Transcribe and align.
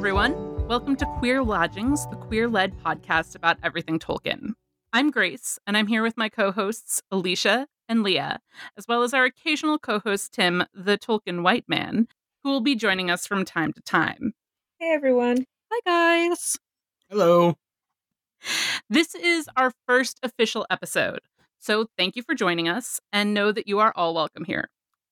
everyone. 0.00 0.66
Welcome 0.66 0.96
to 0.96 1.04
Queer 1.18 1.42
Lodgings, 1.42 2.06
the 2.06 2.16
queer 2.16 2.48
led 2.48 2.74
podcast 2.78 3.34
about 3.36 3.58
everything 3.62 3.98
Tolkien. 3.98 4.54
I'm 4.94 5.10
Grace, 5.10 5.58
and 5.66 5.76
I'm 5.76 5.88
here 5.88 6.02
with 6.02 6.16
my 6.16 6.30
co 6.30 6.52
hosts, 6.52 7.02
Alicia 7.10 7.66
and 7.86 8.02
Leah, 8.02 8.40
as 8.78 8.88
well 8.88 9.02
as 9.02 9.12
our 9.12 9.24
occasional 9.24 9.78
co 9.78 9.98
host, 9.98 10.32
Tim, 10.32 10.64
the 10.72 10.96
Tolkien 10.96 11.42
White 11.42 11.66
Man, 11.68 12.08
who 12.42 12.48
will 12.48 12.62
be 12.62 12.74
joining 12.74 13.10
us 13.10 13.26
from 13.26 13.44
time 13.44 13.74
to 13.74 13.82
time. 13.82 14.32
Hey, 14.78 14.90
everyone. 14.90 15.44
Hi, 15.70 15.80
guys. 16.30 16.56
Hello. 17.10 17.58
This 18.88 19.14
is 19.14 19.50
our 19.54 19.70
first 19.86 20.18
official 20.22 20.64
episode, 20.70 21.20
so 21.58 21.88
thank 21.98 22.16
you 22.16 22.22
for 22.22 22.34
joining 22.34 22.70
us, 22.70 23.00
and 23.12 23.34
know 23.34 23.52
that 23.52 23.68
you 23.68 23.80
are 23.80 23.92
all 23.94 24.14
welcome 24.14 24.46
here. 24.46 24.70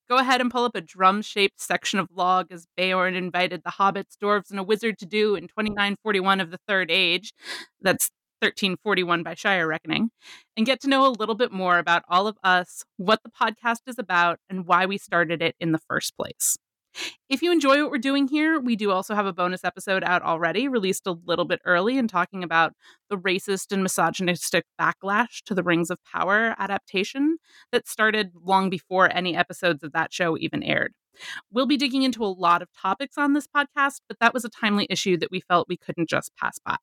Go 0.09 0.17
ahead 0.17 0.41
and 0.41 0.49
pull 0.49 0.65
up 0.65 0.75
a 0.75 0.81
drum 0.81 1.21
shaped 1.21 1.61
section 1.61 1.99
of 1.99 2.09
log 2.11 2.47
as 2.51 2.65
Beorn 2.75 3.13
invited 3.13 3.61
the 3.63 3.71
hobbits, 3.71 4.17
dwarves, 4.21 4.49
and 4.49 4.59
a 4.59 4.63
wizard 4.63 4.97
to 4.99 5.05
do 5.05 5.35
in 5.35 5.43
2941 5.43 6.41
of 6.41 6.49
the 6.49 6.59
Third 6.67 6.89
Age. 6.89 7.31
That's 7.79 8.09
1341 8.41 9.21
by 9.21 9.35
Shire 9.35 9.67
reckoning, 9.67 10.09
and 10.57 10.65
get 10.65 10.79
to 10.81 10.87
know 10.87 11.05
a 11.05 11.11
little 11.11 11.35
bit 11.35 11.51
more 11.51 11.77
about 11.77 12.03
all 12.09 12.25
of 12.25 12.37
us, 12.43 12.83
what 12.97 13.21
the 13.21 13.29
podcast 13.29 13.81
is 13.85 13.99
about, 13.99 14.39
and 14.49 14.65
why 14.65 14.85
we 14.85 14.97
started 14.97 15.41
it 15.41 15.55
in 15.59 15.73
the 15.73 15.79
first 15.87 16.15
place. 16.17 16.57
If 17.29 17.41
you 17.41 17.51
enjoy 17.51 17.81
what 17.81 17.91
we're 17.91 17.99
doing 17.99 18.27
here, 18.27 18.59
we 18.59 18.75
do 18.75 18.91
also 18.91 19.13
have 19.13 19.25
a 19.25 19.33
bonus 19.33 19.63
episode 19.63 20.03
out 20.03 20.23
already, 20.23 20.67
released 20.67 21.05
a 21.05 21.15
little 21.25 21.45
bit 21.45 21.61
early 21.65 21.97
and 21.97 22.09
talking 22.09 22.43
about 22.43 22.73
the 23.09 23.17
racist 23.17 23.71
and 23.71 23.83
misogynistic 23.83 24.65
backlash 24.79 25.43
to 25.45 25.53
the 25.53 25.63
Rings 25.63 25.89
of 25.89 25.99
Power 26.03 26.55
adaptation 26.57 27.37
that 27.71 27.87
started 27.87 28.31
long 28.43 28.69
before 28.69 29.15
any 29.15 29.35
episodes 29.35 29.83
of 29.83 29.91
that 29.93 30.11
show 30.11 30.37
even 30.37 30.63
aired. 30.63 30.93
We'll 31.51 31.67
be 31.67 31.77
digging 31.77 32.03
into 32.03 32.23
a 32.23 32.27
lot 32.27 32.61
of 32.61 32.69
topics 32.73 33.17
on 33.17 33.33
this 33.33 33.47
podcast, 33.47 34.01
but 34.07 34.17
that 34.19 34.33
was 34.33 34.45
a 34.45 34.49
timely 34.49 34.87
issue 34.89 35.17
that 35.17 35.31
we 35.31 35.41
felt 35.41 35.69
we 35.69 35.77
couldn't 35.77 36.09
just 36.09 36.35
pass 36.35 36.59
by. 36.65 36.77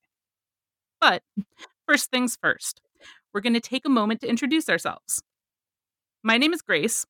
But 1.00 1.22
first 1.86 2.10
things 2.10 2.36
first, 2.40 2.80
we're 3.32 3.40
going 3.40 3.54
to 3.54 3.60
take 3.60 3.84
a 3.84 3.90
moment 3.90 4.20
to 4.20 4.28
introduce 4.28 4.68
ourselves. 4.68 5.22
My 6.22 6.38
name 6.38 6.52
is 6.52 6.62
Grace. 6.62 7.06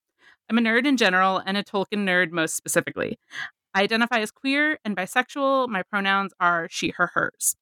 I'm 0.49 0.59
a 0.59 0.61
nerd 0.61 0.87
in 0.87 0.97
general 0.97 1.43
and 1.45 1.57
a 1.57 1.65
Tolkien 1.65 2.05
nerd 2.05 2.31
most 2.31 2.55
specifically. 2.55 3.19
I 3.75 3.83
identify 3.83 4.21
as 4.21 4.31
queer 4.31 4.79
and 4.85 4.97
bisexual. 4.97 5.69
My 5.69 5.83
pronouns 5.83 6.33
are 6.39 6.69
she, 6.71 6.91
her, 6.91 7.09
hers. 7.15 7.57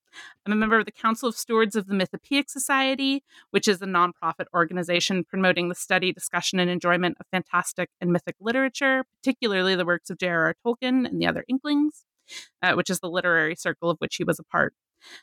I'm 0.45 0.53
a 0.53 0.57
member 0.57 0.79
of 0.79 0.85
the 0.85 0.93
Council 0.93 1.29
of 1.29 1.35
Stewards 1.35 1.75
of 1.75 1.87
the 1.87 1.95
Mythopoeic 1.95 2.51
Society, 2.51 3.25
which 3.51 3.67
is 3.67 3.81
a 3.81 3.87
nonprofit 3.87 4.47
organization 4.55 5.25
promoting 5.25 5.71
the 5.71 5.75
study, 5.75 6.13
discussion, 6.13 6.61
and 6.61 6.71
enjoyment 6.71 7.17
of 7.19 7.27
fantastic 7.33 7.89
and 8.03 8.13
mythic 8.13 8.37
literature, 8.39 9.05
particularly 9.17 9.75
the 9.75 9.87
works 9.87 10.11
of 10.11 10.19
J.R.R. 10.19 10.55
Tolkien 10.65 11.09
and 11.09 11.21
the 11.21 11.27
other 11.27 11.45
Inklings, 11.49 12.05
uh, 12.63 12.75
which 12.75 12.91
is 12.91 13.01
the 13.01 13.09
literary 13.09 13.57
circle 13.57 13.89
of 13.89 13.99
which 13.99 14.17
he 14.17 14.25
was 14.25 14.39
a 14.39 14.45
part. 14.45 14.75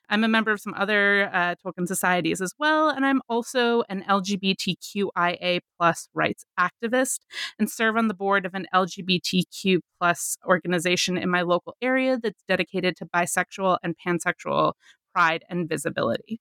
I'm 0.10 0.24
a 0.24 0.28
member 0.28 0.52
of 0.52 0.60
some 0.60 0.74
other 0.76 1.30
uh, 1.34 1.56
Tolkien 1.64 1.88
societies 1.88 2.42
as 2.42 2.54
well, 2.58 2.90
and 2.90 3.06
I'm 3.06 3.22
also 3.30 3.84
an 3.90 4.04
LGBTQIA 4.10 5.60
plus 5.80 6.10
rights 6.14 6.46
activist 6.60 7.20
and 7.60 7.70
serve 7.70 7.98
on 7.98 8.08
the 8.08 8.14
board 8.14 8.46
of 8.46 8.54
an 8.54 8.68
LGBTQ 8.74 9.80
plus 10.00 10.38
organization 10.46 11.18
in 11.18 11.30
my 11.30 11.42
local 11.42 11.76
area 11.82 12.18
that's 12.22 12.44
dedicated 12.48 12.96
to 12.98 13.06
bisexual 13.06 13.78
and 13.84 13.96
pansexual 14.06 14.74
pride 15.14 15.44
and 15.50 15.68
visibility. 15.68 16.40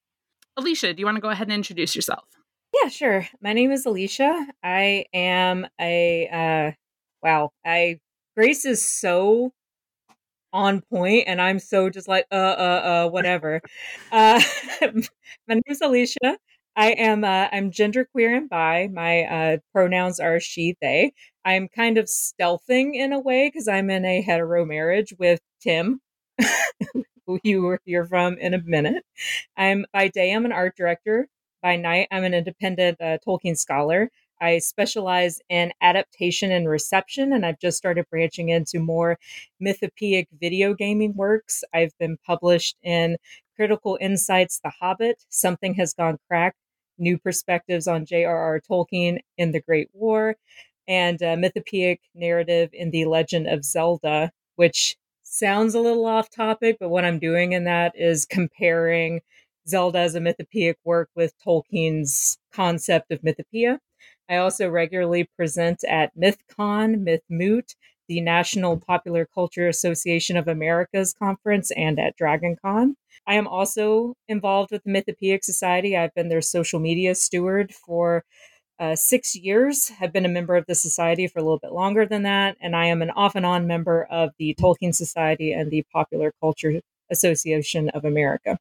Alicia, 0.56 0.94
do 0.94 1.00
you 1.00 1.06
want 1.06 1.16
to 1.16 1.22
go 1.22 1.30
ahead 1.30 1.47
and 1.47 1.54
introduce 1.54 1.94
yourself? 1.94 2.25
Yeah, 2.72 2.88
sure. 2.88 3.27
My 3.41 3.52
name 3.52 3.72
is 3.72 3.84
Alicia. 3.86 4.47
I 4.62 5.06
am 5.12 5.66
a 5.80 6.28
uh 6.28 6.72
wow, 7.22 7.50
I 7.64 7.98
Grace 8.37 8.64
is 8.64 8.87
so 8.87 9.53
on 10.53 10.83
point 10.93 11.25
and 11.27 11.41
I'm 11.41 11.59
so 11.59 11.91
just 11.91 12.09
like 12.09 12.27
uh 12.33 12.34
uh 12.34 13.05
uh 13.06 13.11
whatever. 13.11 13.61
uh 14.12 14.41
my 15.49 15.55
name 15.55 15.62
is 15.66 15.81
Alicia. 15.81 16.38
I 16.77 16.93
am 16.93 17.25
uh 17.25 17.49
I'm 17.53 17.71
genderqueer 17.71 18.37
and 18.37 18.49
bi. 18.49 18.88
My 18.93 19.22
uh 19.25 19.56
pronouns 19.72 20.21
are 20.21 20.41
she 20.41 20.77
they. 20.81 21.12
I'm 21.44 21.69
kind 21.69 21.99
of 21.99 22.06
stealthing 22.06 22.94
in 22.94 23.12
a 23.12 23.21
way 23.21 23.49
because 23.49 23.69
I'm 23.69 23.91
in 23.91 24.05
a 24.05 24.21
hetero 24.22 24.65
marriage 24.65 25.15
with 25.19 25.41
Tim, 25.62 26.00
who 27.27 27.38
you 27.44 27.62
will 27.62 27.78
hear 27.84 28.05
from 28.06 28.38
in 28.38 28.55
a 28.55 28.62
minute. 28.62 29.05
I'm 29.56 29.87
by 29.93 30.09
day 30.09 30.32
I'm 30.32 30.44
an 30.47 30.53
art 30.53 30.77
director. 30.77 31.28
By 31.62 31.77
night 31.77 32.09
I'm 32.12 32.25
an 32.25 32.34
independent 32.34 33.00
uh, 33.00 33.19
Tolkien 33.27 33.56
scholar. 33.59 34.11
I 34.40 34.58
specialize 34.58 35.40
in 35.48 35.72
adaptation 35.80 36.50
and 36.50 36.68
reception, 36.68 37.32
and 37.32 37.44
I've 37.44 37.58
just 37.58 37.76
started 37.76 38.06
branching 38.10 38.48
into 38.48 38.78
more 38.80 39.18
mythopoeic 39.62 40.26
video 40.40 40.74
gaming 40.74 41.14
works. 41.14 41.62
I've 41.74 41.96
been 41.98 42.16
published 42.26 42.76
in 42.82 43.16
Critical 43.56 43.98
Insights 44.00 44.60
The 44.64 44.72
Hobbit, 44.80 45.22
Something 45.28 45.74
Has 45.74 45.92
Gone 45.92 46.18
Cracked, 46.26 46.56
New 46.98 47.18
Perspectives 47.18 47.86
on 47.86 48.06
J.R.R. 48.06 48.60
Tolkien 48.60 49.18
in 49.36 49.52
the 49.52 49.60
Great 49.60 49.90
War, 49.92 50.36
and 50.88 51.22
uh, 51.22 51.36
Mythopoeic 51.36 51.98
Narrative 52.14 52.70
in 52.72 52.90
The 52.90 53.04
Legend 53.04 53.46
of 53.46 53.64
Zelda, 53.64 54.32
which 54.56 54.96
sounds 55.22 55.74
a 55.74 55.80
little 55.80 56.06
off 56.06 56.30
topic, 56.30 56.78
but 56.80 56.88
what 56.88 57.04
I'm 57.04 57.18
doing 57.18 57.52
in 57.52 57.64
that 57.64 57.92
is 57.94 58.24
comparing 58.24 59.20
Zelda 59.68 59.98
as 59.98 60.14
a 60.14 60.20
mythopoeic 60.20 60.76
work 60.84 61.10
with 61.14 61.32
Tolkien's 61.44 62.38
concept 62.52 63.12
of 63.12 63.20
mythopoeia. 63.22 63.78
I 64.30 64.36
also 64.36 64.68
regularly 64.68 65.28
present 65.36 65.82
at 65.88 66.16
MythCon, 66.16 67.04
MythMoot, 67.04 67.74
the 68.08 68.20
National 68.20 68.78
Popular 68.78 69.26
Culture 69.26 69.68
Association 69.68 70.36
of 70.36 70.46
America's 70.46 71.12
conference, 71.12 71.72
and 71.72 71.98
at 71.98 72.16
DragonCon. 72.16 72.94
I 73.26 73.34
am 73.34 73.48
also 73.48 74.14
involved 74.28 74.70
with 74.70 74.84
the 74.84 74.90
Mythopoeic 74.90 75.42
Society. 75.42 75.96
I've 75.96 76.14
been 76.14 76.28
their 76.28 76.42
social 76.42 76.78
media 76.78 77.16
steward 77.16 77.74
for 77.74 78.24
uh, 78.78 78.96
six 78.96 79.34
years. 79.34 79.90
I've 80.00 80.12
been 80.12 80.24
a 80.24 80.28
member 80.30 80.56
of 80.56 80.64
the 80.66 80.74
society 80.76 81.26
for 81.26 81.40
a 81.40 81.42
little 81.42 81.58
bit 81.58 81.72
longer 81.72 82.06
than 82.06 82.22
that, 82.22 82.56
and 82.60 82.76
I 82.76 82.86
am 82.86 83.02
an 83.02 83.10
off 83.10 83.34
and 83.34 83.44
on 83.44 83.66
member 83.66 84.04
of 84.10 84.30
the 84.38 84.56
Tolkien 84.60 84.94
Society 84.94 85.52
and 85.52 85.70
the 85.70 85.84
Popular 85.92 86.32
Culture 86.40 86.80
Association 87.10 87.90
of 87.90 88.04
America. 88.04 88.58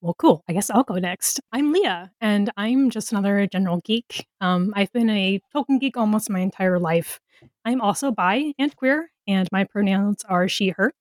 Well, 0.00 0.14
cool. 0.14 0.42
I 0.48 0.54
guess 0.54 0.70
I'll 0.70 0.82
go 0.82 0.94
next. 0.94 1.40
I'm 1.52 1.72
Leah, 1.72 2.10
and 2.22 2.50
I'm 2.56 2.88
just 2.88 3.12
another 3.12 3.46
general 3.46 3.80
geek. 3.84 4.26
Um, 4.40 4.72
I've 4.74 4.92
been 4.92 5.10
a 5.10 5.40
Tolkien 5.54 5.78
geek 5.78 5.96
almost 5.98 6.30
my 6.30 6.40
entire 6.40 6.78
life. 6.78 7.20
I'm 7.66 7.82
also 7.82 8.10
bi 8.10 8.54
and 8.58 8.74
queer, 8.76 9.10
and 9.28 9.46
my 9.52 9.64
pronouns 9.64 10.24
are 10.26 10.48
she, 10.48 10.70
her. 10.70 10.92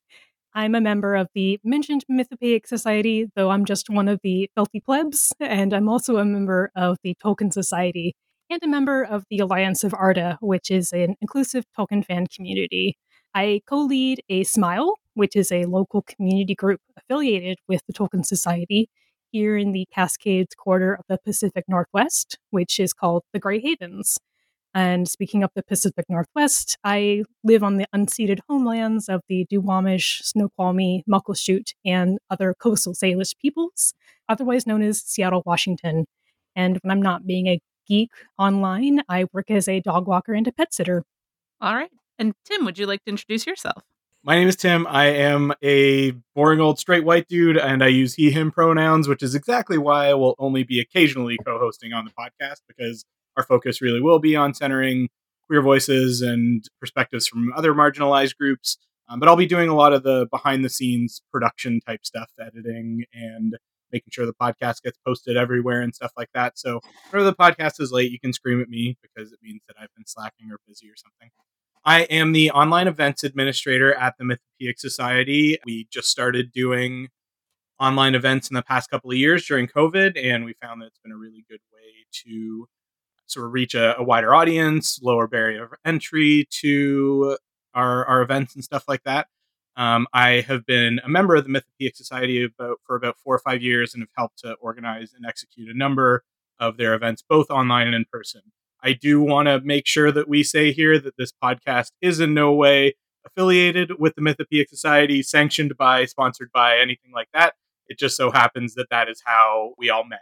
I'm 0.53 0.75
a 0.75 0.81
member 0.81 1.15
of 1.15 1.29
the 1.35 1.59
mentioned 1.63 2.05
Mythopoeic 2.11 2.67
Society, 2.67 3.27
though 3.35 3.51
I'm 3.51 3.65
just 3.65 3.89
one 3.89 4.09
of 4.09 4.19
the 4.23 4.49
filthy 4.55 4.81
plebs, 4.81 5.33
and 5.39 5.73
I'm 5.73 5.89
also 5.89 6.17
a 6.17 6.25
member 6.25 6.71
of 6.75 6.97
the 7.03 7.15
Tolkien 7.23 7.53
Society 7.53 8.15
and 8.49 8.61
a 8.63 8.67
member 8.67 9.03
of 9.03 9.25
the 9.29 9.39
Alliance 9.39 9.83
of 9.83 9.93
Arda, 9.93 10.37
which 10.41 10.71
is 10.71 10.91
an 10.91 11.15
inclusive 11.21 11.65
Tolkien 11.77 12.05
fan 12.05 12.27
community. 12.27 12.97
I 13.35 13.61
co 13.67 13.77
lead 13.79 14.21
a 14.29 14.43
smial, 14.43 14.93
which 15.19 15.35
is 15.35 15.51
a 15.51 15.65
local 15.65 16.01
community 16.01 16.55
group 16.55 16.79
affiliated 16.95 17.59
with 17.67 17.81
the 17.85 17.91
Tolkien 17.91 18.25
Society 18.25 18.89
here 19.31 19.57
in 19.57 19.73
the 19.73 19.85
Cascades 19.93 20.55
quarter 20.55 20.93
of 20.93 21.03
the 21.09 21.17
Pacific 21.17 21.65
Northwest, 21.67 22.39
which 22.51 22.79
is 22.79 22.93
called 22.93 23.23
the 23.33 23.39
Grey 23.39 23.59
Havens. 23.59 24.17
And 24.73 25.09
speaking 25.09 25.43
of 25.43 25.51
the 25.55 25.61
Pacific 25.61 26.05
Northwest, 26.07 26.77
I 26.85 27.25
live 27.43 27.63
on 27.63 27.75
the 27.75 27.85
unceded 27.93 28.39
homelands 28.47 29.09
of 29.09 29.19
the 29.27 29.45
Duwamish, 29.51 30.21
Snoqualmie, 30.23 31.03
Muckleshoot, 31.05 31.73
and 31.83 32.17
other 32.29 32.55
coastal 32.57 32.93
Salish 32.93 33.37
peoples, 33.37 33.93
otherwise 34.29 34.65
known 34.65 34.81
as 34.81 35.01
Seattle, 35.01 35.43
Washington. 35.45 36.05
And 36.55 36.79
when 36.81 36.91
I'm 36.91 37.01
not 37.01 37.27
being 37.27 37.47
a 37.47 37.59
geek 37.89 38.11
online, 38.37 39.01
I 39.09 39.25
work 39.33 39.51
as 39.51 39.67
a 39.67 39.81
dog 39.81 40.07
walker 40.07 40.33
and 40.33 40.47
a 40.47 40.53
pet 40.53 40.73
sitter. 40.73 41.03
All 41.59 41.75
right. 41.75 41.91
And 42.17 42.31
Tim, 42.45 42.63
would 42.63 42.79
you 42.79 42.85
like 42.85 43.03
to 43.03 43.09
introduce 43.09 43.45
yourself? 43.45 43.83
My 44.29 44.35
name 44.35 44.47
is 44.47 44.57
Tim. 44.57 44.85
I 44.85 45.05
am 45.05 45.53
a 45.63 46.11
boring 46.35 46.59
old 46.59 46.77
straight 46.77 47.03
white 47.03 47.27
dude, 47.27 47.57
and 47.57 47.83
I 47.83 47.87
use 47.87 48.13
he, 48.13 48.29
him 48.29 48.51
pronouns, 48.51 49.07
which 49.07 49.23
is 49.23 49.33
exactly 49.33 49.79
why 49.79 50.07
I 50.07 50.13
will 50.13 50.35
only 50.37 50.61
be 50.61 50.79
occasionally 50.79 51.39
co 51.43 51.57
hosting 51.57 51.93
on 51.93 52.05
the 52.05 52.11
podcast 52.11 52.61
because 52.67 53.05
our 53.37 53.43
focus 53.43 53.81
really 53.81 53.99
will 53.99 54.19
be 54.19 54.35
on 54.35 54.53
centering 54.53 55.09
queer 55.47 55.63
voices 55.63 56.21
and 56.21 56.63
perspectives 56.79 57.27
from 57.27 57.51
other 57.55 57.73
marginalized 57.73 58.37
groups. 58.37 58.77
Um, 59.09 59.19
but 59.19 59.27
I'll 59.27 59.35
be 59.35 59.47
doing 59.47 59.67
a 59.67 59.75
lot 59.75 59.93
of 59.93 60.03
the 60.03 60.27
behind 60.29 60.63
the 60.63 60.69
scenes 60.69 61.23
production 61.33 61.79
type 61.79 62.05
stuff, 62.05 62.29
editing 62.39 63.05
and 63.11 63.57
making 63.91 64.11
sure 64.11 64.27
the 64.27 64.33
podcast 64.35 64.83
gets 64.83 64.99
posted 65.03 65.37
everywhere 65.37 65.81
and 65.81 65.95
stuff 65.95 66.11
like 66.15 66.29
that. 66.35 66.59
So, 66.59 66.81
whenever 67.09 67.31
the 67.31 67.35
podcast 67.35 67.81
is 67.81 67.91
late, 67.91 68.11
you 68.11 68.19
can 68.19 68.31
scream 68.31 68.61
at 68.61 68.69
me 68.69 68.95
because 69.01 69.31
it 69.31 69.39
means 69.41 69.61
that 69.67 69.77
I've 69.81 69.95
been 69.95 70.05
slacking 70.05 70.51
or 70.51 70.59
busy 70.67 70.87
or 70.87 70.95
something. 70.95 71.31
I 71.85 72.01
am 72.03 72.33
the 72.33 72.51
online 72.51 72.87
events 72.87 73.23
administrator 73.23 73.93
at 73.93 74.15
the 74.17 74.25
Mythopoeic 74.25 74.79
Society. 74.79 75.57
We 75.65 75.87
just 75.91 76.09
started 76.09 76.51
doing 76.51 77.07
online 77.79 78.15
events 78.15 78.49
in 78.49 78.55
the 78.55 78.61
past 78.61 78.89
couple 78.89 79.11
of 79.11 79.17
years 79.17 79.45
during 79.45 79.67
COVID, 79.67 80.21
and 80.21 80.43
we 80.43 80.53
found 80.61 80.81
that 80.81 80.87
it's 80.87 80.99
been 80.99 81.13
a 81.13 81.17
really 81.17 81.45
good 81.49 81.61
way 81.73 82.05
to 82.25 82.67
sort 83.27 83.45
of 83.45 83.53
reach 83.53 83.75
a, 83.75 83.97
a 83.97 84.03
wider 84.03 84.35
audience, 84.35 84.99
lower 85.01 85.27
barrier 85.27 85.63
of 85.63 85.73
entry 85.85 86.47
to 86.51 87.37
our, 87.73 88.05
our 88.05 88.21
events 88.21 88.55
and 88.55 88.63
stuff 88.63 88.83
like 88.87 89.03
that. 89.03 89.27
Um, 89.77 90.07
I 90.13 90.41
have 90.41 90.65
been 90.65 90.99
a 91.05 91.09
member 91.09 91.35
of 91.35 91.45
the 91.45 91.49
Mythopoeic 91.49 91.95
Society 91.95 92.43
about, 92.43 92.79
for 92.83 92.97
about 92.97 93.15
four 93.23 93.35
or 93.35 93.39
five 93.39 93.61
years 93.61 93.93
and 93.93 94.01
have 94.01 94.09
helped 94.17 94.39
to 94.39 94.53
organize 94.55 95.13
and 95.15 95.25
execute 95.25 95.69
a 95.73 95.77
number 95.77 96.23
of 96.59 96.75
their 96.75 96.93
events, 96.93 97.21
both 97.21 97.49
online 97.49 97.87
and 97.87 97.95
in 97.95 98.05
person. 98.11 98.41
I 98.83 98.93
do 98.93 99.21
want 99.21 99.47
to 99.47 99.59
make 99.61 99.85
sure 99.85 100.11
that 100.11 100.27
we 100.27 100.43
say 100.43 100.71
here 100.71 100.99
that 100.99 101.17
this 101.17 101.31
podcast 101.43 101.91
is 102.01 102.19
in 102.19 102.33
no 102.33 102.53
way 102.53 102.95
affiliated 103.25 103.99
with 103.99 104.15
the 104.15 104.21
Mythopoeic 104.21 104.69
Society, 104.69 105.21
sanctioned 105.21 105.75
by, 105.77 106.05
sponsored 106.05 106.49
by, 106.53 106.77
anything 106.77 107.11
like 107.13 107.27
that. 107.33 107.55
It 107.87 107.99
just 107.99 108.15
so 108.15 108.31
happens 108.31 108.75
that 108.75 108.87
that 108.91 109.09
is 109.09 109.21
how 109.25 109.73
we 109.77 109.89
all 109.89 110.05
met, 110.05 110.21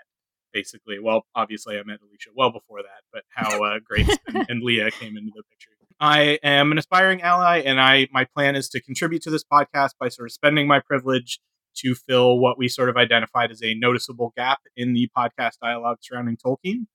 basically. 0.53 0.97
Well, 0.99 1.25
obviously, 1.35 1.77
I 1.77 1.83
met 1.83 1.99
Alicia 2.01 2.29
well 2.35 2.51
before 2.51 2.81
that, 2.81 3.03
but 3.11 3.23
how 3.29 3.63
uh, 3.63 3.79
Grace 3.83 4.09
and, 4.27 4.45
and 4.49 4.63
Leah 4.63 4.91
came 4.91 5.17
into 5.17 5.31
the 5.35 5.43
picture. 5.43 5.71
I 5.99 6.39
am 6.43 6.71
an 6.71 6.77
aspiring 6.77 7.21
ally, 7.21 7.59
and 7.59 7.81
I 7.81 8.07
my 8.11 8.25
plan 8.35 8.55
is 8.55 8.69
to 8.69 8.81
contribute 8.81 9.23
to 9.23 9.31
this 9.31 9.43
podcast 9.43 9.91
by 9.99 10.09
sort 10.09 10.27
of 10.27 10.31
spending 10.31 10.67
my 10.67 10.79
privilege 10.79 11.39
to 11.77 11.95
fill 11.95 12.37
what 12.37 12.57
we 12.57 12.67
sort 12.67 12.89
of 12.89 12.97
identified 12.97 13.51
as 13.51 13.63
a 13.63 13.73
noticeable 13.73 14.31
gap 14.35 14.59
in 14.75 14.93
the 14.93 15.09
podcast 15.17 15.59
dialogue 15.61 15.97
surrounding 16.01 16.37
Tolkien. 16.37 16.85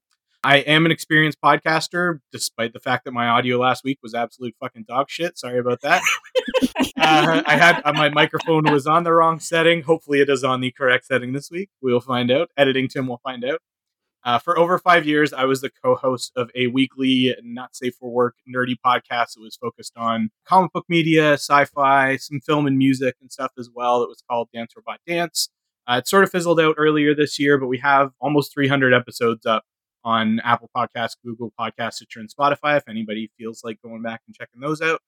I 0.44 0.58
am 0.58 0.84
an 0.86 0.90
experienced 0.90 1.40
podcaster, 1.40 2.18
despite 2.32 2.72
the 2.72 2.80
fact 2.80 3.04
that 3.04 3.12
my 3.12 3.28
audio 3.28 3.58
last 3.58 3.84
week 3.84 4.00
was 4.02 4.12
absolute 4.12 4.56
fucking 4.58 4.86
dog 4.88 5.08
shit. 5.08 5.38
Sorry 5.38 5.60
about 5.60 5.82
that. 5.82 6.02
uh, 6.96 7.42
I 7.46 7.56
had 7.56 7.80
uh, 7.84 7.92
my 7.92 8.08
microphone 8.08 8.64
was 8.70 8.86
on 8.86 9.04
the 9.04 9.12
wrong 9.12 9.38
setting. 9.38 9.82
Hopefully, 9.82 10.20
it 10.20 10.28
is 10.28 10.42
on 10.42 10.60
the 10.60 10.72
correct 10.72 11.06
setting 11.06 11.32
this 11.32 11.48
week. 11.48 11.70
We'll 11.80 12.00
find 12.00 12.28
out. 12.32 12.50
Editing 12.56 12.88
Tim 12.88 13.06
will 13.06 13.20
find 13.22 13.44
out. 13.44 13.60
Uh, 14.24 14.38
for 14.40 14.58
over 14.58 14.78
five 14.78 15.06
years, 15.06 15.32
I 15.32 15.44
was 15.44 15.60
the 15.60 15.70
co-host 15.70 16.32
of 16.34 16.50
a 16.56 16.66
weekly 16.68 17.36
not 17.42 17.76
safe 17.76 17.94
for 17.94 18.10
work 18.10 18.34
nerdy 18.52 18.74
podcast. 18.84 19.34
that 19.34 19.40
was 19.40 19.56
focused 19.56 19.92
on 19.96 20.30
comic 20.44 20.72
book 20.72 20.86
media, 20.88 21.34
sci-fi, 21.34 22.16
some 22.16 22.40
film 22.40 22.66
and 22.66 22.76
music 22.76 23.14
and 23.20 23.30
stuff 23.30 23.52
as 23.56 23.68
well. 23.72 24.02
It 24.02 24.08
was 24.08 24.24
called 24.28 24.48
Dance 24.52 24.72
Robot 24.76 24.98
Dance. 25.06 25.50
Uh, 25.86 25.98
it 25.98 26.08
sort 26.08 26.24
of 26.24 26.30
fizzled 26.30 26.60
out 26.60 26.76
earlier 26.78 27.14
this 27.14 27.38
year, 27.38 27.58
but 27.58 27.66
we 27.66 27.78
have 27.78 28.10
almost 28.20 28.52
300 28.54 28.94
episodes 28.94 29.46
up 29.46 29.64
on 30.04 30.40
Apple 30.44 30.70
Podcasts, 30.76 31.16
Google 31.24 31.52
Podcasts, 31.58 31.94
Stitcher, 31.94 32.20
and 32.20 32.28
Spotify. 32.28 32.76
If 32.76 32.88
anybody 32.88 33.30
feels 33.38 33.62
like 33.64 33.80
going 33.82 34.02
back 34.02 34.22
and 34.26 34.34
checking 34.34 34.60
those 34.60 34.80
out, 34.80 35.00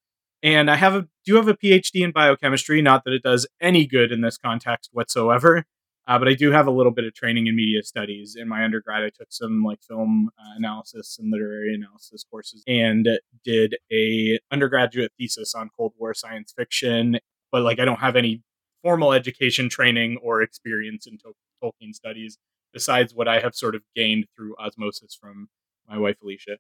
and 0.43 0.71
I 0.71 0.77
have 0.77 0.95
a 0.95 1.09
do 1.25 1.37
have 1.37 1.49
a 1.49 1.55
PhD 1.55 2.03
in 2.05 2.13
biochemistry. 2.13 2.83
Not 2.83 3.05
that 3.05 3.15
it 3.15 3.23
does 3.23 3.47
any 3.61 3.87
good 3.87 4.13
in 4.13 4.21
this 4.21 4.37
context 4.37 4.91
whatsoever, 4.93 5.65
uh, 6.07 6.19
but 6.19 6.29
I 6.29 6.35
do 6.35 6.51
have 6.51 6.67
a 6.67 6.71
little 6.71 6.93
bit 6.93 7.05
of 7.05 7.15
training 7.15 7.47
in 7.47 7.57
media 7.57 7.83
studies. 7.83 8.37
In 8.39 8.47
my 8.49 8.63
undergrad, 8.63 9.03
I 9.03 9.11
took 9.11 9.29
some 9.31 9.65
like 9.65 9.83
film 9.83 10.29
uh, 10.39 10.57
analysis 10.57 11.17
and 11.19 11.31
literary 11.31 11.75
analysis 11.75 12.25
courses, 12.31 12.63
and 12.67 13.09
did 13.43 13.77
a 13.91 14.39
undergraduate 14.51 15.13
thesis 15.19 15.55
on 15.55 15.71
Cold 15.77 15.95
War 15.99 16.13
science 16.15 16.53
fiction. 16.57 17.19
But 17.51 17.63
like, 17.63 17.81
I 17.81 17.85
don't 17.85 18.01
have 18.01 18.17
any 18.17 18.43
formal 18.83 19.13
education, 19.15 19.71
training, 19.71 20.19
or 20.23 20.43
experience 20.43 21.07
in 21.07 21.19
Tolkien 21.63 21.95
studies 21.95 22.39
besides 22.75 23.15
what 23.15 23.29
I 23.29 23.41
have 23.41 23.55
sort 23.55 23.75
of 23.75 23.83
gained 23.97 24.27
through 24.37 24.55
osmosis 24.57 25.17
from 25.19 25.49
my 25.89 25.97
wife 25.97 26.17
Alicia. 26.23 26.59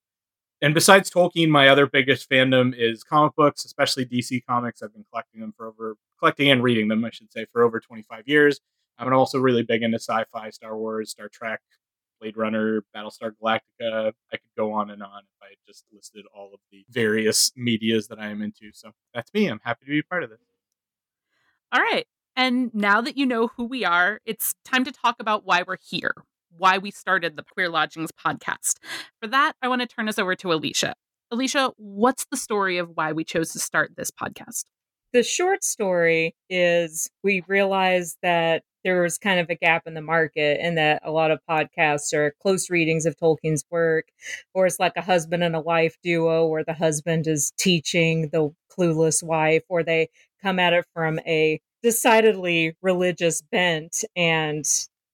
And 0.62 0.72
besides 0.72 1.10
Tolkien, 1.10 1.48
my 1.48 1.68
other 1.68 1.86
biggest 1.86 2.30
fandom 2.30 2.72
is 2.74 3.02
comic 3.02 3.34
books, 3.36 3.66
especially 3.66 4.06
DC 4.06 4.42
comics. 4.48 4.82
I've 4.82 4.94
been 4.94 5.04
collecting 5.10 5.42
them 5.42 5.52
for 5.54 5.66
over 5.66 5.96
collecting 6.18 6.50
and 6.50 6.62
reading 6.62 6.88
them, 6.88 7.04
I 7.04 7.10
should 7.10 7.30
say, 7.30 7.44
for 7.52 7.62
over 7.62 7.80
25 7.80 8.22
years. 8.26 8.60
I'm 8.96 9.12
also 9.12 9.38
really 9.38 9.64
big 9.64 9.82
into 9.82 9.98
sci-fi, 9.98 10.50
Star 10.50 10.78
Wars, 10.78 11.10
Star 11.10 11.28
Trek, 11.28 11.60
Blade 12.20 12.36
Runner, 12.36 12.82
Battlestar 12.96 13.32
Galactica. 13.42 14.12
I 14.32 14.36
could 14.36 14.54
go 14.56 14.72
on 14.72 14.90
and 14.90 15.02
on 15.02 15.18
if 15.18 15.42
I 15.42 15.54
just 15.66 15.84
listed 15.92 16.24
all 16.34 16.52
of 16.54 16.60
the 16.70 16.84
various 16.88 17.52
medias 17.56 18.06
that 18.08 18.18
I 18.20 18.28
am 18.28 18.40
into. 18.40 18.70
So 18.72 18.92
that's 19.12 19.34
me. 19.34 19.48
I'm 19.48 19.60
happy 19.64 19.84
to 19.84 19.90
be 19.90 20.02
part 20.02 20.22
of 20.22 20.30
this. 20.30 20.38
All 21.72 21.82
right. 21.82 22.06
And 22.36 22.74
now 22.74 23.00
that 23.00 23.16
you 23.16 23.26
know 23.26 23.48
who 23.48 23.64
we 23.64 23.84
are, 23.84 24.20
it's 24.24 24.54
time 24.64 24.84
to 24.84 24.92
talk 24.92 25.16
about 25.20 25.44
why 25.44 25.62
we're 25.66 25.76
here, 25.76 26.14
why 26.56 26.78
we 26.78 26.90
started 26.90 27.36
the 27.36 27.44
Queer 27.44 27.68
Lodgings 27.68 28.10
podcast. 28.12 28.78
For 29.20 29.28
that, 29.28 29.52
I 29.62 29.68
want 29.68 29.82
to 29.82 29.86
turn 29.86 30.08
us 30.08 30.18
over 30.18 30.34
to 30.36 30.52
Alicia. 30.52 30.94
Alicia, 31.30 31.72
what's 31.76 32.26
the 32.30 32.36
story 32.36 32.78
of 32.78 32.90
why 32.94 33.12
we 33.12 33.24
chose 33.24 33.52
to 33.52 33.58
start 33.58 33.92
this 33.96 34.10
podcast? 34.10 34.64
The 35.12 35.22
short 35.22 35.62
story 35.62 36.34
is 36.50 37.08
we 37.22 37.44
realized 37.46 38.16
that 38.22 38.64
there 38.82 39.00
was 39.00 39.16
kind 39.16 39.40
of 39.40 39.48
a 39.48 39.54
gap 39.54 39.84
in 39.86 39.94
the 39.94 40.02
market 40.02 40.58
and 40.60 40.76
that 40.76 41.00
a 41.04 41.12
lot 41.12 41.30
of 41.30 41.38
podcasts 41.48 42.12
are 42.12 42.34
close 42.42 42.68
readings 42.68 43.06
of 43.06 43.16
Tolkien's 43.16 43.64
work, 43.70 44.06
or 44.54 44.66
it's 44.66 44.80
like 44.80 44.92
a 44.96 45.02
husband 45.02 45.42
and 45.44 45.54
a 45.54 45.60
wife 45.60 45.96
duo 46.02 46.46
where 46.46 46.64
the 46.64 46.74
husband 46.74 47.26
is 47.26 47.52
teaching 47.56 48.28
the 48.32 48.50
clueless 48.76 49.22
wife, 49.22 49.62
or 49.68 49.84
they 49.84 50.08
come 50.42 50.58
at 50.58 50.72
it 50.72 50.84
from 50.92 51.20
a 51.20 51.60
decidedly 51.84 52.74
religious 52.80 53.42
bent 53.52 54.04
and 54.16 54.64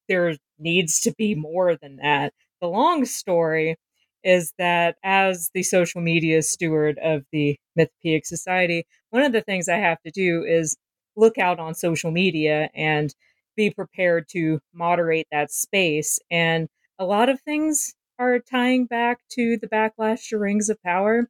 there 0.08 0.37
needs 0.61 1.00
to 1.00 1.12
be 1.19 1.34
more 1.34 1.76
than 1.76 1.96
that. 1.96 2.32
The 2.61 2.69
long 2.69 3.05
story 3.05 3.76
is 4.22 4.52
that 4.56 4.96
as 5.02 5.50
the 5.52 5.64
social 5.64 6.00
media 6.00 6.43
steward 6.43 6.96
of 7.02 7.25
the 7.32 7.58
Mythopoeic 7.76 8.25
Society, 8.25 8.87
one 9.11 9.25
of 9.25 9.32
the 9.32 9.40
things 9.40 9.69
I 9.69 9.78
have 9.78 10.00
to 10.02 10.12
do 10.12 10.44
is 10.44 10.76
look 11.17 11.38
out 11.38 11.58
on 11.58 11.75
social 11.75 12.12
media 12.12 12.70
and 12.72 13.12
be 13.56 13.70
prepared 13.70 14.28
to 14.31 14.61
moderate 14.72 15.26
that 15.32 15.50
space. 15.50 16.20
And 16.31 16.69
a 17.00 17.05
lot 17.05 17.28
of 17.28 17.40
things 17.40 17.94
are 18.20 18.38
tying 18.38 18.87
back 18.87 19.19
to 19.31 19.56
the 19.56 19.67
backlash 19.67 20.28
to 20.28 20.38
Rings 20.38 20.69
of 20.69 20.81
Power. 20.84 21.28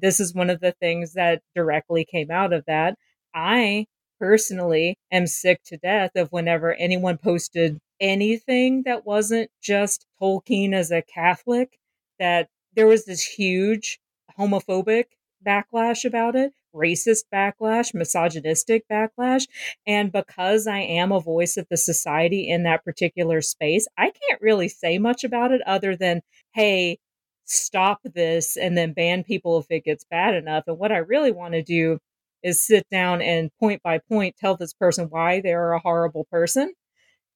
This 0.00 0.18
is 0.18 0.34
one 0.34 0.48
of 0.48 0.60
the 0.60 0.72
things 0.80 1.12
that 1.12 1.42
directly 1.54 2.06
came 2.06 2.30
out 2.30 2.54
of 2.54 2.64
that. 2.66 2.96
I 3.34 3.86
personally 4.18 4.96
am 5.10 5.26
sick 5.26 5.62
to 5.64 5.76
death 5.76 6.12
of 6.16 6.30
whenever 6.30 6.74
anyone 6.74 7.18
posted 7.18 7.78
anything 8.00 8.82
that 8.84 9.06
wasn't 9.06 9.50
just 9.62 10.06
Tolkien 10.20 10.72
as 10.72 10.90
a 10.90 11.02
Catholic, 11.02 11.78
that 12.18 12.48
there 12.74 12.86
was 12.86 13.04
this 13.04 13.22
huge 13.22 13.98
homophobic 14.38 15.04
backlash 15.44 16.04
about 16.04 16.36
it, 16.36 16.52
racist 16.74 17.24
backlash, 17.32 17.94
misogynistic 17.94 18.84
backlash. 18.88 19.46
And 19.86 20.12
because 20.12 20.66
I 20.66 20.78
am 20.78 21.12
a 21.12 21.20
voice 21.20 21.56
of 21.56 21.66
the 21.70 21.76
society 21.76 22.48
in 22.48 22.64
that 22.64 22.84
particular 22.84 23.40
space, 23.40 23.86
I 23.96 24.10
can't 24.10 24.40
really 24.40 24.68
say 24.68 24.98
much 24.98 25.24
about 25.24 25.52
it 25.52 25.62
other 25.66 25.96
than, 25.96 26.22
hey, 26.52 26.98
stop 27.44 28.00
this 28.04 28.56
and 28.56 28.76
then 28.76 28.92
ban 28.92 29.24
people 29.24 29.58
if 29.58 29.66
it 29.70 29.84
gets 29.84 30.04
bad 30.04 30.34
enough. 30.34 30.64
And 30.66 30.78
what 30.78 30.92
I 30.92 30.98
really 30.98 31.32
want 31.32 31.54
to 31.54 31.62
do 31.62 31.98
is 32.42 32.64
sit 32.64 32.86
down 32.90 33.22
and 33.22 33.50
point 33.58 33.82
by 33.82 33.98
point 33.98 34.36
tell 34.36 34.56
this 34.56 34.72
person 34.74 35.06
why 35.06 35.40
they're 35.40 35.72
a 35.72 35.80
horrible 35.80 36.24
person 36.30 36.72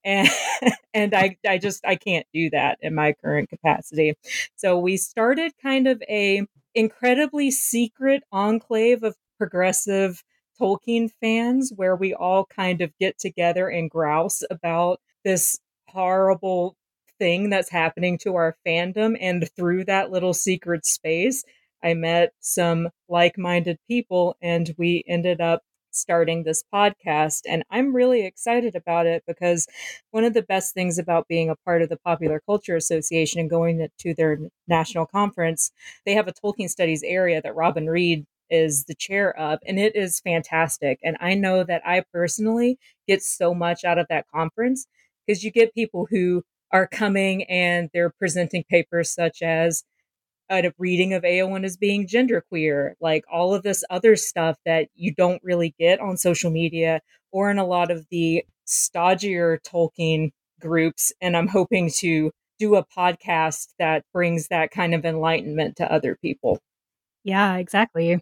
and 0.05 0.29
and 0.95 1.15
I, 1.15 1.37
I 1.49 1.59
just 1.59 1.85
i 1.87 1.97
can't 1.97 2.27
do 2.33 2.51
that 2.51 2.79
in 2.81 2.95
my 2.95 3.13
current 3.13 3.49
capacity. 3.49 4.15
So 4.57 4.79
we 4.79 4.97
started 4.97 5.53
kind 5.63 5.87
of 5.87 6.03
a 6.09 6.43
incredibly 6.75 7.51
secret 7.51 8.23
enclave 8.33 9.03
of 9.03 9.17
progressive 9.39 10.23
tolkien 10.61 11.11
fans 11.21 11.73
where 11.75 11.97
we 11.97 12.15
all 12.15 12.47
kind 12.47 12.81
of 12.81 12.93
get 12.99 13.19
together 13.19 13.69
and 13.69 13.91
grouse 13.91 14.43
about 14.51 15.01
this 15.25 15.59
horrible 15.89 16.77
thing 17.19 17.51
that's 17.51 17.71
happening 17.71 18.19
to 18.19 18.37
our 18.37 18.57
fandom 18.67 19.17
and 19.21 19.49
through 19.57 19.85
that 19.85 20.11
little 20.11 20.35
secret 20.35 20.87
space 20.87 21.45
I 21.83 21.95
met 21.95 22.33
some 22.41 22.89
like 23.09 23.39
minded 23.39 23.79
people 23.89 24.37
and 24.41 24.75
we 24.79 25.05
ended 25.07 25.41
up 25.41 25.63
starting 25.95 26.43
this 26.43 26.65
podcast. 26.73 27.43
And 27.47 27.65
I'm 27.71 27.95
really 27.95 28.25
excited 28.25 28.75
about 28.75 29.07
it 29.07 29.23
because 29.27 29.67
one 30.11 30.25
of 30.25 30.35
the 30.35 30.43
best 30.43 30.75
things 30.75 30.99
about 30.99 31.29
being 31.29 31.51
a 31.51 31.57
part 31.65 31.83
of 31.83 31.89
the 31.89 31.99
Popular 31.99 32.41
Culture 32.47 32.77
Association 32.77 33.41
and 33.41 33.51
going 33.51 33.87
to 33.99 34.15
their 34.15 34.39
national 34.69 35.07
conference, 35.07 35.71
they 36.07 36.15
have 36.15 36.29
a 36.29 36.33
Tolkien 36.33 36.69
Studies 36.69 37.03
area 37.05 37.41
that 37.43 37.55
Robin 37.55 37.89
Reid 37.89 38.27
is 38.51 38.85
the 38.85 38.95
chair 38.95 39.37
of, 39.39 39.59
and 39.67 39.79
it 39.79 39.97
is 39.97 40.21
fantastic. 40.21 40.99
And 41.03 41.17
I 41.21 41.35
know 41.35 41.65
that 41.65 41.83
I 41.87 42.05
personally 42.13 42.79
get 43.09 43.23
so 43.23 43.55
much 43.55 43.85
out 43.85 43.99
of 43.99 44.07
that 44.09 44.27
conference 44.33 44.87
because 45.27 45.43
you 45.43 45.51
get 45.51 45.75
people 45.75 46.07
who 46.11 46.43
are 46.71 46.87
coming 46.87 47.45
and 47.45 47.91
they're 47.93 48.11
presenting 48.11 48.65
papers 48.65 49.11
such 49.11 49.43
as 49.43 49.85
a 50.53 50.75
reading 50.79 51.13
of 51.15 51.23
Eowyn 51.23 51.65
as 51.65 51.77
being 51.77 52.07
genderqueer, 52.07 52.93
like 53.01 53.25
all 53.31 53.55
of 53.55 53.63
this 53.63 53.85
other 53.91 54.17
stuff 54.17 54.57
that 54.65 54.89
you 54.95 55.15
don't 55.15 55.43
really 55.43 55.75
get 55.79 56.01
on 56.01 56.17
social 56.17 56.51
media 56.51 57.01
or 57.33 57.51
in 57.51 57.59
a 57.59 57.67
lot 57.67 57.91
of 57.91 58.07
the 58.11 58.45
stodgier 58.67 59.59
Tolkien 59.63 60.31
groups. 60.61 61.13
And 61.21 61.37
I'm 61.37 61.49
hoping 61.49 61.91
to 61.99 62.31
do 62.59 62.77
a 62.77 62.85
podcast 62.85 63.69
that 63.79 64.05
brings 64.13 64.49
that 64.49 64.71
kind 64.71 64.95
of 64.95 65.05
enlightenment 65.05 65.77
to 65.77 65.91
other 65.91 66.17
people. 66.21 66.61
Yeah, 67.25 67.57
exactly. 67.57 68.21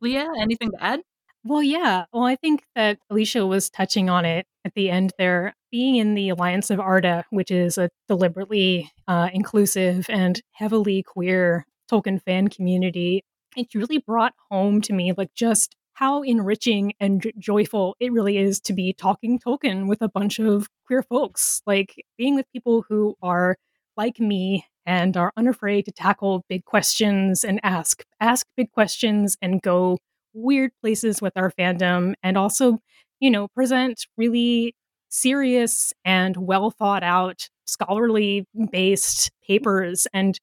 Leah, 0.00 0.28
anything 0.38 0.72
to 0.72 0.82
add? 0.82 1.00
Well, 1.44 1.62
yeah. 1.62 2.06
Well, 2.12 2.24
I 2.24 2.36
think 2.36 2.62
that 2.74 2.98
Alicia 3.08 3.46
was 3.46 3.70
touching 3.70 4.10
on 4.10 4.24
it 4.24 4.46
at 4.66 4.74
the 4.74 4.90
end 4.90 5.12
there. 5.16 5.54
Being 5.70 5.96
in 5.96 6.14
the 6.14 6.28
Alliance 6.30 6.70
of 6.70 6.80
Arda, 6.80 7.24
which 7.30 7.50
is 7.50 7.78
a 7.78 7.88
deliberately 8.08 8.90
uh, 9.08 9.30
inclusive 9.32 10.06
and 10.10 10.42
heavily 10.52 11.02
queer 11.02 11.64
Tolkien 11.90 12.20
fan 12.22 12.48
community, 12.48 13.24
it 13.56 13.68
really 13.74 13.98
brought 13.98 14.34
home 14.50 14.80
to 14.82 14.92
me 14.92 15.12
like 15.16 15.32
just 15.34 15.76
how 15.94 16.22
enriching 16.22 16.92
and 17.00 17.22
j- 17.22 17.32
joyful 17.38 17.96
it 18.00 18.12
really 18.12 18.36
is 18.36 18.60
to 18.60 18.74
be 18.74 18.92
talking 18.92 19.38
Tolkien 19.38 19.88
with 19.88 20.02
a 20.02 20.08
bunch 20.08 20.38
of 20.38 20.68
queer 20.86 21.02
folks. 21.02 21.62
Like 21.66 22.04
being 22.18 22.34
with 22.34 22.52
people 22.52 22.84
who 22.88 23.14
are 23.22 23.56
like 23.96 24.20
me 24.20 24.66
and 24.84 25.16
are 25.16 25.32
unafraid 25.36 25.84
to 25.86 25.92
tackle 25.92 26.44
big 26.48 26.64
questions 26.64 27.44
and 27.44 27.60
ask 27.62 28.02
ask 28.20 28.46
big 28.56 28.70
questions 28.72 29.36
and 29.40 29.62
go 29.62 29.98
weird 30.34 30.70
places 30.82 31.22
with 31.22 31.32
our 31.36 31.50
fandom 31.50 32.14
and 32.22 32.36
also, 32.36 32.78
you 33.20 33.30
know, 33.30 33.48
present 33.48 34.06
really 34.16 34.74
serious 35.08 35.92
and 36.04 36.36
well 36.36 36.70
thought 36.70 37.02
out 37.02 37.48
scholarly 37.64 38.46
based 38.70 39.30
papers. 39.46 40.06
And 40.12 40.38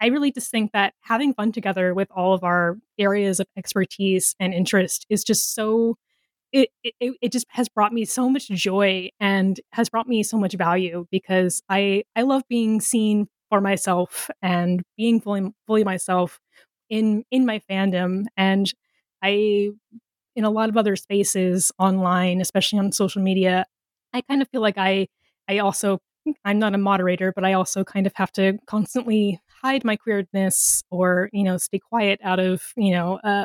I 0.00 0.08
really 0.08 0.32
just 0.32 0.50
think 0.50 0.72
that 0.72 0.94
having 1.02 1.34
fun 1.34 1.52
together 1.52 1.94
with 1.94 2.08
all 2.12 2.34
of 2.34 2.44
our 2.44 2.78
areas 2.98 3.40
of 3.40 3.46
expertise 3.56 4.34
and 4.40 4.54
interest 4.54 5.06
is 5.10 5.24
just 5.24 5.54
so 5.54 5.96
it, 6.52 6.70
it 6.84 7.14
it 7.22 7.32
just 7.32 7.46
has 7.50 7.68
brought 7.68 7.92
me 7.92 8.04
so 8.04 8.28
much 8.28 8.48
joy 8.48 9.10
and 9.20 9.60
has 9.72 9.88
brought 9.88 10.08
me 10.08 10.22
so 10.22 10.38
much 10.38 10.54
value 10.54 11.06
because 11.10 11.62
I 11.68 12.04
I 12.16 12.22
love 12.22 12.42
being 12.48 12.80
seen 12.80 13.28
for 13.50 13.60
myself 13.60 14.30
and 14.42 14.82
being 14.96 15.20
fully 15.20 15.52
fully 15.66 15.84
myself 15.84 16.40
in 16.90 17.24
in 17.30 17.46
my 17.46 17.60
fandom. 17.70 18.24
And 18.36 18.72
I 19.22 19.70
in 20.36 20.44
a 20.44 20.50
lot 20.50 20.68
of 20.68 20.76
other 20.76 20.96
spaces 20.96 21.72
online 21.78 22.40
especially 22.40 22.78
on 22.78 22.92
social 22.92 23.22
media 23.22 23.66
I 24.12 24.20
kind 24.22 24.42
of 24.42 24.48
feel 24.48 24.60
like 24.60 24.78
I 24.78 25.08
I 25.48 25.58
also 25.58 25.98
I'm 26.44 26.58
not 26.58 26.74
a 26.74 26.78
moderator, 26.78 27.32
but 27.34 27.44
I 27.44 27.54
also 27.54 27.82
kind 27.82 28.06
of 28.06 28.12
have 28.14 28.30
to 28.32 28.58
constantly 28.66 29.40
hide 29.62 29.84
my 29.84 29.96
queerness 29.96 30.82
or 30.90 31.28
you 31.32 31.44
know 31.44 31.56
stay 31.56 31.78
quiet 31.78 32.20
out 32.22 32.40
of 32.40 32.62
you 32.76 32.92
know 32.92 33.18
uh, 33.24 33.44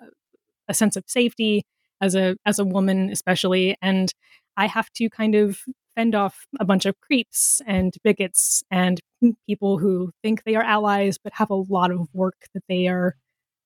a 0.67 0.73
sense 0.73 0.95
of 0.95 1.03
safety 1.07 1.63
as 2.01 2.15
a 2.15 2.35
as 2.45 2.59
a 2.59 2.65
woman 2.65 3.09
especially 3.11 3.75
and 3.81 4.13
i 4.57 4.65
have 4.67 4.89
to 4.93 5.09
kind 5.09 5.35
of 5.35 5.59
fend 5.95 6.15
off 6.15 6.45
a 6.59 6.65
bunch 6.65 6.85
of 6.85 6.99
creeps 7.01 7.61
and 7.67 7.95
bigots 8.03 8.63
and 8.71 8.99
people 9.47 9.77
who 9.77 10.11
think 10.23 10.43
they 10.43 10.55
are 10.55 10.63
allies 10.63 11.17
but 11.23 11.33
have 11.33 11.49
a 11.49 11.55
lot 11.55 11.91
of 11.91 12.07
work 12.13 12.35
that 12.53 12.63
they 12.67 12.87
are 12.87 13.15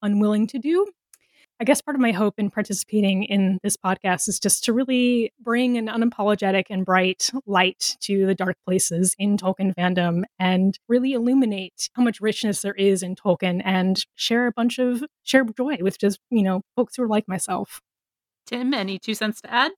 unwilling 0.01 0.47
to 0.47 0.59
do 0.59 0.85
I 1.61 1.63
guess 1.63 1.79
part 1.79 1.93
of 1.93 2.01
my 2.01 2.11
hope 2.11 2.39
in 2.39 2.49
participating 2.49 3.21
in 3.21 3.59
this 3.61 3.77
podcast 3.77 4.27
is 4.27 4.39
just 4.39 4.63
to 4.63 4.73
really 4.73 5.31
bring 5.39 5.77
an 5.77 5.85
unapologetic 5.85 6.63
and 6.71 6.83
bright 6.83 7.29
light 7.45 7.97
to 8.01 8.25
the 8.25 8.33
dark 8.33 8.55
places 8.65 9.15
in 9.19 9.37
Tolkien 9.37 9.75
fandom 9.75 10.23
and 10.39 10.79
really 10.87 11.13
illuminate 11.13 11.91
how 11.93 12.01
much 12.01 12.19
richness 12.19 12.63
there 12.63 12.73
is 12.73 13.03
in 13.03 13.13
Tolkien 13.13 13.61
and 13.63 14.03
share 14.15 14.47
a 14.47 14.51
bunch 14.51 14.79
of 14.79 15.03
share 15.21 15.45
joy 15.55 15.77
with 15.81 15.99
just, 15.99 16.17
you 16.31 16.41
know, 16.41 16.61
folks 16.75 16.95
who 16.95 17.03
are 17.03 17.07
like 17.07 17.27
myself. 17.27 17.79
Tim, 18.47 18.73
any 18.73 18.97
two 18.97 19.13
cents 19.13 19.39
to 19.41 19.53
add? 19.53 19.71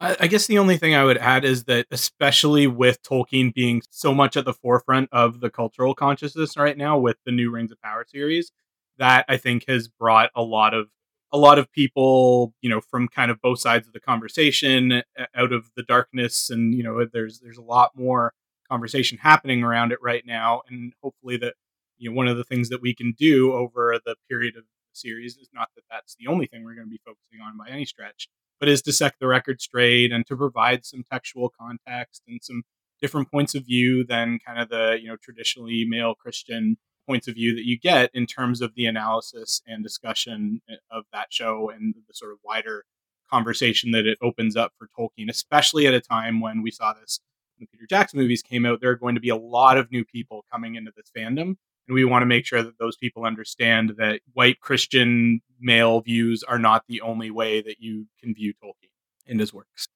I 0.00 0.28
guess 0.28 0.46
the 0.46 0.58
only 0.58 0.78
thing 0.78 0.94
I 0.94 1.04
would 1.04 1.18
add 1.18 1.44
is 1.44 1.64
that, 1.64 1.88
especially 1.90 2.66
with 2.66 3.02
Tolkien 3.02 3.52
being 3.52 3.82
so 3.90 4.14
much 4.14 4.38
at 4.38 4.46
the 4.46 4.54
forefront 4.54 5.10
of 5.12 5.40
the 5.40 5.50
cultural 5.50 5.94
consciousness 5.94 6.56
right 6.56 6.78
now 6.78 6.96
with 6.96 7.18
the 7.26 7.32
new 7.32 7.50
Rings 7.50 7.70
of 7.70 7.82
Power 7.82 8.06
series, 8.08 8.50
that 8.96 9.26
I 9.28 9.36
think 9.36 9.66
has 9.68 9.88
brought 9.88 10.30
a 10.34 10.42
lot 10.42 10.72
of 10.72 10.88
a 11.32 11.38
lot 11.38 11.58
of 11.58 11.70
people, 11.72 12.54
you 12.62 12.70
know, 12.70 12.80
from 12.80 13.08
kind 13.08 13.30
of 13.30 13.40
both 13.40 13.60
sides 13.60 13.86
of 13.86 13.92
the 13.92 14.00
conversation 14.00 15.02
out 15.34 15.52
of 15.52 15.70
the 15.76 15.82
darkness, 15.82 16.50
and 16.50 16.74
you 16.74 16.82
know, 16.82 17.06
there's 17.12 17.40
there's 17.40 17.58
a 17.58 17.62
lot 17.62 17.92
more 17.94 18.32
conversation 18.70 19.18
happening 19.18 19.62
around 19.62 19.92
it 19.92 19.98
right 20.02 20.24
now, 20.26 20.62
and 20.68 20.92
hopefully 21.02 21.36
that 21.38 21.54
you 21.98 22.10
know 22.10 22.16
one 22.16 22.28
of 22.28 22.36
the 22.36 22.44
things 22.44 22.68
that 22.70 22.82
we 22.82 22.94
can 22.94 23.14
do 23.18 23.52
over 23.52 23.98
the 24.04 24.16
period 24.28 24.56
of 24.56 24.62
the 24.64 24.68
series 24.92 25.36
is 25.36 25.48
not 25.52 25.68
that 25.74 25.84
that's 25.90 26.16
the 26.18 26.26
only 26.26 26.46
thing 26.46 26.64
we're 26.64 26.74
going 26.74 26.86
to 26.86 26.90
be 26.90 27.00
focusing 27.04 27.40
on 27.44 27.56
by 27.58 27.68
any 27.68 27.84
stretch, 27.84 28.28
but 28.58 28.68
is 28.68 28.82
to 28.82 28.92
set 28.92 29.14
the 29.20 29.26
record 29.26 29.60
straight 29.60 30.12
and 30.12 30.26
to 30.26 30.36
provide 30.36 30.84
some 30.84 31.04
textual 31.10 31.52
context 31.60 32.22
and 32.26 32.40
some 32.42 32.62
different 33.00 33.30
points 33.30 33.54
of 33.54 33.64
view 33.64 34.04
than 34.04 34.38
kind 34.44 34.60
of 34.60 34.68
the 34.70 34.98
you 35.00 35.08
know 35.08 35.16
traditionally 35.16 35.84
male 35.86 36.14
Christian 36.14 36.78
points 37.08 37.26
of 37.26 37.34
view 37.34 37.54
that 37.54 37.64
you 37.64 37.78
get 37.78 38.10
in 38.12 38.26
terms 38.26 38.60
of 38.60 38.74
the 38.74 38.86
analysis 38.86 39.62
and 39.66 39.82
discussion 39.82 40.60
eh, 40.68 40.74
of 40.90 41.04
that 41.12 41.28
show 41.30 41.70
and 41.70 41.94
the 42.06 42.14
sort 42.14 42.32
of 42.32 42.38
wider 42.44 42.84
conversation 43.30 43.90
that 43.92 44.06
it 44.06 44.18
opens 44.22 44.56
up 44.56 44.72
for 44.78 44.88
Tolkien, 44.98 45.30
especially 45.30 45.86
at 45.86 45.94
a 45.94 46.00
time 46.00 46.40
when 46.40 46.62
we 46.62 46.70
saw 46.70 46.92
this 46.92 47.20
when 47.56 47.64
the 47.64 47.76
Peter 47.76 47.86
Jackson 47.88 48.18
movies 48.18 48.42
came 48.42 48.66
out. 48.66 48.80
There 48.80 48.90
are 48.90 48.96
going 48.96 49.14
to 49.14 49.20
be 49.20 49.30
a 49.30 49.36
lot 49.36 49.78
of 49.78 49.90
new 49.90 50.04
people 50.04 50.44
coming 50.52 50.74
into 50.74 50.92
this 50.94 51.10
fandom. 51.16 51.56
And 51.86 51.94
we 51.94 52.04
want 52.04 52.22
to 52.22 52.26
make 52.26 52.44
sure 52.44 52.62
that 52.62 52.78
those 52.78 52.96
people 52.98 53.24
understand 53.24 53.94
that 53.96 54.20
white 54.34 54.60
Christian 54.60 55.40
male 55.58 56.02
views 56.02 56.42
are 56.42 56.58
not 56.58 56.84
the 56.86 57.00
only 57.00 57.30
way 57.30 57.62
that 57.62 57.80
you 57.80 58.06
can 58.20 58.34
view 58.34 58.52
Tolkien 58.62 58.90
and 59.26 59.40
his 59.40 59.54
works. 59.54 59.88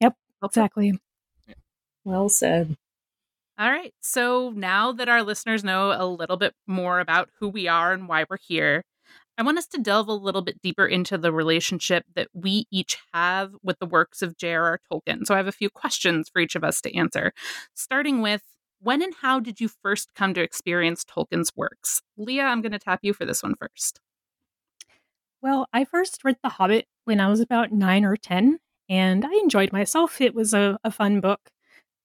Yep, 0.00 0.16
exactly. 0.42 0.98
Yeah. 1.46 1.54
Well 2.04 2.28
said. 2.28 2.76
All 3.58 3.70
right. 3.70 3.94
So 4.00 4.52
now 4.54 4.92
that 4.92 5.08
our 5.08 5.22
listeners 5.22 5.64
know 5.64 5.92
a 5.92 6.04
little 6.06 6.36
bit 6.36 6.54
more 6.66 7.00
about 7.00 7.30
who 7.40 7.48
we 7.48 7.68
are 7.68 7.92
and 7.92 8.06
why 8.06 8.26
we're 8.28 8.36
here, 8.36 8.84
I 9.38 9.42
want 9.42 9.58
us 9.58 9.66
to 9.68 9.80
delve 9.80 10.08
a 10.08 10.12
little 10.12 10.42
bit 10.42 10.60
deeper 10.62 10.86
into 10.86 11.16
the 11.16 11.32
relationship 11.32 12.04
that 12.14 12.28
we 12.34 12.66
each 12.70 12.98
have 13.14 13.52
with 13.62 13.78
the 13.78 13.86
works 13.86 14.20
of 14.20 14.36
J.R.R. 14.36 14.80
Tolkien. 14.90 15.26
So 15.26 15.34
I 15.34 15.38
have 15.38 15.46
a 15.46 15.52
few 15.52 15.70
questions 15.70 16.28
for 16.30 16.40
each 16.40 16.54
of 16.54 16.64
us 16.64 16.80
to 16.82 16.94
answer, 16.94 17.32
starting 17.74 18.20
with 18.20 18.42
when 18.80 19.02
and 19.02 19.14
how 19.22 19.40
did 19.40 19.60
you 19.60 19.68
first 19.68 20.10
come 20.14 20.34
to 20.34 20.42
experience 20.42 21.04
Tolkien's 21.04 21.52
works? 21.56 22.02
Leah, 22.18 22.44
I'm 22.44 22.60
going 22.60 22.72
to 22.72 22.78
tap 22.78 23.00
you 23.02 23.14
for 23.14 23.24
this 23.24 23.42
one 23.42 23.54
first. 23.58 24.00
Well, 25.42 25.66
I 25.72 25.84
first 25.84 26.24
read 26.24 26.36
The 26.42 26.50
Hobbit 26.50 26.86
when 27.04 27.20
I 27.20 27.28
was 27.28 27.40
about 27.40 27.72
nine 27.72 28.04
or 28.04 28.16
10, 28.16 28.58
and 28.88 29.24
I 29.24 29.32
enjoyed 29.42 29.72
myself. 29.72 30.20
It 30.20 30.34
was 30.34 30.52
a, 30.52 30.78
a 30.84 30.90
fun 30.90 31.20
book. 31.20 31.50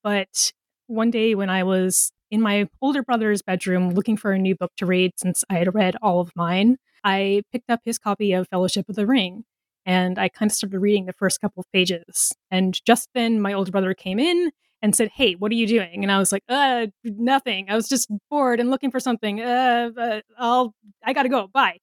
But 0.03 0.51
one 0.91 1.11
day 1.11 1.35
when 1.35 1.49
I 1.49 1.63
was 1.63 2.11
in 2.29 2.41
my 2.41 2.67
older 2.81 3.03
brother's 3.03 3.41
bedroom 3.41 3.91
looking 3.91 4.17
for 4.17 4.31
a 4.31 4.39
new 4.39 4.55
book 4.55 4.71
to 4.77 4.85
read 4.85 5.11
since 5.17 5.43
I 5.49 5.55
had 5.55 5.73
read 5.73 5.95
all 6.01 6.19
of 6.19 6.31
mine, 6.35 6.77
I 7.03 7.43
picked 7.51 7.69
up 7.69 7.81
his 7.83 7.97
copy 7.97 8.33
of 8.33 8.47
Fellowship 8.49 8.87
of 8.89 8.95
the 8.95 9.07
Ring 9.07 9.43
and 9.85 10.19
I 10.19 10.29
kind 10.29 10.51
of 10.51 10.55
started 10.55 10.79
reading 10.79 11.05
the 11.05 11.13
first 11.13 11.41
couple 11.41 11.61
of 11.61 11.71
pages. 11.71 12.33
And 12.51 12.79
just 12.85 13.09
then 13.15 13.41
my 13.41 13.53
older 13.53 13.71
brother 13.71 13.93
came 13.93 14.19
in 14.19 14.51
and 14.81 14.95
said, 14.95 15.09
Hey, 15.15 15.33
what 15.33 15.51
are 15.51 15.55
you 15.55 15.67
doing? 15.67 16.03
And 16.03 16.11
I 16.11 16.19
was 16.19 16.31
like, 16.31 16.43
Uh, 16.47 16.87
nothing. 17.03 17.67
I 17.69 17.75
was 17.75 17.89
just 17.89 18.11
bored 18.29 18.59
and 18.59 18.69
looking 18.69 18.91
for 18.91 18.99
something. 18.99 19.41
Uh, 19.41 19.91
uh 19.97 20.21
I'll, 20.37 20.75
I 21.03 21.13
gotta 21.13 21.29
go. 21.29 21.47
Bye. 21.47 21.79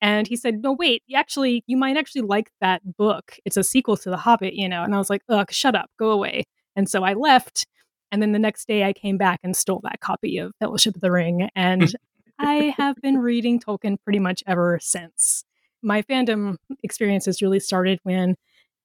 And 0.00 0.26
he 0.26 0.36
said, 0.36 0.62
No, 0.62 0.72
wait, 0.72 1.02
actually, 1.14 1.64
you 1.66 1.76
might 1.76 1.96
actually 1.96 2.22
like 2.22 2.50
that 2.60 2.96
book. 2.96 3.36
It's 3.44 3.56
a 3.56 3.64
sequel 3.64 3.96
to 3.98 4.10
The 4.10 4.16
Hobbit, 4.16 4.54
you 4.54 4.68
know? 4.68 4.82
And 4.82 4.94
I 4.94 4.98
was 4.98 5.10
like, 5.10 5.22
Ugh, 5.28 5.50
shut 5.50 5.74
up, 5.74 5.90
go 5.98 6.10
away. 6.10 6.44
And 6.76 6.88
so 6.88 7.02
I 7.02 7.14
left 7.14 7.66
and 8.10 8.22
then 8.22 8.32
the 8.32 8.38
next 8.38 8.66
day 8.66 8.84
I 8.84 8.92
came 8.92 9.16
back 9.16 9.40
and 9.42 9.56
stole 9.56 9.80
that 9.84 10.00
copy 10.00 10.38
of 10.38 10.52
Fellowship 10.58 10.94
of 10.94 11.00
the 11.00 11.10
Ring. 11.10 11.48
And 11.54 11.94
I 12.38 12.74
have 12.76 12.96
been 13.02 13.18
reading 13.18 13.60
Tolkien 13.60 13.96
pretty 14.02 14.18
much 14.18 14.42
ever 14.46 14.78
since. 14.80 15.44
My 15.82 16.02
fandom 16.02 16.56
experiences 16.82 17.42
really 17.42 17.60
started 17.60 18.00
when 18.02 18.36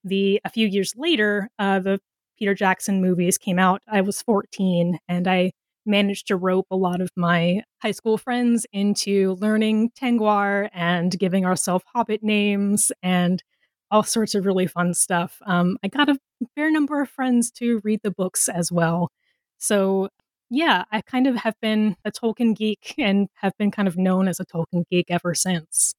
the 0.04 0.40
a 0.44 0.50
few 0.50 0.66
years 0.66 0.94
later, 0.96 1.48
uh, 1.58 1.80
the 1.80 1.98
Peter 2.38 2.54
Jackson 2.54 3.00
movies 3.00 3.38
came 3.38 3.58
out. 3.58 3.82
I 3.88 4.02
was 4.02 4.22
14 4.22 4.98
and 5.08 5.26
I 5.26 5.52
managed 5.86 6.26
to 6.26 6.36
rope 6.36 6.66
a 6.70 6.76
lot 6.76 7.00
of 7.00 7.10
my 7.16 7.62
high 7.80 7.92
school 7.92 8.18
friends 8.18 8.66
into 8.72 9.36
learning 9.40 9.90
Tengwar 9.98 10.68
and 10.74 11.16
giving 11.18 11.46
ourselves 11.46 11.84
hobbit 11.94 12.22
names 12.22 12.92
and 13.02 13.42
all 13.90 14.02
sorts 14.02 14.34
of 14.34 14.46
really 14.46 14.66
fun 14.66 14.94
stuff. 14.94 15.38
Um, 15.46 15.78
I 15.82 15.88
got 15.88 16.08
a 16.08 16.18
fair 16.54 16.70
number 16.70 17.00
of 17.00 17.08
friends 17.08 17.50
to 17.52 17.80
read 17.84 18.00
the 18.02 18.10
books 18.10 18.48
as 18.48 18.72
well. 18.72 19.10
So, 19.58 20.08
yeah, 20.50 20.84
I 20.92 21.00
kind 21.00 21.26
of 21.26 21.36
have 21.36 21.54
been 21.60 21.96
a 22.04 22.10
Tolkien 22.10 22.56
geek 22.56 22.94
and 22.98 23.28
have 23.36 23.52
been 23.58 23.70
kind 23.70 23.88
of 23.88 23.96
known 23.96 24.28
as 24.28 24.40
a 24.40 24.46
Tolkien 24.46 24.84
geek 24.90 25.06
ever 25.10 25.34
since. 25.34 25.94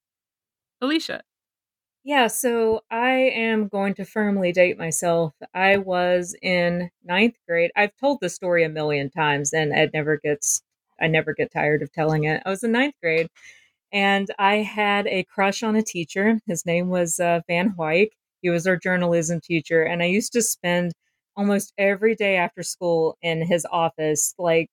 Alicia. 0.81 1.21
Yeah, 2.03 2.27
so 2.27 2.81
I 2.89 3.11
am 3.35 3.67
going 3.67 3.93
to 3.95 4.05
firmly 4.05 4.53
date 4.53 4.77
myself. 4.77 5.33
I 5.53 5.75
was 5.75 6.35
in 6.41 6.89
ninth 7.03 7.35
grade. 7.47 7.71
I've 7.75 7.95
told 7.99 8.19
the 8.21 8.29
story 8.29 8.63
a 8.63 8.69
million 8.69 9.09
times 9.09 9.51
and 9.51 9.73
it 9.73 9.91
never 9.93 10.17
gets, 10.17 10.61
I 11.01 11.07
never 11.07 11.33
get 11.33 11.51
tired 11.51 11.81
of 11.81 11.91
telling 11.91 12.23
it. 12.23 12.41
I 12.45 12.49
was 12.49 12.63
in 12.63 12.71
ninth 12.71 12.95
grade 13.03 13.27
and 13.97 14.29
I 14.37 14.57
had 14.57 15.07
a 15.07 15.23
crush 15.23 15.63
on 15.63 15.75
a 15.75 15.81
teacher. 15.81 16.39
His 16.45 16.67
name 16.67 16.89
was 16.89 17.19
uh, 17.19 17.41
Van 17.47 17.69
White. 17.69 18.13
He 18.43 18.49
was 18.51 18.67
our 18.67 18.77
journalism 18.77 19.41
teacher, 19.41 19.81
and 19.81 20.03
I 20.03 20.05
used 20.05 20.33
to 20.33 20.43
spend 20.43 20.91
almost 21.35 21.73
every 21.79 22.13
day 22.13 22.35
after 22.35 22.61
school 22.61 23.17
in 23.23 23.41
his 23.41 23.65
office, 23.71 24.35
like 24.37 24.69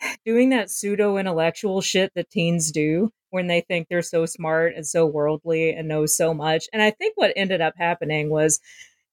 doing 0.24 0.50
that 0.50 0.70
pseudo 0.70 1.16
intellectual 1.16 1.80
shit 1.80 2.12
that 2.14 2.30
teens 2.30 2.70
do 2.70 3.10
when 3.30 3.48
they 3.48 3.60
think 3.60 3.88
they're 3.88 4.02
so 4.02 4.24
smart 4.24 4.74
and 4.76 4.86
so 4.86 5.04
worldly 5.04 5.72
and 5.72 5.88
know 5.88 6.06
so 6.06 6.32
much. 6.32 6.66
And 6.72 6.80
I 6.80 6.92
think 6.92 7.14
what 7.16 7.32
ended 7.34 7.60
up 7.60 7.74
happening 7.76 8.30
was 8.30 8.60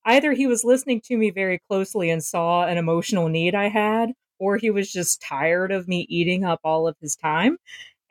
either 0.05 0.33
he 0.33 0.45
was 0.45 0.65
listening 0.65 1.01
to 1.05 1.17
me 1.17 1.31
very 1.31 1.59
closely 1.67 2.11
and 2.11 2.23
saw 2.23 2.67
an 2.67 2.77
emotional 2.77 3.27
need 3.27 3.55
I 3.55 3.69
had, 3.69 4.11
or 4.37 4.57
he 4.57 4.69
was 4.69 4.91
just 4.91 5.19
tired 5.19 5.71
of 5.71 5.87
me 5.87 6.05
eating 6.09 6.43
up 6.45 6.59
all 6.63 6.87
of 6.87 6.95
his 7.01 7.15
time. 7.15 7.57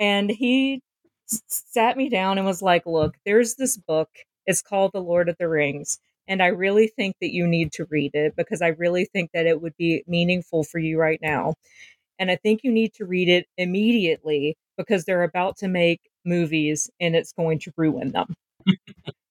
And 0.00 0.29
he 0.29 0.83
sat 1.26 1.97
me 1.97 2.09
down 2.09 2.38
and 2.38 2.47
was 2.47 2.62
like, 2.62 2.87
Look, 2.87 3.16
there's 3.26 3.54
this 3.56 3.76
book 3.76 4.11
It's 4.47 4.62
called 4.62 4.92
The 4.95 5.00
Lord 5.02 5.28
of 5.28 5.37
the 5.38 5.49
Rings. 5.49 5.99
And 6.28 6.42
I 6.42 6.49
really 6.49 6.88
think 6.88 7.16
that 7.21 7.33
you 7.35 7.47
need 7.47 7.73
to 7.73 7.87
read 7.90 8.12
it 8.14 8.35
because 8.37 8.62
I 8.62 8.68
really 8.68 9.04
think 9.06 9.30
that 9.35 9.47
it 9.47 9.62
would 9.62 9.76
be 9.78 10.04
meaningful 10.09 10.64
for 10.64 10.78
you 10.78 10.99
right 10.99 11.21
now. 11.23 11.54
And 12.18 12.30
I 12.30 12.37
think 12.37 12.62
you 12.64 12.73
need 12.73 12.95
to 12.95 13.06
read 13.06 13.28
it 13.28 13.47
immediately 13.59 14.56
because 14.78 15.04
they're 15.06 15.25
about 15.25 15.59
to 15.59 15.68
make 15.68 16.00
movies 16.25 16.90
and 17.00 17.16
it's 17.16 17.33
going 17.33 17.61
to 17.61 17.73
ruin 17.76 18.12
them. 18.12 18.35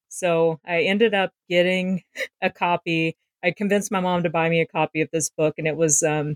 so 0.09 0.59
I 0.65 0.83
ended 0.83 1.13
up 1.13 1.31
getting 1.49 2.03
a 2.41 2.49
copy. 2.49 3.15
I 3.43 3.51
convinced 3.51 3.91
my 3.91 3.99
mom 3.99 4.23
to 4.23 4.29
buy 4.29 4.49
me 4.49 4.61
a 4.61 4.67
copy 4.67 5.01
of 5.01 5.09
this 5.11 5.29
book, 5.29 5.55
and 5.57 5.67
it 5.67 5.75
was 5.77 6.03
um, 6.03 6.35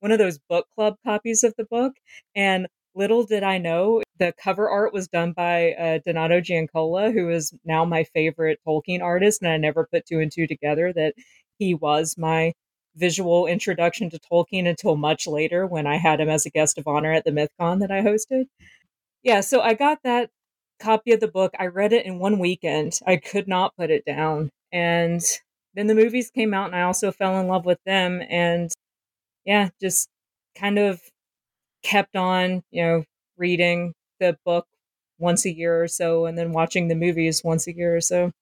one 0.00 0.12
of 0.12 0.18
those 0.18 0.38
book 0.48 0.66
club 0.74 0.96
copies 1.04 1.44
of 1.44 1.54
the 1.56 1.64
book. 1.64 1.94
And 2.34 2.66
little 2.94 3.24
did 3.24 3.42
I 3.42 3.58
know, 3.58 4.02
the 4.18 4.32
cover 4.42 4.68
art 4.68 4.92
was 4.92 5.08
done 5.08 5.32
by 5.32 5.72
uh, 5.72 5.98
Donato 6.04 6.40
Giancola, 6.40 7.10
who 7.10 7.30
is 7.30 7.52
now 7.64 7.84
my 7.84 8.04
favorite 8.04 8.60
Tolkien 8.66 9.02
artist. 9.02 9.42
And 9.42 9.50
I 9.50 9.56
never 9.56 9.86
put 9.90 10.06
two 10.06 10.20
and 10.20 10.30
two 10.30 10.46
together 10.46 10.92
that 10.92 11.14
he 11.58 11.74
was 11.74 12.16
my 12.18 12.52
visual 12.96 13.46
introduction 13.46 14.10
to 14.10 14.18
Tolkien 14.18 14.68
until 14.68 14.96
much 14.96 15.26
later 15.26 15.66
when 15.66 15.86
I 15.86 15.96
had 15.96 16.20
him 16.20 16.28
as 16.28 16.44
a 16.44 16.50
guest 16.50 16.78
of 16.78 16.86
honor 16.86 17.12
at 17.12 17.24
the 17.24 17.30
MythCon 17.30 17.80
that 17.80 17.90
I 17.90 18.02
hosted. 18.02 18.46
Yeah, 19.22 19.40
so 19.40 19.60
I 19.60 19.74
got 19.74 19.98
that 20.04 20.30
copy 20.80 21.12
of 21.12 21.20
the 21.20 21.28
book. 21.28 21.52
I 21.58 21.66
read 21.66 21.92
it 21.92 22.06
in 22.06 22.18
one 22.18 22.38
weekend. 22.38 22.98
I 23.06 23.16
could 23.16 23.46
not 23.46 23.76
put 23.76 23.90
it 23.90 24.04
down. 24.04 24.50
And 24.72 25.22
then 25.74 25.86
the 25.86 25.94
movies 25.94 26.30
came 26.30 26.52
out 26.54 26.66
and 26.66 26.76
I 26.76 26.82
also 26.82 27.12
fell 27.12 27.38
in 27.40 27.46
love 27.46 27.64
with 27.64 27.78
them 27.84 28.22
and 28.28 28.70
yeah, 29.44 29.70
just 29.80 30.08
kind 30.56 30.78
of 30.78 31.00
kept 31.82 32.16
on, 32.16 32.62
you 32.70 32.82
know, 32.82 33.04
reading 33.36 33.94
the 34.18 34.36
book 34.44 34.66
once 35.18 35.44
a 35.44 35.54
year 35.54 35.82
or 35.82 35.88
so 35.88 36.26
and 36.26 36.36
then 36.36 36.52
watching 36.52 36.88
the 36.88 36.94
movies 36.94 37.42
once 37.44 37.66
a 37.66 37.74
year 37.74 37.96
or 37.96 38.00
so. 38.00 38.32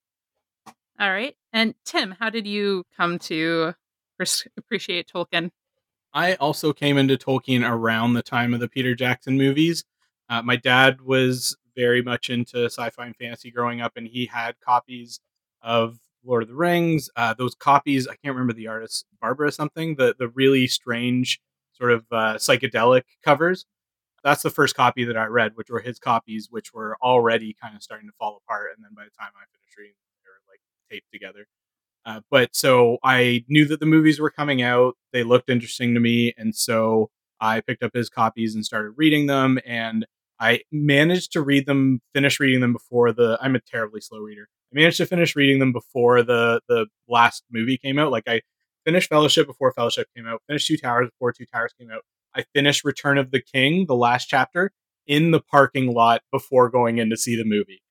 All 1.00 1.11
right. 1.11 1.37
And 1.52 1.75
Tim, 1.85 2.16
how 2.18 2.30
did 2.30 2.47
you 2.47 2.85
come 2.97 3.18
to 3.21 3.75
appreciate 4.57 5.09
Tolkien? 5.12 5.50
I 6.12 6.35
also 6.35 6.73
came 6.73 6.99
into 6.99 7.16
Tolkien 7.16 7.68
around 7.68 8.14
the 8.14 8.23
time 8.23 8.54
of 8.54 8.61
the 8.61 8.68
Peter 8.68 8.95
Jackson 8.95 9.37
movies. 9.37 9.85
Uh, 10.28 10.42
my 10.42 10.57
dad 10.57 11.00
was 11.02 11.57
very 11.76 12.02
much 12.02 12.30
into 12.30 12.64
sci-fi 12.64 13.07
and 13.07 13.16
fantasy 13.16 13.50
growing 13.50 13.80
up, 13.80 13.92
and 13.97 14.09
he 14.09 14.26
had 14.26 14.57
copies 14.61 15.21
of 15.62 15.99
Lord 16.25 16.42
of 16.42 16.49
the 16.49 16.54
Rings. 16.54 17.09
Uh, 17.14 17.35
those 17.35 17.54
copies, 17.54 18.09
I 18.09 18.16
can't 18.16 18.35
remember 18.35 18.52
the 18.52 18.66
artist, 18.66 19.07
Barbara 19.21 19.52
something. 19.52 19.95
The 19.95 20.14
the 20.18 20.28
really 20.28 20.66
strange 20.66 21.40
sort 21.78 21.92
of 21.92 22.04
uh, 22.11 22.35
psychedelic 22.35 23.02
covers. 23.25 23.66
That's 24.25 24.42
the 24.42 24.50
first 24.50 24.75
copy 24.75 25.04
that 25.04 25.16
I 25.16 25.26
read, 25.26 25.52
which 25.54 25.70
were 25.70 25.80
his 25.80 25.99
copies, 25.99 26.49
which 26.50 26.75
were 26.75 26.97
already 27.02 27.54
kind 27.61 27.76
of 27.76 27.82
starting 27.82 28.08
to 28.08 28.14
fall 28.18 28.40
apart. 28.44 28.70
And 28.76 28.85
then 28.85 28.92
by 28.97 29.04
the 29.04 29.11
time 29.11 29.30
I 29.37 29.47
finished 29.56 29.76
reading, 29.78 29.94
they 30.25 30.28
were 30.28 30.52
like 30.52 30.61
taped 30.90 31.11
together. 31.12 31.47
Uh, 32.04 32.20
but 32.30 32.54
so 32.56 32.99
I 33.04 33.44
knew 33.49 33.66
that 33.66 33.80
the 33.80 33.87
movies 33.87 34.18
were 34.18 34.30
coming 34.30 34.62
out. 34.62 34.94
They 35.12 35.23
looked 35.23 35.50
interesting 35.50 35.94
to 35.94 36.00
me. 36.00 36.32
And 36.37 36.54
so 36.54 37.11
I 37.40 37.61
picked 37.61 37.82
up 37.82 37.94
his 37.94 38.08
copies 38.08 38.54
and 38.54 38.64
started 38.64 38.92
reading 38.97 39.26
them. 39.26 39.58
And 39.66 40.06
I 40.40 40.61
managed 40.73 41.32
to 41.32 41.42
read 41.42 41.66
them, 41.66 42.00
finish 42.14 42.40
reading 42.40 42.61
them 42.61 42.73
before 42.73 43.12
the. 43.12 43.38
I'm 43.40 43.56
a 43.56 43.61
terribly 43.61 44.00
slow 44.00 44.20
reader. 44.20 44.49
I 44.73 44.78
managed 44.80 44.99
to 44.99 45.06
finish 45.06 45.35
reading 45.37 45.58
them 45.58 45.73
before 45.73 46.23
the 46.23 46.61
the 46.68 46.87
last 47.08 47.44
movie 47.50 47.78
came 47.78 47.99
out. 47.99 48.12
Like 48.12 48.25
I 48.26 48.40
finished 48.88 49.11
Fellowship 49.11 49.47
before 49.47 49.71
Fellowship 49.71 50.09
came 50.16 50.26
out. 50.26 50.40
Finished 50.47 50.66
Two 50.66 50.78
Towers 50.78 51.11
before 51.11 51.30
Two 51.30 51.45
Towers 51.45 51.75
came 51.78 51.90
out. 51.90 52.00
I 52.35 52.45
finished 52.54 52.85
Return 52.85 53.18
of 53.18 53.30
the 53.33 53.42
King, 53.42 53.85
the 53.85 53.95
last 53.95 54.26
chapter, 54.26 54.72
in 55.07 55.31
the 55.31 55.40
parking 55.42 55.92
lot 55.92 56.22
before 56.33 56.70
going 56.70 56.96
in 56.96 57.11
to 57.11 57.16
see 57.16 57.37
the 57.37 57.44
movie. 57.44 57.83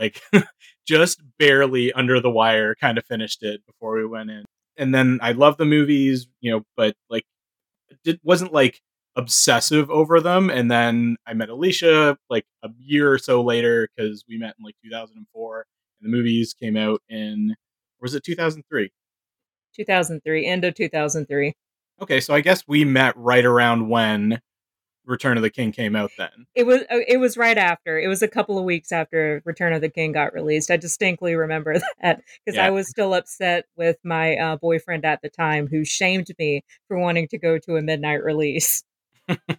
Like 0.00 0.20
just 0.86 1.22
barely 1.38 1.92
under 1.92 2.20
the 2.20 2.30
wire, 2.30 2.74
kind 2.74 2.98
of 2.98 3.04
finished 3.04 3.44
it 3.44 3.64
before 3.66 3.94
we 3.94 4.04
went 4.04 4.30
in. 4.30 4.44
And 4.76 4.92
then 4.92 5.20
I 5.22 5.30
love 5.30 5.58
the 5.58 5.64
movies, 5.64 6.26
you 6.40 6.50
know, 6.50 6.62
but 6.76 6.96
like 7.08 7.24
it 8.04 8.18
wasn't 8.24 8.52
like 8.52 8.80
obsessive 9.14 9.92
over 9.92 10.20
them. 10.20 10.50
And 10.50 10.68
then 10.68 11.18
I 11.24 11.34
met 11.34 11.50
Alicia 11.50 12.18
like 12.28 12.46
a 12.64 12.70
year 12.80 13.12
or 13.12 13.18
so 13.18 13.44
later 13.44 13.88
because 13.94 14.24
we 14.28 14.38
met 14.38 14.56
in 14.58 14.64
like 14.64 14.74
2004, 14.82 15.66
and 16.00 16.12
the 16.12 16.16
movies 16.16 16.52
came 16.52 16.76
out 16.76 17.00
in 17.08 17.54
was 18.00 18.16
it 18.16 18.24
2003? 18.24 18.90
2003, 19.74 20.46
end 20.46 20.64
of 20.64 20.74
2003. 20.74 21.54
Okay, 22.00 22.20
so 22.20 22.34
I 22.34 22.40
guess 22.40 22.64
we 22.66 22.84
met 22.84 23.16
right 23.16 23.44
around 23.44 23.88
when 23.88 24.40
Return 25.04 25.36
of 25.36 25.42
the 25.42 25.50
King 25.50 25.72
came 25.72 25.96
out 25.96 26.10
then. 26.16 26.46
It 26.54 26.64
was 26.64 26.82
uh, 26.82 26.98
it 27.06 27.18
was 27.18 27.36
right 27.36 27.58
after. 27.58 27.98
It 27.98 28.08
was 28.08 28.22
a 28.22 28.28
couple 28.28 28.58
of 28.58 28.64
weeks 28.64 28.92
after 28.92 29.42
Return 29.44 29.72
of 29.72 29.80
the 29.80 29.88
King 29.88 30.12
got 30.12 30.32
released. 30.32 30.70
I 30.70 30.76
distinctly 30.76 31.34
remember 31.34 31.74
that 32.02 32.22
because 32.44 32.56
yeah. 32.56 32.66
I 32.66 32.70
was 32.70 32.88
still 32.88 33.14
upset 33.14 33.66
with 33.76 33.96
my 34.04 34.36
uh, 34.36 34.56
boyfriend 34.56 35.04
at 35.04 35.20
the 35.22 35.28
time 35.28 35.66
who 35.66 35.84
shamed 35.84 36.28
me 36.38 36.62
for 36.88 36.98
wanting 36.98 37.28
to 37.28 37.38
go 37.38 37.58
to 37.58 37.76
a 37.76 37.82
midnight 37.82 38.22
release. 38.22 38.84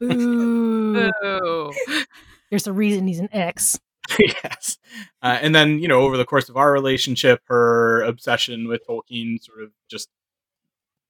Ooh. 0.01 1.11
There's 2.49 2.67
a 2.67 2.73
reason 2.73 3.07
he's 3.07 3.19
an 3.19 3.29
ex. 3.31 3.79
yes. 4.19 4.77
Uh, 5.21 5.37
and 5.41 5.55
then, 5.55 5.79
you 5.79 5.87
know, 5.87 6.01
over 6.01 6.17
the 6.17 6.25
course 6.25 6.49
of 6.49 6.57
our 6.57 6.71
relationship, 6.71 7.41
her 7.47 8.01
obsession 8.01 8.67
with 8.67 8.85
Tolkien 8.87 9.41
sort 9.41 9.63
of 9.63 9.71
just 9.89 10.09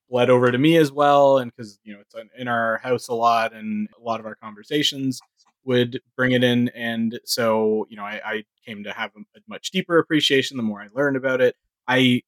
bled 0.09 0.29
over 0.29 0.51
to 0.51 0.57
me 0.57 0.77
as 0.77 0.91
well. 0.91 1.39
And 1.39 1.51
because, 1.51 1.79
you 1.83 1.93
know, 1.93 1.99
it's 2.01 2.13
in 2.37 2.47
our 2.47 2.77
house 2.77 3.07
a 3.07 3.13
lot 3.13 3.53
and 3.53 3.87
a 3.99 4.03
lot 4.03 4.19
of 4.19 4.25
our 4.25 4.35
conversations 4.35 5.19
would 5.65 6.01
bring 6.15 6.33
it 6.33 6.43
in. 6.43 6.69
And 6.69 7.19
so, 7.25 7.87
you 7.89 7.97
know, 7.97 8.03
I, 8.03 8.21
I 8.23 8.43
came 8.65 8.83
to 8.83 8.91
have 8.91 9.11
a, 9.15 9.21
a 9.37 9.41
much 9.47 9.71
deeper 9.71 9.97
appreciation 9.97 10.57
the 10.57 10.63
more 10.63 10.81
I 10.81 10.87
learned 10.93 11.17
about 11.17 11.41
it. 11.41 11.55
I 11.87 12.21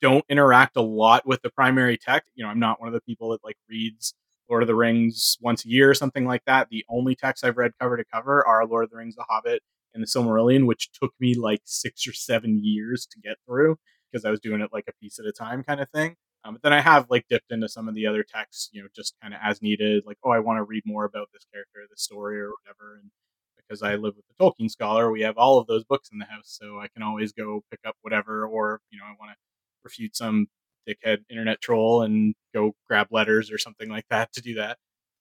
don't 0.00 0.24
interact 0.28 0.76
a 0.76 0.82
lot 0.82 1.26
with 1.26 1.42
the 1.42 1.50
primary 1.50 1.98
text. 1.98 2.30
You 2.34 2.44
know, 2.44 2.50
I'm 2.50 2.60
not 2.60 2.80
one 2.80 2.88
of 2.88 2.94
the 2.94 3.00
people 3.00 3.30
that 3.30 3.44
like 3.44 3.56
reads 3.68 4.14
Lord 4.48 4.62
of 4.62 4.66
the 4.68 4.74
Rings 4.74 5.36
once 5.40 5.64
a 5.64 5.68
year 5.68 5.90
or 5.90 5.94
something 5.94 6.24
like 6.24 6.44
that. 6.46 6.68
The 6.70 6.84
only 6.88 7.14
texts 7.14 7.44
I've 7.44 7.56
read 7.56 7.72
cover 7.80 7.96
to 7.96 8.04
cover 8.04 8.46
are 8.46 8.64
Lord 8.66 8.84
of 8.84 8.90
the 8.90 8.96
Rings, 8.96 9.16
The 9.16 9.24
Hobbit, 9.28 9.62
and 9.96 10.02
The 10.04 10.06
Silmarillion, 10.06 10.66
which 10.66 10.90
took 10.92 11.12
me 11.18 11.34
like 11.34 11.62
six 11.64 12.06
or 12.06 12.12
seven 12.12 12.60
years 12.62 13.06
to 13.10 13.18
get 13.20 13.36
through 13.46 13.76
because 14.12 14.24
I 14.24 14.30
was 14.30 14.40
doing 14.40 14.60
it 14.60 14.70
like 14.72 14.84
a 14.88 14.92
piece 15.00 15.18
at 15.18 15.26
a 15.26 15.32
time 15.32 15.64
kind 15.64 15.80
of 15.80 15.90
thing. 15.90 16.14
Um, 16.44 16.54
but 16.54 16.62
then 16.62 16.72
I 16.72 16.80
have 16.80 17.06
like 17.10 17.26
dipped 17.28 17.50
into 17.50 17.68
some 17.68 17.88
of 17.88 17.94
the 17.96 18.06
other 18.06 18.22
texts, 18.22 18.70
you 18.72 18.82
know, 18.82 18.88
just 18.94 19.14
kind 19.20 19.34
of 19.34 19.40
as 19.42 19.60
needed. 19.60 20.04
Like, 20.06 20.18
oh, 20.22 20.30
I 20.30 20.38
want 20.38 20.58
to 20.58 20.62
read 20.62 20.84
more 20.86 21.04
about 21.04 21.28
this 21.32 21.44
character, 21.52 21.80
this 21.90 22.02
story, 22.02 22.40
or 22.40 22.50
whatever. 22.50 23.00
And 23.02 23.10
because 23.56 23.82
I 23.82 23.96
live 23.96 24.14
with 24.16 24.24
a 24.30 24.42
Tolkien 24.42 24.70
scholar, 24.70 25.10
we 25.10 25.22
have 25.22 25.36
all 25.36 25.58
of 25.58 25.66
those 25.66 25.82
books 25.84 26.10
in 26.12 26.18
the 26.18 26.26
house, 26.26 26.56
so 26.60 26.78
I 26.78 26.86
can 26.88 27.02
always 27.02 27.32
go 27.32 27.64
pick 27.70 27.80
up 27.84 27.96
whatever, 28.02 28.46
or 28.46 28.80
you 28.90 28.98
know, 28.98 29.04
I 29.04 29.14
want 29.18 29.32
to 29.32 29.36
refute 29.82 30.16
some 30.16 30.46
dickhead 30.88 31.18
internet 31.28 31.60
troll 31.60 32.02
and 32.02 32.34
go 32.54 32.76
grab 32.86 33.08
letters 33.10 33.50
or 33.50 33.58
something 33.58 33.88
like 33.88 34.06
that 34.10 34.32
to 34.34 34.40
do 34.40 34.54
that. 34.54 34.78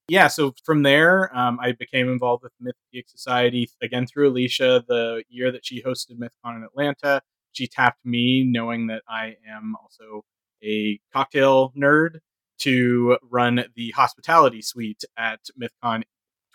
Yeah, 0.07 0.27
so 0.27 0.53
from 0.63 0.83
there, 0.83 1.35
um, 1.35 1.57
I 1.59 1.71
became 1.71 2.09
involved 2.09 2.43
with 2.43 2.51
Myth 2.59 2.75
Geek 2.93 3.09
Society 3.09 3.69
again 3.81 4.05
through 4.05 4.29
Alicia. 4.29 4.83
The 4.87 5.23
year 5.29 5.51
that 5.51 5.65
she 5.65 5.81
hosted 5.81 6.19
MythCon 6.19 6.57
in 6.57 6.63
Atlanta, 6.63 7.21
she 7.53 7.67
tapped 7.67 8.05
me, 8.05 8.43
knowing 8.43 8.87
that 8.87 9.01
I 9.09 9.35
am 9.49 9.75
also 9.81 10.23
a 10.63 10.99
cocktail 11.11 11.73
nerd, 11.75 12.19
to 12.59 13.17
run 13.29 13.65
the 13.75 13.91
hospitality 13.91 14.61
suite 14.61 15.03
at 15.17 15.39
MythCon 15.59 16.03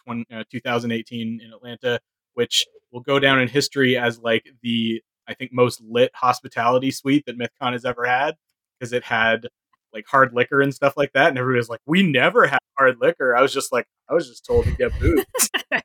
20, 0.05 0.25
uh, 0.33 0.45
2018 0.51 1.41
in 1.45 1.53
Atlanta, 1.53 2.01
which 2.35 2.67
will 2.93 3.01
go 3.01 3.19
down 3.19 3.41
in 3.41 3.49
history 3.49 3.97
as 3.97 4.19
like 4.21 4.47
the 4.63 5.03
I 5.29 5.35
think 5.35 5.53
most 5.53 5.81
lit 5.83 6.11
hospitality 6.15 6.91
suite 6.91 7.25
that 7.27 7.39
MythCon 7.39 7.73
has 7.73 7.85
ever 7.85 8.05
had 8.07 8.35
because 8.79 8.93
it 8.93 9.05
had 9.05 9.49
like 9.93 10.07
hard 10.07 10.33
liquor 10.33 10.61
and 10.61 10.75
stuff 10.75 10.95
like 10.97 11.13
that. 11.13 11.29
And 11.29 11.39
everybody 11.39 11.59
was 11.59 11.69
like, 11.69 11.81
we 11.87 12.03
never 12.03 12.47
had 12.47 12.61
hard 12.79 12.97
liquor. 13.01 13.35
I 13.35 13.43
was 13.43 13.53
just 13.53 13.73
like, 13.73 13.87
I 14.09 14.15
was 14.15 14.29
just 14.29 14.45
told 14.45 14.65
to 14.65 14.73
get 14.73 14.99
booze. 14.99 15.25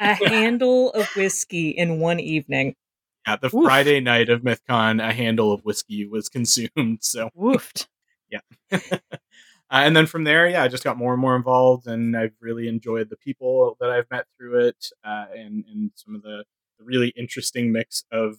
a 0.00 0.14
handle 0.14 0.90
of 0.92 1.08
whiskey 1.16 1.70
in 1.70 2.00
one 2.00 2.20
evening. 2.20 2.74
Yeah, 3.26 3.36
the 3.36 3.54
Oof. 3.54 3.64
Friday 3.64 4.00
night 4.00 4.28
of 4.28 4.42
MythCon, 4.42 5.06
a 5.06 5.12
handle 5.12 5.52
of 5.52 5.60
whiskey 5.62 6.06
was 6.06 6.28
consumed. 6.28 6.70
So, 7.00 7.30
woofed. 7.36 7.86
Yeah. 8.30 8.40
uh, 8.72 8.78
and 9.70 9.96
then 9.96 10.06
from 10.06 10.24
there, 10.24 10.48
yeah, 10.48 10.62
I 10.62 10.68
just 10.68 10.84
got 10.84 10.96
more 10.96 11.12
and 11.12 11.20
more 11.20 11.36
involved, 11.36 11.86
and 11.86 12.16
I've 12.16 12.34
really 12.40 12.68
enjoyed 12.68 13.10
the 13.10 13.16
people 13.16 13.76
that 13.80 13.90
I've 13.90 14.10
met 14.10 14.26
through 14.36 14.66
it, 14.66 14.86
uh, 15.04 15.26
and 15.34 15.64
and 15.70 15.90
some 15.94 16.14
of 16.14 16.22
the 16.22 16.44
really 16.78 17.12
interesting 17.16 17.72
mix 17.72 18.04
of 18.12 18.36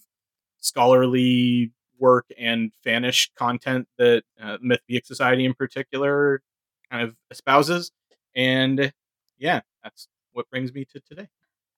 scholarly 0.59 1.71
work 1.99 2.25
and 2.37 2.71
fanish 2.85 3.29
content 3.35 3.87
that 3.97 4.23
uh, 4.41 4.57
Mythopoeic 4.57 5.05
Society 5.05 5.45
in 5.45 5.53
particular 5.53 6.41
kind 6.89 7.03
of 7.03 7.15
espouses. 7.31 7.91
And 8.35 8.91
yeah, 9.37 9.61
that's 9.83 10.07
what 10.33 10.49
brings 10.49 10.73
me 10.73 10.85
to 10.85 10.99
today. 10.99 11.27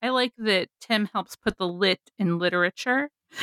I 0.02 0.10
like 0.10 0.34
that 0.38 0.70
Tim 0.80 1.08
helps 1.14 1.36
put 1.36 1.58
the 1.58 1.68
lit 1.68 2.00
in 2.18 2.40
literature. 2.40 3.10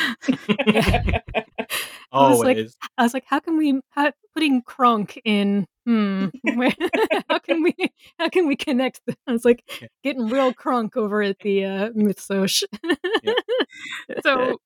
I 2.10 2.30
was 2.30 2.40
like, 2.40 2.58
I 2.96 3.02
was 3.02 3.14
like, 3.14 3.24
how 3.26 3.38
can 3.40 3.56
we 3.56 3.80
how, 3.90 4.12
putting 4.34 4.62
Kronk 4.62 5.20
in? 5.24 5.66
Hmm, 5.86 6.26
how 7.28 7.38
can 7.38 7.62
we 7.62 7.74
how 8.18 8.28
can 8.28 8.46
we 8.46 8.56
connect? 8.56 9.00
I 9.26 9.32
was 9.32 9.44
like, 9.44 9.62
yeah. 9.80 9.88
getting 10.02 10.28
real 10.28 10.52
Kronk 10.52 10.96
over 10.96 11.22
at 11.22 11.38
the 11.40 11.64
uh, 11.64 11.90
Mythsoc. 11.90 12.64
yeah. 13.22 13.32
So 14.22 14.58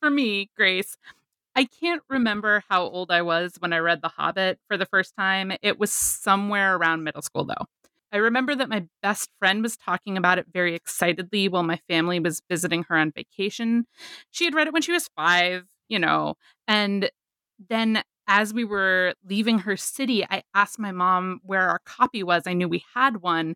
for 0.00 0.10
me, 0.10 0.50
Grace, 0.56 0.96
I 1.56 1.64
can't 1.64 2.02
remember 2.10 2.62
how 2.68 2.82
old 2.84 3.10
I 3.10 3.22
was 3.22 3.54
when 3.58 3.72
I 3.72 3.78
read 3.78 4.02
The 4.02 4.08
Hobbit 4.08 4.58
for 4.68 4.76
the 4.76 4.86
first 4.86 5.14
time. 5.18 5.52
It 5.62 5.78
was 5.78 5.90
somewhere 5.90 6.76
around 6.76 7.02
middle 7.02 7.22
school, 7.22 7.46
though. 7.46 7.64
I 8.12 8.18
remember 8.18 8.54
that 8.54 8.68
my 8.68 8.86
best 9.02 9.30
friend 9.38 9.62
was 9.62 9.76
talking 9.76 10.18
about 10.18 10.38
it 10.38 10.46
very 10.52 10.74
excitedly 10.74 11.48
while 11.48 11.62
my 11.62 11.80
family 11.88 12.20
was 12.20 12.42
visiting 12.50 12.84
her 12.84 12.96
on 12.96 13.10
vacation. 13.10 13.86
She 14.30 14.44
had 14.44 14.54
read 14.54 14.66
it 14.68 14.74
when 14.74 14.82
she 14.82 14.92
was 14.92 15.08
five, 15.16 15.64
you 15.88 15.98
know, 15.98 16.34
and 16.68 17.10
then 17.70 18.02
as 18.28 18.52
we 18.52 18.64
were 18.64 19.14
leaving 19.24 19.60
her 19.60 19.76
city, 19.76 20.24
I 20.28 20.42
asked 20.54 20.78
my 20.78 20.92
mom 20.92 21.40
where 21.42 21.68
our 21.68 21.80
copy 21.84 22.22
was. 22.22 22.42
I 22.46 22.54
knew 22.54 22.68
we 22.68 22.84
had 22.94 23.22
one, 23.22 23.54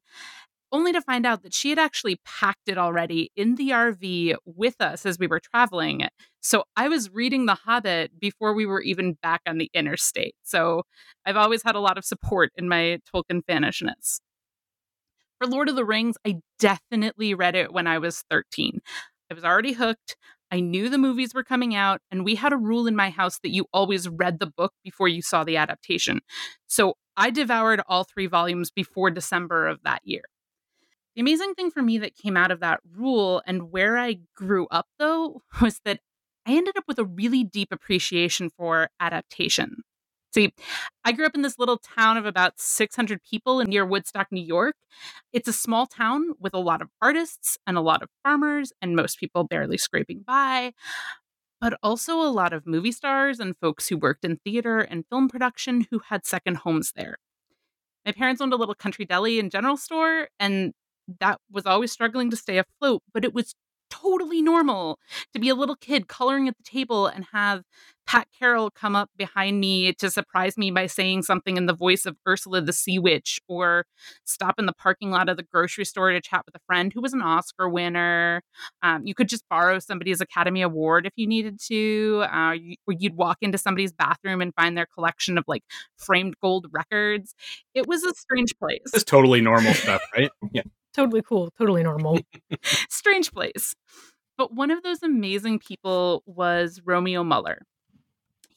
only 0.73 0.93
to 0.93 1.01
find 1.01 1.27
out 1.27 1.43
that 1.43 1.55
she 1.55 1.71
had 1.71 1.79
actually 1.79 2.21
packed 2.25 2.69
it 2.69 2.79
already 2.79 3.31
in 3.37 3.57
the 3.57 3.71
RV 3.71 4.37
with 4.45 4.81
us 4.81 5.05
as 5.05 5.19
we 5.19 5.27
were 5.27 5.41
traveling. 5.41 6.07
So 6.41 6.65
I 6.77 6.89
was 6.89 7.11
reading 7.11 7.47
The 7.47 7.55
Hobbit 7.55 8.19
before 8.21 8.55
we 8.55 8.67
were 8.67 8.81
even 8.83 9.15
back 9.23 9.43
on 9.47 9.59
the 9.59 9.71
interstate. 9.75 10.35
So 10.43 10.83
I've 11.27 11.37
always 11.37 11.63
had 11.63 11.75
a 11.75 11.81
lot 11.81 11.99
of 11.99 12.05
support 12.05 12.53
in 12.57 12.69
my 12.69 12.99
Tolkien 13.13 13.43
fanishness. 13.49 14.21
For 15.39 15.47
Lord 15.47 15.69
of 15.69 15.77
the 15.77 15.85
Rings, 15.85 16.17
I 16.27 16.41
definitely 16.59 17.35
read 17.35 17.55
it 17.57 17.73
when 17.73 17.87
I 17.87 17.99
was 17.99 18.25
13. 18.31 18.81
I 19.31 19.35
was 19.35 19.45
already 19.45 19.73
hooked. 19.73 20.17
I 20.51 20.61
knew 20.61 20.89
the 20.89 20.99
movies 20.99 21.33
were 21.33 21.45
coming 21.45 21.75
out, 21.75 22.01
and 22.11 22.25
we 22.25 22.35
had 22.35 22.53
a 22.53 22.57
rule 22.57 22.87
in 22.87 22.97
my 22.97 23.09
house 23.11 23.39
that 23.43 23.51
you 23.51 23.67
always 23.73 24.09
read 24.09 24.41
the 24.41 24.51
book 24.55 24.73
before 24.83 25.09
you 25.09 25.23
saw 25.23 25.45
the 25.45 25.57
adaptation. 25.57 26.21
So 26.67 26.95
I 27.17 27.31
devoured 27.31 27.83
all 27.89 28.05
three 28.05 28.27
volumes 28.27 28.71
before 28.71 29.11
December 29.11 29.69
of 29.69 29.79
that 29.85 30.01
year. 30.05 30.23
The 31.15 31.21
amazing 31.21 31.55
thing 31.55 31.71
for 31.71 31.83
me 31.83 31.99
that 31.99 32.15
came 32.15 32.37
out 32.37 32.51
of 32.51 32.61
that 32.61 32.81
rule 32.97 33.43
and 33.47 33.73
where 33.73 33.99
I 33.99 34.19
grew 34.37 34.67
up, 34.71 34.87
though, 34.99 35.43
was 35.61 35.81
that 35.85 36.01
I 36.47 36.53
ended 36.53 36.77
up 36.77 36.85
with 36.89 36.99
a 36.99 37.05
really 37.05 37.45
deep 37.45 37.69
appreciation 37.73 38.51
for 38.51 38.89
adaptation. 38.99 39.83
See, 40.33 40.55
I 41.05 41.11
grew 41.11 41.27
up 41.27 41.35
in 41.35 41.43
this 41.43 41.59
little 41.59 41.79
town 41.79 42.17
of 42.17 42.25
about 42.25 42.61
600 42.61 43.21
people 43.29 43.65
near 43.65 43.85
Woodstock, 43.85 44.29
New 44.31 44.45
York. 44.45 44.77
It's 45.33 45.49
a 45.49 45.53
small 45.53 45.87
town 45.87 46.35
with 46.39 46.55
a 46.55 46.59
lot 46.59 46.81
of 46.81 46.89
artists 47.03 47.59
and 47.67 47.77
a 47.77 47.81
lot 47.81 48.03
of 48.03 48.09
farmers, 48.23 48.73
and 48.81 48.95
most 48.95 49.19
people 49.19 49.43
barely 49.43 49.77
scraping 49.77 50.23
by, 50.25 50.73
but 51.61 51.77
also 51.83 52.21
a 52.21 52.31
lot 52.31 52.53
of 52.53 52.67
movie 52.67 52.93
stars 52.93 53.41
and 53.41 53.57
folks 53.61 53.89
who 53.89 53.99
worked 53.99 54.25
in 54.25 54.37
theater 54.45 54.79
and 54.79 55.05
film 55.11 55.29
production 55.29 55.87
who 55.91 56.01
had 56.09 56.25
second 56.25 56.59
homes 56.59 56.93
there. 56.95 57.17
My 58.07 58.13
parents 58.13 58.41
owned 58.41 58.53
a 58.53 58.57
little 58.57 58.75
country 58.77 59.05
deli 59.05 59.41
and 59.41 59.51
general 59.51 59.77
store, 59.77 60.29
and 60.39 60.73
that 61.21 61.41
was 61.51 61.67
always 61.67 61.93
struggling 61.93 62.31
to 62.31 62.37
stay 62.37 62.59
afloat, 62.59 63.03
but 63.13 63.25
it 63.25 63.35
was 63.35 63.55
totally 63.91 64.41
normal 64.41 64.99
to 65.33 65.41
be 65.41 65.49
a 65.49 65.55
little 65.55 65.77
kid 65.77 66.09
coloring 66.09 66.49
at 66.49 66.57
the 66.57 66.63
table 66.63 67.07
and 67.07 67.27
have 67.33 67.65
Pat 68.07 68.27
Carroll 68.37 68.71
come 68.71 68.97
up 68.97 69.09
behind 69.17 69.61
me 69.61 69.93
to 69.95 70.11
surprise 70.11 70.57
me 70.57 70.71
by 70.73 70.87
saying 70.87 71.23
something 71.23 71.57
in 71.57 71.67
the 71.67 71.75
voice 71.75 72.07
of 72.07 72.17
Ursula 72.27 72.61
the 72.61 72.73
Sea 72.73 72.99
Witch, 72.99 73.39
or 73.47 73.85
stop 74.25 74.59
in 74.59 74.67
the 74.67 74.73
parking 74.73 75.11
lot 75.11 75.29
of 75.29 75.37
the 75.37 75.45
grocery 75.45 75.85
store 75.85 76.11
to 76.11 76.21
chat 76.21 76.43
with 76.45 76.57
a 76.57 76.61
friend 76.67 76.93
who 76.93 77.01
was 77.01 77.13
an 77.13 77.23
Oscar 77.23 77.69
winner. 77.69 78.43
Um, 78.83 79.07
you 79.07 79.15
could 79.15 79.29
just 79.29 79.45
borrow 79.49 79.79
somebody's 79.79 80.21
Academy 80.21 80.63
Award 80.63 81.07
if 81.07 81.13
you 81.15 81.27
needed 81.29 81.61
to. 81.67 82.25
Uh, 82.33 82.57
or 82.87 82.95
you'd 82.99 83.17
walk 83.17 83.39
into 83.43 83.59
somebody's 83.59 83.93
bathroom 83.93 84.41
and 84.41 84.53
find 84.55 84.77
their 84.77 84.87
collection 84.87 85.39
of 85.39 85.45
like 85.47 85.63
framed 85.97 86.35
gold 86.43 86.67
records. 86.73 87.35
It 87.75 87.87
was 87.87 88.03
a 88.03 88.13
strange 88.15 88.59
place. 88.59 88.81
It's 88.93 89.05
totally 89.05 89.41
normal 89.41 89.75
stuff, 89.75 90.03
right? 90.17 90.31
Yeah. 90.53 90.63
Totally 90.95 91.23
cool. 91.23 91.53
Totally 91.59 91.83
normal. 91.83 92.19
strange 92.89 93.33
place. 93.33 93.75
But 94.37 94.55
one 94.55 94.71
of 94.71 94.83
those 94.83 95.03
amazing 95.03 95.59
people 95.59 96.23
was 96.27 96.81
Romeo 96.85 97.23
Muller 97.23 97.67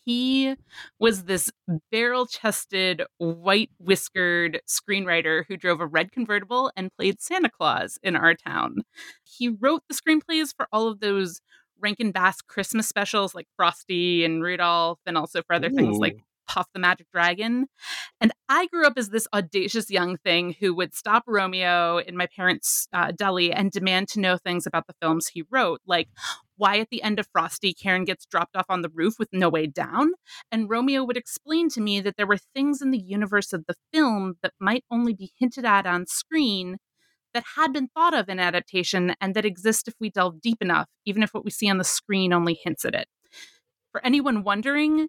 he 0.05 0.55
was 0.99 1.23
this 1.23 1.49
barrel 1.91 2.25
chested, 2.25 3.03
white 3.17 3.69
whiskered 3.79 4.61
screenwriter 4.67 5.43
who 5.47 5.57
drove 5.57 5.79
a 5.79 5.87
red 5.87 6.11
convertible 6.11 6.71
and 6.75 6.93
played 6.97 7.21
Santa 7.21 7.49
Claus 7.49 7.97
in 8.03 8.15
our 8.15 8.33
town. 8.33 8.81
He 9.23 9.49
wrote 9.49 9.83
the 9.87 9.95
screenplays 9.95 10.53
for 10.55 10.67
all 10.71 10.87
of 10.87 10.99
those 10.99 11.41
Rankin 11.79 12.11
Bass 12.11 12.41
Christmas 12.41 12.87
specials 12.87 13.33
like 13.33 13.47
Frosty 13.55 14.23
and 14.23 14.43
Rudolph, 14.43 14.99
and 15.05 15.17
also 15.17 15.41
for 15.41 15.53
other 15.55 15.67
Ooh. 15.67 15.75
things 15.75 15.97
like 15.97 16.17
Puff 16.47 16.67
the 16.73 16.79
Magic 16.79 17.07
Dragon. 17.11 17.67
And 18.23 18.31
I 18.47 18.67
grew 18.67 18.87
up 18.87 18.93
as 18.95 19.09
this 19.09 19.27
audacious 19.33 19.91
young 19.91 20.15
thing 20.15 20.55
who 20.57 20.73
would 20.75 20.95
stop 20.95 21.23
Romeo 21.27 21.97
in 21.97 22.15
my 22.15 22.25
parents' 22.25 22.87
uh, 22.93 23.11
deli 23.11 23.51
and 23.51 23.69
demand 23.69 24.07
to 24.09 24.21
know 24.21 24.37
things 24.37 24.65
about 24.65 24.87
the 24.87 24.95
films 25.01 25.27
he 25.27 25.43
wrote, 25.51 25.81
like 25.85 26.07
why 26.55 26.79
at 26.79 26.87
the 26.89 27.03
end 27.03 27.19
of 27.19 27.27
Frosty, 27.33 27.73
Karen 27.73 28.05
gets 28.05 28.25
dropped 28.25 28.55
off 28.55 28.67
on 28.69 28.81
the 28.81 28.91
roof 28.93 29.15
with 29.19 29.27
no 29.33 29.49
way 29.49 29.67
down. 29.67 30.11
And 30.53 30.69
Romeo 30.69 31.03
would 31.03 31.17
explain 31.17 31.67
to 31.71 31.81
me 31.81 31.99
that 31.99 32.15
there 32.15 32.25
were 32.25 32.37
things 32.55 32.81
in 32.81 32.91
the 32.91 32.97
universe 32.97 33.51
of 33.51 33.65
the 33.67 33.75
film 33.91 34.35
that 34.41 34.53
might 34.57 34.85
only 34.89 35.13
be 35.13 35.33
hinted 35.37 35.65
at 35.65 35.85
on 35.85 36.05
screen 36.07 36.77
that 37.33 37.43
had 37.57 37.73
been 37.73 37.89
thought 37.89 38.13
of 38.13 38.29
in 38.29 38.39
adaptation 38.39 39.15
and 39.19 39.35
that 39.35 39.43
exist 39.43 39.89
if 39.89 39.95
we 39.99 40.09
delve 40.09 40.39
deep 40.39 40.61
enough, 40.61 40.87
even 41.05 41.23
if 41.23 41.33
what 41.33 41.43
we 41.43 41.51
see 41.51 41.69
on 41.69 41.77
the 41.77 41.83
screen 41.83 42.31
only 42.31 42.57
hints 42.63 42.85
at 42.85 42.95
it. 42.95 43.09
For 43.91 44.03
anyone 44.03 44.43
wondering, 44.43 45.07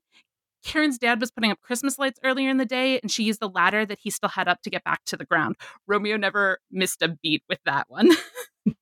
Karen's 0.64 0.98
dad 0.98 1.20
was 1.20 1.31
putting 1.31 1.50
up 1.50 1.61
Christmas 1.61 1.98
lights 1.98 2.18
earlier 2.24 2.48
in 2.48 2.57
the 2.57 2.64
day, 2.64 2.98
and 3.00 3.11
she 3.11 3.22
used 3.22 3.40
the 3.40 3.48
ladder 3.48 3.85
that 3.85 3.98
he 4.00 4.11
still 4.11 4.31
had 4.31 4.48
up 4.48 4.62
to 4.62 4.70
get 4.70 4.85
back 4.85 5.05
to 5.07 5.16
the 5.16 5.24
ground. 5.24 5.57
Romeo 5.87 6.16
never 6.16 6.59
missed 6.70 7.03
a 7.03 7.09
beat 7.09 7.42
with 7.48 7.61
that 7.66 7.87
one. 7.88 8.09
the 8.64 8.74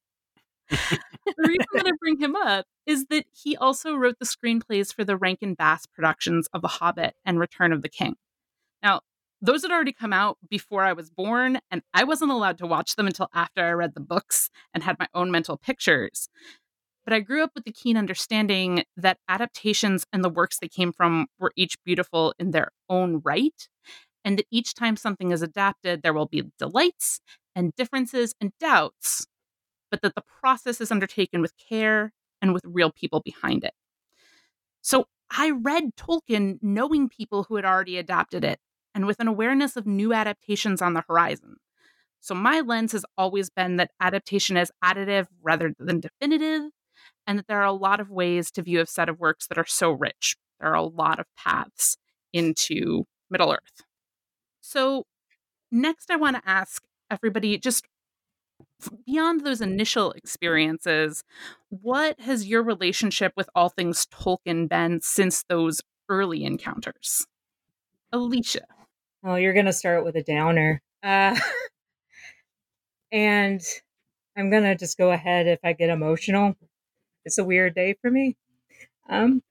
reason 1.38 1.66
that 1.74 1.86
I 1.86 1.92
bring 2.00 2.20
him 2.20 2.36
up 2.36 2.66
is 2.86 3.06
that 3.06 3.26
he 3.32 3.56
also 3.56 3.94
wrote 3.94 4.18
the 4.18 4.24
screenplays 4.24 4.94
for 4.94 5.04
the 5.04 5.16
Rankin 5.16 5.54
Bass 5.54 5.86
productions 5.86 6.48
of 6.52 6.62
The 6.62 6.68
Hobbit 6.68 7.14
and 7.24 7.38
Return 7.38 7.72
of 7.72 7.82
the 7.82 7.88
King. 7.88 8.14
Now, 8.82 9.00
those 9.40 9.62
had 9.62 9.72
already 9.72 9.92
come 9.92 10.12
out 10.12 10.38
before 10.48 10.84
I 10.84 10.92
was 10.92 11.10
born, 11.10 11.58
and 11.70 11.82
I 11.92 12.04
wasn't 12.04 12.30
allowed 12.30 12.58
to 12.58 12.66
watch 12.66 12.94
them 12.94 13.08
until 13.08 13.28
after 13.34 13.64
I 13.64 13.72
read 13.72 13.94
the 13.94 14.00
books 14.00 14.50
and 14.72 14.84
had 14.84 15.00
my 15.00 15.08
own 15.14 15.32
mental 15.32 15.56
pictures. 15.56 16.28
But 17.04 17.12
I 17.14 17.20
grew 17.20 17.42
up 17.42 17.50
with 17.54 17.64
the 17.64 17.72
keen 17.72 17.96
understanding 17.96 18.84
that 18.96 19.18
adaptations 19.28 20.04
and 20.12 20.22
the 20.22 20.28
works 20.28 20.58
they 20.58 20.68
came 20.68 20.92
from 20.92 21.26
were 21.38 21.52
each 21.56 21.76
beautiful 21.84 22.34
in 22.38 22.52
their 22.52 22.70
own 22.88 23.20
right, 23.24 23.68
and 24.24 24.38
that 24.38 24.46
each 24.50 24.74
time 24.74 24.96
something 24.96 25.32
is 25.32 25.42
adapted, 25.42 26.02
there 26.02 26.14
will 26.14 26.26
be 26.26 26.44
delights 26.58 27.20
and 27.56 27.74
differences 27.74 28.34
and 28.40 28.52
doubts, 28.60 29.26
but 29.90 30.02
that 30.02 30.14
the 30.14 30.22
process 30.40 30.80
is 30.80 30.92
undertaken 30.92 31.40
with 31.40 31.52
care 31.56 32.12
and 32.40 32.54
with 32.54 32.64
real 32.64 32.92
people 32.92 33.20
behind 33.20 33.64
it. 33.64 33.74
So 34.80 35.06
I 35.30 35.50
read 35.50 35.96
Tolkien 35.96 36.58
knowing 36.62 37.08
people 37.08 37.44
who 37.44 37.56
had 37.56 37.64
already 37.64 37.98
adapted 37.98 38.44
it 38.44 38.58
and 38.94 39.06
with 39.06 39.20
an 39.20 39.28
awareness 39.28 39.76
of 39.76 39.86
new 39.86 40.12
adaptations 40.12 40.82
on 40.82 40.92
the 40.92 41.04
horizon. 41.08 41.56
So 42.20 42.34
my 42.34 42.60
lens 42.60 42.92
has 42.92 43.04
always 43.18 43.50
been 43.50 43.76
that 43.78 43.90
adaptation 44.00 44.56
is 44.56 44.70
additive 44.84 45.26
rather 45.42 45.72
than 45.78 46.00
definitive, 46.00 46.70
and 47.26 47.38
that 47.38 47.46
there 47.46 47.60
are 47.60 47.66
a 47.66 47.72
lot 47.72 48.00
of 48.00 48.10
ways 48.10 48.50
to 48.52 48.62
view 48.62 48.80
a 48.80 48.86
set 48.86 49.08
of 49.08 49.20
works 49.20 49.46
that 49.46 49.58
are 49.58 49.66
so 49.66 49.90
rich. 49.90 50.36
There 50.60 50.70
are 50.70 50.74
a 50.74 50.82
lot 50.82 51.18
of 51.18 51.26
paths 51.36 51.96
into 52.32 53.04
Middle 53.30 53.52
Earth. 53.52 53.84
So, 54.60 55.06
next, 55.70 56.10
I 56.10 56.16
want 56.16 56.36
to 56.36 56.42
ask 56.48 56.82
everybody 57.10 57.58
just 57.58 57.86
beyond 59.06 59.44
those 59.44 59.60
initial 59.60 60.12
experiences, 60.12 61.24
what 61.68 62.20
has 62.20 62.46
your 62.46 62.62
relationship 62.62 63.32
with 63.36 63.48
all 63.54 63.68
things 63.68 64.06
Tolkien 64.06 64.68
been 64.68 65.00
since 65.00 65.44
those 65.48 65.80
early 66.08 66.44
encounters? 66.44 67.26
Alicia. 68.12 68.66
Well, 69.22 69.38
you're 69.38 69.54
going 69.54 69.66
to 69.66 69.72
start 69.72 70.04
with 70.04 70.16
a 70.16 70.22
downer. 70.22 70.82
Uh, 71.02 71.38
and 73.12 73.60
I'm 74.36 74.50
going 74.50 74.64
to 74.64 74.76
just 74.76 74.98
go 74.98 75.10
ahead 75.12 75.46
if 75.46 75.60
I 75.64 75.72
get 75.72 75.90
emotional 75.90 76.54
it's 77.24 77.38
a 77.38 77.44
weird 77.44 77.74
day 77.74 77.94
for 78.00 78.10
me. 78.10 78.36
Um, 79.08 79.42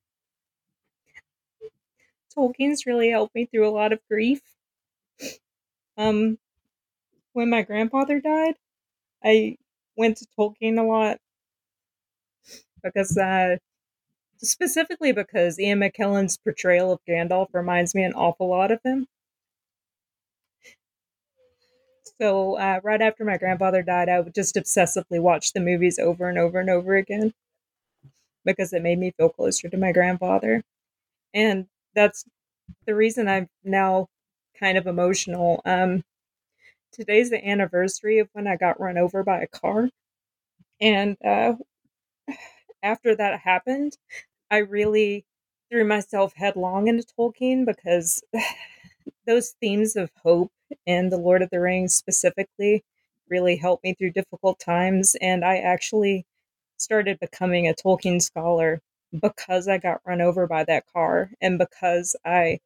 Tolkien's 2.35 2.85
really 2.85 3.09
helped 3.09 3.35
me 3.35 3.45
through 3.45 3.67
a 3.67 3.71
lot 3.71 3.93
of 3.93 3.99
grief. 4.09 4.41
Um, 5.97 6.37
when 7.33 7.49
my 7.49 7.61
grandfather 7.63 8.19
died, 8.19 8.55
I 9.23 9.57
went 9.97 10.17
to 10.17 10.27
Tolkien 10.37 10.79
a 10.79 10.83
lot 10.83 11.19
because, 12.83 13.17
uh, 13.17 13.57
specifically 14.37 15.11
because 15.11 15.59
Ian 15.59 15.79
McKellen's 15.79 16.37
portrayal 16.37 16.91
of 16.93 16.99
Gandalf 17.07 17.47
reminds 17.53 17.95
me 17.95 18.03
an 18.03 18.13
awful 18.13 18.49
lot 18.49 18.71
of 18.71 18.79
him. 18.83 19.07
So, 22.19 22.57
uh, 22.57 22.79
right 22.83 23.01
after 23.01 23.25
my 23.25 23.37
grandfather 23.37 23.81
died, 23.81 24.09
I 24.09 24.19
would 24.19 24.35
just 24.35 24.55
obsessively 24.55 25.21
watch 25.21 25.53
the 25.53 25.59
movies 25.59 25.99
over 25.99 26.29
and 26.29 26.37
over 26.37 26.59
and 26.59 26.69
over 26.69 26.95
again 26.95 27.33
because 28.45 28.73
it 28.73 28.81
made 28.83 28.99
me 28.99 29.11
feel 29.17 29.29
closer 29.29 29.69
to 29.69 29.77
my 29.77 29.91
grandfather. 29.91 30.63
And 31.33 31.67
that's 31.95 32.25
the 32.87 32.95
reason 32.95 33.27
I'm 33.27 33.49
now 33.63 34.07
kind 34.59 34.77
of 34.77 34.87
emotional. 34.87 35.61
Um, 35.65 36.03
today's 36.93 37.29
the 37.29 37.45
anniversary 37.47 38.19
of 38.19 38.29
when 38.33 38.47
I 38.47 38.57
got 38.57 38.79
run 38.79 38.97
over 38.97 39.23
by 39.23 39.41
a 39.41 39.47
car. 39.47 39.89
And 40.81 41.17
uh, 41.25 41.55
after 42.83 43.15
that 43.15 43.41
happened, 43.41 43.97
I 44.51 44.59
really 44.59 45.25
threw 45.71 45.85
myself 45.85 46.33
headlong 46.35 46.87
into 46.87 47.05
Tolkien 47.17 47.65
because 47.65 48.23
those 49.27 49.51
themes 49.61 49.95
of 49.95 50.11
hope 50.23 50.51
and 50.87 51.11
the 51.11 51.17
Lord 51.17 51.41
of 51.41 51.49
the 51.51 51.59
Rings 51.61 51.95
specifically 51.95 52.83
really 53.29 53.55
helped 53.57 53.83
me 53.83 53.93
through 53.93 54.11
difficult 54.11 54.59
times. 54.59 55.15
And 55.21 55.45
I 55.45 55.57
actually 55.57 56.25
started 56.81 57.19
becoming 57.19 57.67
a 57.67 57.73
Tolkien 57.73 58.21
scholar 58.21 58.81
because 59.19 59.67
I 59.67 59.77
got 59.77 60.01
run 60.05 60.21
over 60.21 60.47
by 60.47 60.63
that 60.65 60.85
car 60.91 61.31
and 61.41 61.57
because 61.57 62.15
I 62.25 62.59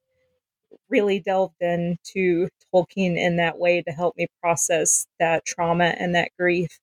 really 0.89 1.19
delved 1.19 1.61
into 1.61 2.47
Tolkien 2.73 3.17
in 3.17 3.37
that 3.37 3.57
way 3.57 3.81
to 3.81 3.91
help 3.91 4.15
me 4.17 4.27
process 4.41 5.07
that 5.19 5.45
trauma 5.45 5.95
and 5.97 6.15
that 6.15 6.29
grief. 6.39 6.79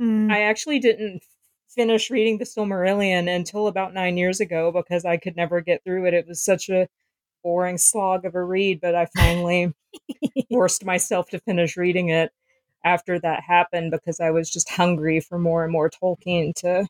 Mm. 0.00 0.30
I 0.30 0.42
actually 0.42 0.78
didn't 0.78 1.22
finish 1.68 2.10
reading 2.10 2.38
the 2.38 2.44
Silmarillion 2.44 3.34
until 3.34 3.66
about 3.66 3.94
nine 3.94 4.16
years 4.16 4.40
ago 4.40 4.72
because 4.72 5.04
I 5.04 5.16
could 5.16 5.36
never 5.36 5.60
get 5.60 5.82
through 5.84 6.06
it. 6.06 6.14
It 6.14 6.26
was 6.26 6.42
such 6.42 6.68
a 6.68 6.88
boring 7.42 7.78
slog 7.78 8.24
of 8.24 8.34
a 8.34 8.44
read, 8.44 8.80
but 8.80 8.94
I 8.94 9.06
finally 9.16 9.72
forced 10.50 10.84
myself 10.84 11.30
to 11.30 11.38
finish 11.40 11.76
reading 11.76 12.10
it 12.10 12.32
after 12.84 13.18
that 13.20 13.42
happened 13.42 13.90
because 13.90 14.20
I 14.20 14.30
was 14.30 14.50
just 14.50 14.68
hungry 14.70 15.20
for 15.20 15.38
more 15.38 15.64
and 15.64 15.72
more 15.72 15.90
Tolkien 15.90 16.54
to 16.56 16.86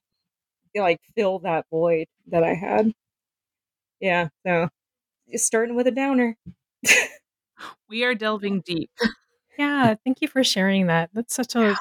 like 0.74 1.00
fill 1.16 1.40
that 1.40 1.66
void 1.70 2.06
that 2.28 2.44
I 2.44 2.54
had. 2.54 2.92
Yeah, 4.00 4.28
so 4.46 4.68
starting 5.36 5.76
with 5.76 5.86
a 5.86 5.90
downer. 5.90 6.36
we 7.88 8.04
are 8.04 8.14
delving 8.14 8.60
deep. 8.62 8.90
Yeah, 9.58 9.94
thank 10.04 10.22
you 10.22 10.28
for 10.28 10.44
sharing 10.44 10.86
that. 10.86 11.10
That's 11.12 11.34
such 11.34 11.54
a 11.54 11.76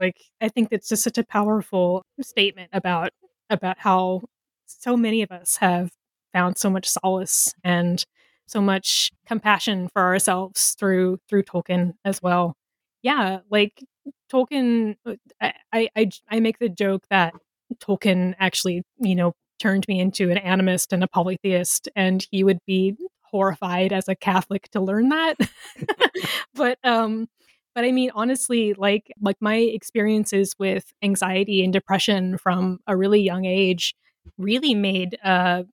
like 0.00 0.16
I 0.40 0.48
think 0.48 0.70
that's 0.70 0.88
just 0.88 1.02
such 1.02 1.18
a 1.18 1.24
powerful 1.24 2.04
statement 2.20 2.70
about 2.72 3.10
about 3.50 3.78
how 3.78 4.22
so 4.66 4.96
many 4.96 5.22
of 5.22 5.30
us 5.32 5.56
have 5.58 5.90
found 6.32 6.58
so 6.58 6.70
much 6.70 6.88
solace 6.88 7.54
and 7.64 8.04
so 8.46 8.60
much 8.60 9.10
compassion 9.26 9.88
for 9.88 10.02
ourselves 10.02 10.74
through 10.78 11.18
through 11.28 11.42
Tolkien 11.44 11.94
as 12.04 12.22
well. 12.22 12.56
Yeah, 13.04 13.40
like 13.50 13.84
Tolkien 14.32 14.96
uh, 15.06 15.14
I 15.72 15.88
I 15.96 16.10
I 16.30 16.40
make 16.40 16.58
the 16.58 16.70
joke 16.70 17.04
that 17.10 17.34
Tolkien 17.80 18.34
actually, 18.40 18.82
you 18.98 19.14
know, 19.14 19.34
turned 19.60 19.86
me 19.88 20.00
into 20.00 20.30
an 20.30 20.38
animist 20.38 20.92
and 20.92 21.04
a 21.04 21.08
polytheist 21.08 21.88
and 21.96 22.26
he 22.32 22.44
would 22.44 22.60
be 22.66 22.96
horrified 23.30 23.92
as 23.92 24.08
a 24.08 24.16
Catholic 24.16 24.70
to 24.70 24.80
learn 24.80 25.10
that. 25.10 25.36
but 26.54 26.78
um 26.84 27.28
but 27.74 27.84
I 27.84 27.92
mean 27.92 28.10
honestly 28.14 28.74
like 28.74 29.12
like 29.20 29.36
my 29.40 29.56
experiences 29.56 30.54
with 30.58 30.92
anxiety 31.02 31.62
and 31.64 31.72
depression 31.74 32.38
from 32.38 32.80
a 32.86 32.96
really 32.96 33.20
young 33.20 33.44
age 33.44 33.94
really 34.38 34.74
made 34.74 35.18
uh 35.24 35.64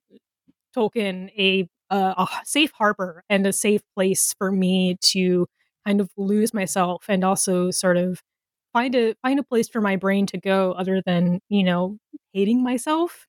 Tolkien 0.76 1.30
a 1.38 1.68
a, 1.90 1.96
a 1.96 2.28
safe 2.44 2.72
harbor 2.72 3.24
and 3.28 3.46
a 3.46 3.52
safe 3.52 3.82
place 3.94 4.34
for 4.38 4.50
me 4.50 4.96
to 5.02 5.46
kind 5.86 6.00
of 6.00 6.10
lose 6.16 6.54
myself 6.54 7.04
and 7.08 7.24
also 7.24 7.70
sort 7.70 7.96
of 7.96 8.20
find 8.72 8.94
a 8.94 9.14
find 9.22 9.38
a 9.38 9.42
place 9.42 9.68
for 9.68 9.80
my 9.80 9.96
brain 9.96 10.26
to 10.26 10.38
go 10.38 10.72
other 10.72 11.02
than 11.04 11.40
you 11.48 11.62
know 11.64 11.98
hating 12.32 12.62
myself 12.62 13.26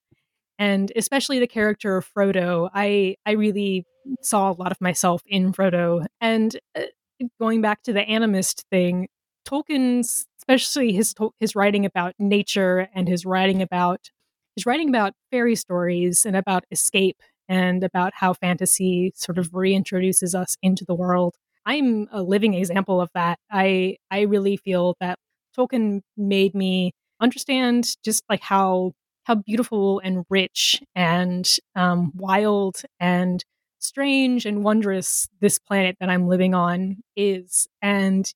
and 0.60 0.92
especially 0.96 1.40
the 1.40 1.48
character 1.48 1.98
of 1.98 2.08
Frodo 2.14 2.70
I 2.74 3.16
I 3.26 3.32
really 3.32 3.86
saw 4.22 4.52
a 4.52 4.54
lot 4.54 4.72
of 4.72 4.82
myself 4.82 5.22
in 5.28 5.54
Frodo 5.54 6.06
and 6.22 6.58
uh, 6.78 6.84
going 7.40 7.62
back 7.62 7.84
to 7.84 7.94
the 7.94 8.02
animist 8.02 8.64
thing 8.72 9.08
Tolkien's 9.48 10.26
especially 10.40 10.94
his 10.94 11.14
his 11.40 11.56
writing 11.56 11.86
about 11.86 12.14
nature 12.20 12.88
and 12.94 13.08
his 13.08 13.26
writing 13.26 13.62
about 13.62 14.10
his 14.56 14.66
writing 14.66 14.90
about 14.90 15.14
fairy 15.32 15.56
stories 15.56 16.26
and 16.26 16.36
about 16.36 16.66
escape 16.72 17.22
and 17.50 17.84
about 17.84 18.14
how 18.16 18.34
fantasy 18.34 19.12
sort 19.16 19.38
of 19.38 19.52
reintroduces 19.52 20.34
us 20.36 20.56
into 20.62 20.86
the 20.86 20.96
world. 20.96 21.36
I'm 21.66 22.08
a 22.12 22.22
living 22.22 22.54
example 22.54 23.02
of 23.02 23.10
that. 23.16 23.40
I 23.52 23.98
I 24.12 24.22
really 24.22 24.58
feel 24.58 24.96
that 25.00 25.18
Tolkien 25.58 26.02
made 26.18 26.54
me 26.56 26.92
understand 27.22 27.96
just 28.04 28.24
like 28.30 28.42
how 28.42 28.94
how 29.26 29.36
beautiful 29.36 30.00
and 30.04 30.26
rich 30.30 30.82
and 30.96 31.50
um, 31.76 32.12
wild 32.16 32.82
and 33.00 33.44
strange 33.80 34.46
and 34.46 34.64
wondrous 34.64 35.28
this 35.40 35.60
planet 35.60 35.96
that 36.00 36.10
I'm 36.10 36.28
living 36.28 36.54
on 36.54 36.98
is, 37.16 37.68
and 37.82 38.32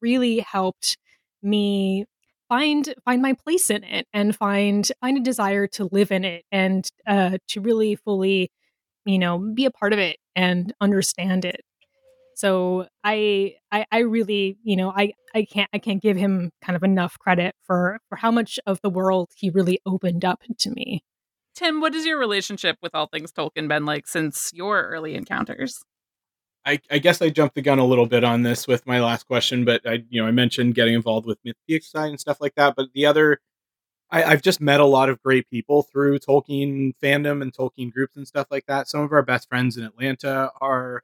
really 0.00 0.40
helped 0.40 0.96
me 1.42 2.04
find 2.48 2.94
find 3.04 3.22
my 3.22 3.32
place 3.34 3.70
in 3.70 3.84
it 3.84 4.06
and 4.12 4.36
find 4.36 4.90
find 5.00 5.16
a 5.18 5.20
desire 5.20 5.66
to 5.66 5.88
live 5.92 6.12
in 6.12 6.24
it 6.24 6.44
and 6.52 6.88
uh, 7.06 7.38
to 7.48 7.60
really 7.60 7.96
fully 7.96 8.50
you 9.06 9.18
know 9.18 9.38
be 9.38 9.66
a 9.66 9.70
part 9.70 9.92
of 9.92 9.98
it 10.00 10.16
and 10.36 10.74
understand 10.80 11.44
it 11.44 11.62
so 12.42 12.86
I, 13.04 13.54
I 13.70 13.86
i 13.92 13.98
really 14.00 14.58
you 14.64 14.74
know 14.76 14.90
i 14.90 15.12
i 15.32 15.44
can't 15.44 15.70
i 15.72 15.78
can't 15.78 16.02
give 16.02 16.16
him 16.16 16.50
kind 16.60 16.76
of 16.76 16.82
enough 16.82 17.16
credit 17.18 17.54
for 17.62 18.00
for 18.08 18.16
how 18.16 18.32
much 18.32 18.58
of 18.66 18.80
the 18.82 18.90
world 18.90 19.30
he 19.36 19.48
really 19.48 19.80
opened 19.86 20.24
up 20.24 20.42
to 20.58 20.70
me 20.70 21.04
tim 21.54 21.80
what 21.80 21.94
has 21.94 22.04
your 22.04 22.18
relationship 22.18 22.76
with 22.82 22.96
all 22.96 23.06
things 23.06 23.32
tolkien 23.32 23.68
been 23.68 23.84
like 23.86 24.08
since 24.08 24.50
your 24.52 24.88
early 24.88 25.14
encounters 25.14 25.82
I, 26.64 26.78
I, 26.92 26.98
guess 26.98 27.20
I 27.20 27.28
jumped 27.28 27.56
the 27.56 27.60
gun 27.60 27.80
a 27.80 27.84
little 27.84 28.06
bit 28.06 28.22
on 28.22 28.42
this 28.42 28.68
with 28.68 28.86
my 28.86 29.00
last 29.00 29.26
question, 29.26 29.64
but 29.64 29.80
I, 29.84 30.04
you 30.08 30.22
know, 30.22 30.28
I 30.28 30.30
mentioned 30.30 30.76
getting 30.76 30.94
involved 30.94 31.26
with 31.26 31.38
Mythic 31.44 31.82
side 31.82 32.10
and 32.10 32.20
stuff 32.20 32.40
like 32.40 32.54
that. 32.54 32.76
But 32.76 32.92
the 32.94 33.04
other, 33.04 33.40
I, 34.12 34.22
I've 34.22 34.42
just 34.42 34.60
met 34.60 34.78
a 34.78 34.84
lot 34.84 35.08
of 35.08 35.20
great 35.24 35.50
people 35.50 35.82
through 35.82 36.20
Tolkien 36.20 36.92
fandom 37.02 37.42
and 37.42 37.52
Tolkien 37.52 37.92
groups 37.92 38.14
and 38.14 38.28
stuff 38.28 38.46
like 38.48 38.66
that. 38.66 38.86
Some 38.86 39.00
of 39.00 39.10
our 39.10 39.24
best 39.24 39.48
friends 39.48 39.76
in 39.76 39.82
Atlanta 39.82 40.52
are 40.60 41.02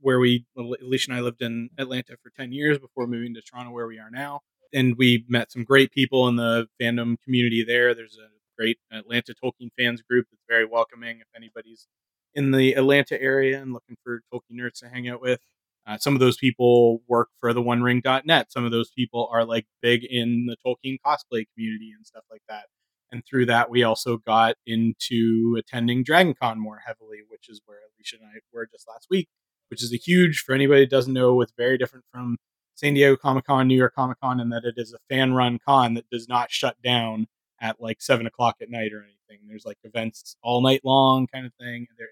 where 0.00 0.18
we, 0.18 0.46
Alicia 0.56 1.10
and 1.10 1.18
I 1.18 1.22
lived 1.22 1.42
in 1.42 1.70
Atlanta 1.78 2.16
for 2.22 2.30
10 2.30 2.52
years 2.52 2.78
before 2.78 3.06
moving 3.06 3.34
to 3.34 3.42
Toronto, 3.42 3.72
where 3.72 3.86
we 3.86 3.98
are 3.98 4.10
now. 4.10 4.40
And 4.72 4.96
we 4.96 5.24
met 5.28 5.50
some 5.50 5.64
great 5.64 5.90
people 5.90 6.28
in 6.28 6.36
the 6.36 6.68
fandom 6.80 7.16
community 7.24 7.64
there. 7.64 7.94
There's 7.94 8.18
a 8.18 8.28
great 8.56 8.78
Atlanta 8.92 9.34
Tolkien 9.42 9.70
fans 9.78 10.02
group 10.02 10.26
that's 10.30 10.44
very 10.48 10.64
welcoming. 10.64 11.18
If 11.20 11.28
anybody's 11.34 11.88
in 12.34 12.52
the 12.52 12.74
Atlanta 12.74 13.20
area 13.20 13.60
and 13.60 13.72
looking 13.72 13.96
for 14.04 14.22
Tolkien 14.32 14.60
nerds 14.60 14.80
to 14.80 14.88
hang 14.88 15.08
out 15.08 15.20
with. 15.20 15.40
Uh, 15.86 15.98
some 15.98 16.14
of 16.14 16.20
those 16.20 16.36
people 16.36 17.02
work 17.08 17.28
for 17.40 17.52
the 17.52 17.62
One 17.62 17.80
OneRing.net. 17.80 18.52
Some 18.52 18.64
of 18.64 18.70
those 18.70 18.90
people 18.90 19.28
are 19.32 19.44
like 19.44 19.66
big 19.82 20.04
in 20.04 20.46
the 20.46 20.56
Tolkien 20.64 20.98
cosplay 21.04 21.46
community 21.54 21.92
and 21.96 22.06
stuff 22.06 22.24
like 22.30 22.42
that. 22.48 22.66
And 23.10 23.24
through 23.28 23.46
that, 23.46 23.70
we 23.70 23.82
also 23.82 24.18
got 24.18 24.54
into 24.66 25.56
attending 25.58 26.04
Dragon 26.04 26.34
Con 26.40 26.60
more 26.60 26.80
heavily, 26.86 27.18
which 27.28 27.48
is 27.48 27.60
where 27.66 27.78
Alicia 27.78 28.16
and 28.20 28.26
I 28.26 28.38
were 28.52 28.68
just 28.70 28.86
last 28.86 29.08
week, 29.10 29.28
which 29.70 29.82
is 29.82 29.92
a 29.92 29.96
huge, 29.96 30.40
for 30.40 30.54
anybody 30.54 30.86
doesn't 30.86 31.12
know, 31.12 31.40
it's 31.40 31.52
very 31.56 31.78
different 31.78 32.04
from 32.12 32.36
San 32.74 32.94
Diego 32.94 33.16
Comic 33.16 33.44
Con, 33.46 33.68
New 33.68 33.76
York 33.76 33.94
Comic 33.94 34.18
Con, 34.20 34.40
in 34.40 34.48
that 34.50 34.64
it 34.64 34.74
is 34.76 34.92
a 34.92 34.98
fan 35.08 35.34
run 35.34 35.58
con 35.64 35.94
that 35.94 36.08
does 36.10 36.28
not 36.28 36.50
shut 36.50 36.80
down 36.82 37.26
at 37.60 37.80
like 37.80 38.00
seven 38.00 38.26
o'clock 38.26 38.56
at 38.60 38.70
night 38.70 38.92
or 38.92 39.02
anything. 39.02 39.46
There's 39.48 39.66
like 39.66 39.78
events 39.84 40.36
all 40.42 40.62
night 40.62 40.80
long 40.84 41.26
kind 41.26 41.46
of 41.46 41.52
thing. 41.54 41.86
There, 41.98 42.08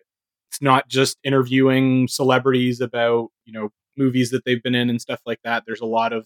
it's 0.51 0.63
not 0.63 0.89
just 0.89 1.19
interviewing 1.23 2.09
celebrities 2.09 2.81
about 2.81 3.29
you 3.45 3.53
know 3.53 3.71
movies 3.97 4.31
that 4.31 4.45
they've 4.45 4.63
been 4.63 4.75
in 4.75 4.89
and 4.91 5.01
stuff 5.01 5.21
like 5.27 5.41
that 5.43 5.65
there's 5.67 5.81
a 5.81 5.87
lot 5.87 6.13
of 6.13 6.25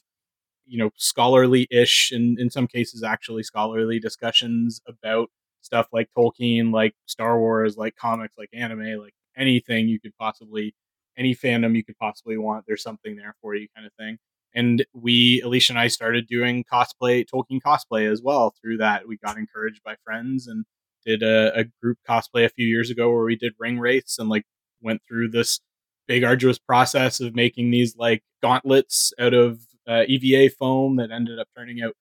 you 0.66 0.78
know 0.78 0.90
scholarly 0.96 1.66
ish 1.70 2.12
and 2.12 2.38
in 2.38 2.50
some 2.50 2.66
cases 2.66 3.02
actually 3.02 3.42
scholarly 3.42 3.98
discussions 3.98 4.80
about 4.86 5.30
stuff 5.62 5.88
like 5.92 6.08
tolkien 6.16 6.72
like 6.72 6.94
star 7.06 7.38
wars 7.38 7.76
like 7.76 7.96
comics 7.96 8.36
like 8.38 8.50
anime 8.52 8.98
like 9.00 9.14
anything 9.36 9.88
you 9.88 9.98
could 9.98 10.16
possibly 10.18 10.74
any 11.18 11.34
fandom 11.34 11.76
you 11.76 11.84
could 11.84 11.98
possibly 11.98 12.36
want 12.36 12.64
there's 12.66 12.82
something 12.82 13.16
there 13.16 13.34
for 13.40 13.54
you 13.54 13.66
kind 13.74 13.86
of 13.86 13.92
thing 13.94 14.18
and 14.54 14.84
we 14.92 15.40
alicia 15.42 15.72
and 15.72 15.78
i 15.78 15.88
started 15.88 16.26
doing 16.26 16.64
cosplay 16.72 17.24
tolkien 17.26 17.60
cosplay 17.64 18.10
as 18.10 18.22
well 18.22 18.54
through 18.60 18.76
that 18.76 19.06
we 19.06 19.16
got 19.18 19.36
encouraged 19.36 19.82
by 19.84 19.94
friends 20.04 20.46
and 20.46 20.64
did 21.04 21.22
a, 21.22 21.58
a 21.58 21.64
group 21.82 21.98
cosplay 22.08 22.44
a 22.44 22.48
few 22.48 22.66
years 22.66 22.90
ago 22.90 23.10
where 23.10 23.24
we 23.24 23.36
did 23.36 23.52
ring 23.58 23.78
wraiths 23.78 24.18
and 24.18 24.28
like 24.28 24.44
went 24.80 25.00
through 25.08 25.28
this 25.28 25.60
big 26.06 26.24
arduous 26.24 26.58
process 26.58 27.20
of 27.20 27.34
making 27.34 27.70
these 27.70 27.96
like 27.96 28.22
gauntlets 28.42 29.12
out 29.18 29.34
of 29.34 29.60
uh, 29.88 30.02
EVA 30.06 30.50
foam 30.50 30.96
that 30.96 31.10
ended 31.10 31.38
up 31.38 31.48
turning 31.56 31.82
out 31.82 31.94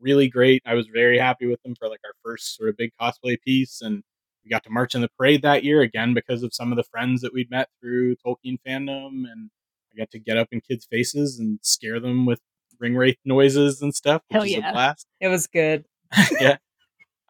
really 0.00 0.28
great. 0.28 0.62
I 0.66 0.74
was 0.74 0.86
very 0.86 1.18
happy 1.18 1.46
with 1.46 1.62
them 1.62 1.74
for 1.78 1.88
like 1.88 2.00
our 2.04 2.14
first 2.24 2.56
sort 2.56 2.68
of 2.68 2.76
big 2.76 2.90
cosplay 3.00 3.40
piece, 3.40 3.80
and 3.80 4.02
we 4.44 4.50
got 4.50 4.64
to 4.64 4.70
march 4.70 4.94
in 4.94 5.00
the 5.00 5.08
parade 5.08 5.42
that 5.42 5.64
year 5.64 5.80
again 5.80 6.14
because 6.14 6.42
of 6.42 6.54
some 6.54 6.72
of 6.72 6.76
the 6.76 6.84
friends 6.84 7.20
that 7.22 7.32
we'd 7.32 7.50
met 7.50 7.68
through 7.80 8.16
Tolkien 8.16 8.58
fandom, 8.66 9.24
and 9.30 9.50
I 9.92 9.98
got 9.98 10.10
to 10.12 10.18
get 10.18 10.38
up 10.38 10.48
in 10.52 10.60
kids' 10.60 10.86
faces 10.90 11.38
and 11.38 11.58
scare 11.62 12.00
them 12.00 12.26
with 12.26 12.40
ring 12.78 12.96
wraith 12.96 13.18
noises 13.24 13.82
and 13.82 13.94
stuff. 13.94 14.22
Hell 14.30 14.46
yeah! 14.46 14.72
blast. 14.72 15.06
It 15.20 15.28
was 15.28 15.46
good. 15.46 15.84
yeah, 16.40 16.56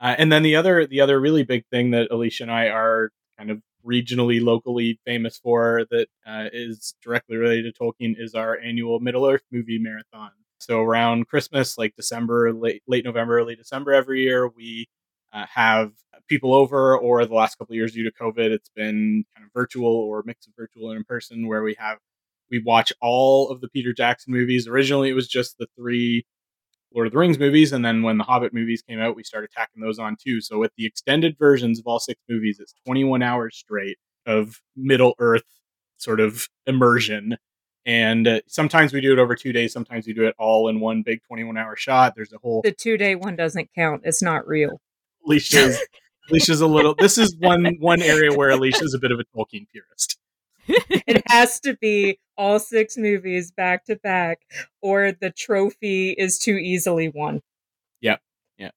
uh, 0.00 0.14
and 0.18 0.30
then 0.30 0.42
the 0.42 0.56
other 0.56 0.86
the 0.86 1.00
other 1.00 1.20
really 1.20 1.42
big 1.42 1.64
thing 1.70 1.90
that 1.92 2.10
Alicia 2.10 2.44
and 2.44 2.52
I 2.52 2.68
are 2.68 3.10
kind 3.36 3.50
of 3.50 3.62
regionally, 3.84 4.42
locally 4.42 5.00
famous 5.04 5.38
for 5.38 5.86
that 5.90 6.08
uh, 6.26 6.48
is 6.52 6.94
directly 7.02 7.36
related 7.36 7.74
to 7.74 7.80
Tolkien 7.80 8.14
is 8.18 8.34
our 8.34 8.58
annual 8.58 9.00
Middle 9.00 9.26
Earth 9.26 9.44
movie 9.50 9.78
marathon. 9.78 10.30
So 10.58 10.80
around 10.80 11.28
Christmas, 11.28 11.78
like 11.78 11.94
December, 11.96 12.52
late 12.52 12.82
late 12.86 13.04
November, 13.04 13.38
early 13.38 13.56
December 13.56 13.92
every 13.92 14.22
year, 14.22 14.48
we 14.48 14.88
uh, 15.32 15.46
have 15.52 15.92
people 16.28 16.54
over, 16.54 16.96
or 16.96 17.24
the 17.24 17.34
last 17.34 17.56
couple 17.56 17.72
of 17.72 17.76
years 17.76 17.92
due 17.92 18.04
to 18.04 18.12
COVID, 18.12 18.50
it's 18.50 18.70
been 18.74 19.24
kind 19.34 19.46
of 19.46 19.52
virtual 19.52 19.86
or 19.86 20.22
mix 20.26 20.46
of 20.46 20.52
virtual 20.56 20.90
and 20.90 20.98
in 20.98 21.04
person, 21.04 21.46
where 21.46 21.62
we 21.62 21.74
have 21.78 21.98
we 22.50 22.62
watch 22.62 22.92
all 23.00 23.50
of 23.50 23.60
the 23.60 23.68
Peter 23.68 23.92
Jackson 23.92 24.32
movies. 24.32 24.66
Originally, 24.66 25.10
it 25.10 25.14
was 25.14 25.28
just 25.28 25.58
the 25.58 25.66
three 25.76 26.24
Lord 26.94 27.06
of 27.06 27.12
the 27.12 27.18
Rings 27.18 27.38
movies, 27.38 27.72
and 27.72 27.84
then 27.84 28.02
when 28.02 28.18
the 28.18 28.24
Hobbit 28.24 28.54
movies 28.54 28.82
came 28.82 29.00
out, 29.00 29.16
we 29.16 29.22
started 29.22 29.50
tacking 29.50 29.82
those 29.82 29.98
on 29.98 30.16
too. 30.16 30.40
So 30.40 30.58
with 30.58 30.72
the 30.76 30.86
extended 30.86 31.36
versions 31.38 31.78
of 31.78 31.86
all 31.86 31.98
six 31.98 32.20
movies, 32.28 32.58
it's 32.60 32.74
21 32.86 33.22
hours 33.22 33.56
straight 33.56 33.98
of 34.26 34.60
Middle 34.76 35.14
Earth 35.18 35.44
sort 35.98 36.20
of 36.20 36.48
immersion. 36.66 37.36
And 37.84 38.28
uh, 38.28 38.40
sometimes 38.46 38.92
we 38.92 39.00
do 39.00 39.12
it 39.12 39.18
over 39.18 39.34
two 39.34 39.52
days. 39.52 39.72
Sometimes 39.72 40.06
we 40.06 40.12
do 40.12 40.26
it 40.26 40.34
all 40.38 40.68
in 40.68 40.80
one 40.80 41.02
big 41.02 41.22
21 41.26 41.56
hour 41.56 41.74
shot. 41.76 42.14
There's 42.14 42.32
a 42.32 42.38
whole. 42.38 42.60
The 42.62 42.72
two 42.72 42.96
day 42.96 43.14
one 43.14 43.36
doesn't 43.36 43.70
count. 43.74 44.02
It's 44.04 44.22
not 44.22 44.46
real. 44.46 44.80
Alicia's, 45.28 45.78
Alicia's 46.30 46.60
a 46.60 46.66
little. 46.66 46.94
This 46.98 47.18
is 47.18 47.36
one 47.38 47.76
one 47.80 48.02
area 48.02 48.32
where 48.32 48.50
Alicia's 48.50 48.94
a 48.94 48.98
bit 48.98 49.12
of 49.12 49.20
a 49.20 49.24
Tolkien 49.24 49.66
purist. 49.70 50.18
it 50.68 51.22
has 51.28 51.60
to 51.60 51.76
be 51.76 52.18
all 52.36 52.58
six 52.58 52.96
movies 52.96 53.50
back 53.50 53.84
to 53.86 53.96
back, 53.96 54.40
or 54.82 55.12
the 55.12 55.30
trophy 55.30 56.10
is 56.10 56.38
too 56.38 56.56
easily 56.56 57.08
won. 57.08 57.40
Yep. 58.00 58.20
Yeah. 58.58 58.70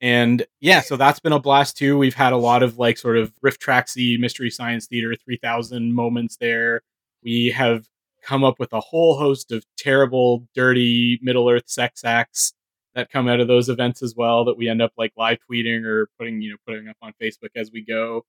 And 0.00 0.46
yeah, 0.60 0.80
so 0.80 0.96
that's 0.96 1.20
been 1.20 1.32
a 1.32 1.38
blast 1.38 1.76
too. 1.76 1.98
We've 1.98 2.14
had 2.14 2.32
a 2.32 2.38
lot 2.38 2.62
of 2.62 2.78
like 2.78 2.98
sort 2.98 3.16
of 3.16 3.32
riff 3.42 3.58
RiffTraxy 3.58 4.18
mystery 4.18 4.50
science 4.50 4.86
theater 4.86 5.14
3000 5.16 5.94
moments 5.94 6.36
there. 6.36 6.82
We 7.22 7.50
have 7.50 7.86
come 8.22 8.42
up 8.42 8.58
with 8.58 8.72
a 8.72 8.80
whole 8.80 9.16
host 9.16 9.52
of 9.52 9.64
terrible, 9.76 10.46
dirty 10.54 11.18
Middle 11.22 11.48
Earth 11.48 11.68
sex 11.68 12.04
acts 12.04 12.54
that 12.94 13.10
come 13.10 13.28
out 13.28 13.40
of 13.40 13.48
those 13.48 13.68
events 13.68 14.02
as 14.02 14.14
well 14.16 14.44
that 14.44 14.56
we 14.56 14.68
end 14.68 14.80
up 14.82 14.92
like 14.96 15.12
live 15.16 15.38
tweeting 15.50 15.84
or 15.84 16.08
putting, 16.18 16.40
you 16.40 16.50
know, 16.50 16.56
putting 16.66 16.88
up 16.88 16.96
on 17.02 17.12
Facebook 17.20 17.50
as 17.56 17.70
we 17.72 17.84
go. 17.84 18.24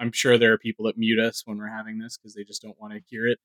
I'm 0.00 0.12
sure 0.12 0.38
there 0.38 0.52
are 0.52 0.58
people 0.58 0.86
that 0.86 0.98
mute 0.98 1.20
us 1.20 1.42
when 1.44 1.58
we're 1.58 1.68
having 1.68 1.98
this 1.98 2.16
because 2.16 2.34
they 2.34 2.42
just 2.42 2.62
don't 2.62 2.78
want 2.80 2.94
to 2.94 3.00
hear 3.06 3.28
it. 3.28 3.38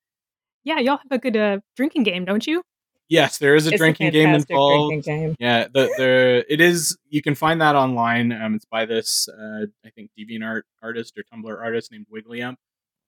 Yeah, 0.63 0.79
y'all 0.79 0.97
have 0.97 1.11
a 1.11 1.17
good 1.19 1.37
uh, 1.37 1.59
drinking 1.75 2.03
game, 2.03 2.25
don't 2.25 2.47
you? 2.47 2.63
Yes, 3.09 3.37
there 3.37 3.55
is 3.55 3.67
a 3.67 3.71
It's 3.71 3.77
drinking 3.77 4.11
game 4.11 4.29
involved. 4.33 4.89
drinking 4.91 5.01
game. 5.01 5.35
Yeah, 5.39 5.65
the 5.65 5.93
the 5.97 6.45
it 6.49 6.61
is. 6.61 6.97
You 7.09 7.21
can 7.21 7.35
find 7.35 7.61
that 7.61 7.75
online. 7.75 8.31
Um, 8.31 8.55
it's 8.55 8.65
by 8.65 8.85
this 8.85 9.27
uh, 9.27 9.65
I 9.85 9.89
think 9.89 10.11
DeviantArt 10.17 10.61
artist 10.81 11.17
or 11.17 11.23
Tumblr 11.23 11.61
artist 11.61 11.91
named 11.91 12.07
Wigglyump. 12.11 12.55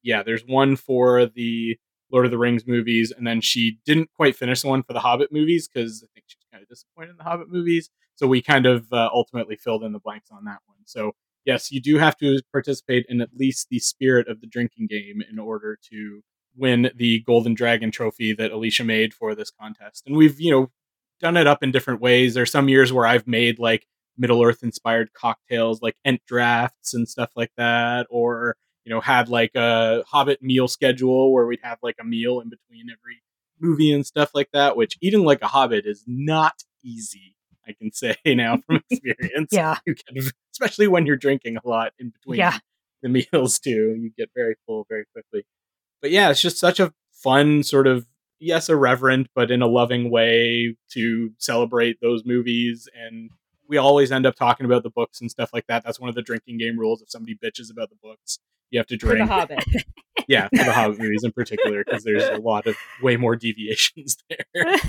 Yeah, 0.04 0.22
there's 0.22 0.46
one 0.46 0.76
for 0.76 1.26
the 1.26 1.80
Lord 2.12 2.26
of 2.26 2.32
the 2.32 2.38
Rings 2.38 2.68
movies, 2.68 3.12
and 3.15 3.26
then 3.26 3.41
she 3.41 3.80
didn't 3.86 4.10
quite 4.15 4.36
finish 4.36 4.62
the 4.62 4.68
one 4.68 4.84
for 4.84 4.94
the 4.94 5.00
Hobbit 5.00 5.32
movies 5.32 5.68
because 5.68 6.04
I 6.04 6.08
think 6.13 6.26
she 6.28 6.38
was 6.38 6.45
kind 6.56 6.63
of 6.63 6.70
disappointed 6.70 7.12
in 7.12 7.18
the 7.18 7.24
Hobbit 7.24 7.50
movies. 7.50 7.89
So 8.15 8.28
we 8.28 8.41
kind 8.41 8.65
of 8.65 8.88
uh, 8.94 9.10
ultimately 9.13 9.58
filled 9.58 9.84
in 9.84 9.91
the 9.91 10.00
blanks 10.00 10.30
on 10.32 10.46
that 10.46 10.60
one. 10.65 10.78
So 10.86 11.12
yes, 11.44 11.72
you 11.72 11.82
do 11.82 11.98
have 11.98 12.15
to 12.18 12.39
participate 12.52 13.06
in 13.10 13.20
at 13.22 13.30
least 13.36 13.68
the 13.70 13.80
spirit 13.80 14.30
of 14.30 14.39
the 14.39 14.48
drinking 14.48 14.88
game 14.88 15.22
in 15.30 15.38
order 15.38 15.78
to 15.91 16.22
win 16.56 16.91
the 16.96 17.22
Golden 17.26 17.54
Dragon 17.54 17.91
trophy 17.91 18.34
that 18.34 18.52
Alicia 18.52 18.86
made 18.86 19.13
for 19.13 19.36
this 19.36 19.52
contest. 19.52 20.04
And 20.06 20.15
we've, 20.15 20.39
you 20.39 20.52
know, 20.52 20.72
done 21.20 21.36
it 21.36 21.48
up 21.48 21.62
in 21.62 21.72
different 21.72 22.02
ways. 22.02 22.34
There's 22.34 22.52
some 22.52 22.70
years 22.70 22.94
where 22.94 23.06
I've 23.06 23.28
made 23.28 23.60
like 23.60 23.86
Middle 24.18 24.41
Earth 24.41 24.63
inspired 24.63 25.12
cocktails 25.13 25.82
like 25.82 25.96
Ent 26.06 26.22
drafts 26.26 26.94
and 26.94 27.08
stuff 27.10 27.32
like 27.36 27.52
that, 27.58 28.08
or, 28.10 28.56
you 28.86 28.94
know, 28.94 29.02
had 29.02 29.28
like 29.28 29.54
a 29.56 30.04
Hobbit 30.08 30.41
meal 30.41 30.70
schedule 30.70 31.34
where 31.34 31.46
we'd 31.46 31.60
have 31.63 31.80
like 31.84 31.98
a 32.00 32.06
meal 32.06 32.39
in 32.39 32.50
between 32.50 32.86
every 32.89 33.22
movie 33.60 33.91
and 33.91 34.06
stuff 34.06 34.32
like 34.34 34.50
that, 34.54 34.76
which 34.78 34.98
eating 35.02 35.24
like 35.24 35.41
a 35.41 35.48
Hobbit 35.48 35.86
is 35.86 36.04
not 36.08 36.63
easy. 36.84 37.36
I 37.68 37.74
can 37.74 37.91
say 37.91 38.15
now 38.26 38.58
from 38.68 38.82
experience. 38.89 39.50
Yeah. 39.52 39.78
You 39.86 39.96
can, 39.96 40.18
especially 40.54 40.88
when 40.88 41.06
you're 41.06 41.15
drinking 41.18 41.58
a 41.58 41.68
lot 41.68 41.94
in 42.00 42.10
between 42.12 42.39
Yeah. 42.39 42.58
the 43.02 43.10
meals 43.34 43.60
too. 43.60 43.96
You 44.00 44.12
get 44.18 44.30
very 44.36 44.56
full 44.65 44.86
very 44.89 45.06
quickly. 45.13 45.46
But 46.02 46.12
yeah, 46.12 46.30
it's 46.30 46.41
just 46.41 46.60
such 46.60 46.80
a 46.80 46.94
fun 47.12 47.63
sort 47.63 47.88
of 47.88 48.06
yes, 48.39 48.70
irreverent, 48.70 49.28
but 49.34 49.50
in 49.50 49.62
a 49.62 49.68
loving 49.68 50.12
way 50.12 50.76
to 50.91 51.32
celebrate 51.39 51.98
those 52.02 52.24
movies. 52.26 52.88
And 52.94 53.32
we 53.68 53.78
always 53.78 54.12
end 54.12 54.28
up 54.28 54.36
talking 54.36 54.65
about 54.68 54.84
the 54.84 54.91
books 54.91 55.22
and 55.22 55.32
stuff 55.32 55.50
like 55.54 55.65
that. 55.68 55.84
That's 55.84 56.00
one 56.00 56.10
of 56.10 56.15
the 56.15 56.22
drinking 56.22 56.60
game 56.60 56.78
rules. 56.78 57.02
If 57.02 57.10
somebody 57.10 57.36
bitches 57.36 57.72
about 57.72 57.89
the 57.89 57.96
books, 58.04 58.38
you 58.70 58.80
have 58.80 58.86
to 58.88 59.00
For 59.00 59.08
the 59.08 59.13
drink. 59.15 59.30
Hobbit. 59.30 59.63
Yeah, 60.28 60.48
for 60.50 60.64
the 60.64 60.72
Hobbit 60.74 61.00
movies 61.00 61.24
in 61.24 61.32
particular, 61.32 61.84
because 61.84 62.04
there's 62.04 62.24
a 62.24 62.38
lot 62.42 62.68
of 62.68 62.76
way 63.02 63.18
more 63.18 63.36
deviations 63.36 64.18
there. 64.30 64.46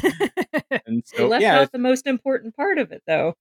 And 0.86 1.02
They 1.12 1.18
so 1.18 1.28
left 1.28 1.42
yeah, 1.42 1.60
out 1.60 1.72
the 1.72 1.78
most 1.78 2.06
important 2.06 2.54
part 2.56 2.78
of 2.78 2.92
it, 2.92 3.02
though. 3.06 3.34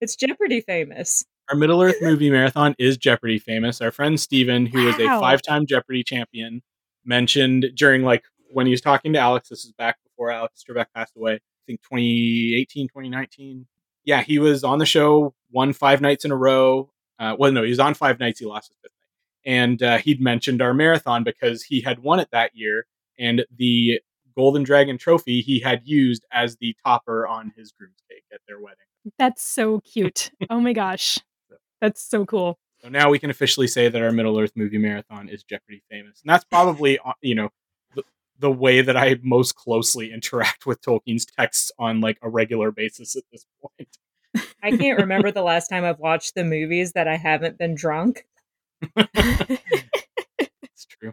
It's 0.00 0.14
Jeopardy 0.16 0.60
famous. 0.60 1.24
our 1.48 1.56
Middle 1.56 1.80
Earth 1.82 1.96
movie 2.02 2.30
marathon 2.30 2.74
is 2.78 2.96
Jeopardy 2.96 3.38
famous. 3.38 3.80
Our 3.80 3.90
friend 3.90 4.18
Steven, 4.20 4.66
who 4.66 4.80
who 4.80 4.88
is 4.88 4.94
a 4.98 5.06
five 5.20 5.42
time 5.42 5.66
Jeopardy 5.66 6.02
champion, 6.02 6.62
mentioned 7.04 7.66
during 7.74 8.02
like 8.02 8.24
when 8.50 8.66
he 8.66 8.70
was 8.72 8.80
talking 8.80 9.12
to 9.14 9.18
Alex, 9.18 9.48
this 9.48 9.64
is 9.64 9.72
back 9.72 9.96
before 10.04 10.30
Alex 10.30 10.64
Trebek 10.68 10.86
passed 10.94 11.16
away, 11.16 11.34
I 11.34 11.40
think 11.66 11.82
2018, 11.82 12.88
2019. 12.88 13.66
Yeah, 14.04 14.22
he 14.22 14.38
was 14.38 14.62
on 14.64 14.78
the 14.78 14.86
show, 14.86 15.34
won 15.50 15.72
five 15.72 16.00
nights 16.00 16.24
in 16.24 16.30
a 16.30 16.36
row. 16.36 16.90
Uh, 17.18 17.34
well, 17.38 17.50
no, 17.52 17.62
he 17.62 17.70
was 17.70 17.80
on 17.80 17.94
five 17.94 18.20
nights, 18.20 18.38
he 18.40 18.46
lost 18.46 18.68
his 18.68 18.76
fifth. 18.82 18.92
And 19.46 19.82
uh, 19.82 19.98
he'd 19.98 20.20
mentioned 20.20 20.60
our 20.60 20.74
marathon 20.74 21.24
because 21.24 21.62
he 21.62 21.80
had 21.80 22.00
won 22.00 22.20
it 22.20 22.28
that 22.32 22.50
year. 22.54 22.86
And 23.18 23.46
the 23.56 24.00
Golden 24.36 24.64
Dragon 24.64 24.98
trophy 24.98 25.40
he 25.40 25.60
had 25.60 25.82
used 25.84 26.26
as 26.30 26.56
the 26.56 26.76
topper 26.84 27.26
on 27.26 27.52
his 27.56 27.72
groom's 27.72 28.02
cake 28.10 28.24
at 28.32 28.40
their 28.46 28.60
wedding. 28.60 28.86
That's 29.18 29.42
so 29.42 29.80
cute. 29.80 30.30
Oh 30.50 30.60
my 30.60 30.72
gosh. 30.72 31.18
That's 31.80 32.02
so 32.02 32.26
cool. 32.26 32.58
So 32.82 32.88
now 32.88 33.10
we 33.10 33.18
can 33.18 33.30
officially 33.30 33.66
say 33.66 33.88
that 33.88 34.02
our 34.02 34.12
Middle 34.12 34.38
Earth 34.38 34.52
movie 34.54 34.78
marathon 34.78 35.28
is 35.28 35.42
Jeopardy 35.42 35.82
famous, 35.90 36.20
and 36.22 36.30
that's 36.30 36.44
probably 36.44 36.98
uh, 36.98 37.12
you 37.20 37.34
know 37.34 37.48
the, 37.94 38.02
the 38.38 38.50
way 38.50 38.80
that 38.80 38.96
I 38.96 39.16
most 39.22 39.56
closely 39.56 40.12
interact 40.12 40.66
with 40.66 40.82
Tolkien's 40.82 41.26
texts 41.26 41.72
on 41.78 42.00
like 42.00 42.18
a 42.22 42.28
regular 42.28 42.70
basis 42.70 43.16
at 43.16 43.24
this 43.32 43.46
point. 43.60 43.98
I 44.62 44.76
can't 44.76 45.00
remember 45.00 45.30
the 45.30 45.42
last 45.42 45.68
time 45.68 45.84
I've 45.84 45.98
watched 45.98 46.34
the 46.34 46.44
movies 46.44 46.92
that 46.92 47.08
I 47.08 47.16
haven't 47.16 47.58
been 47.58 47.74
drunk. 47.74 48.26
It's 50.62 50.86
true. 50.86 51.12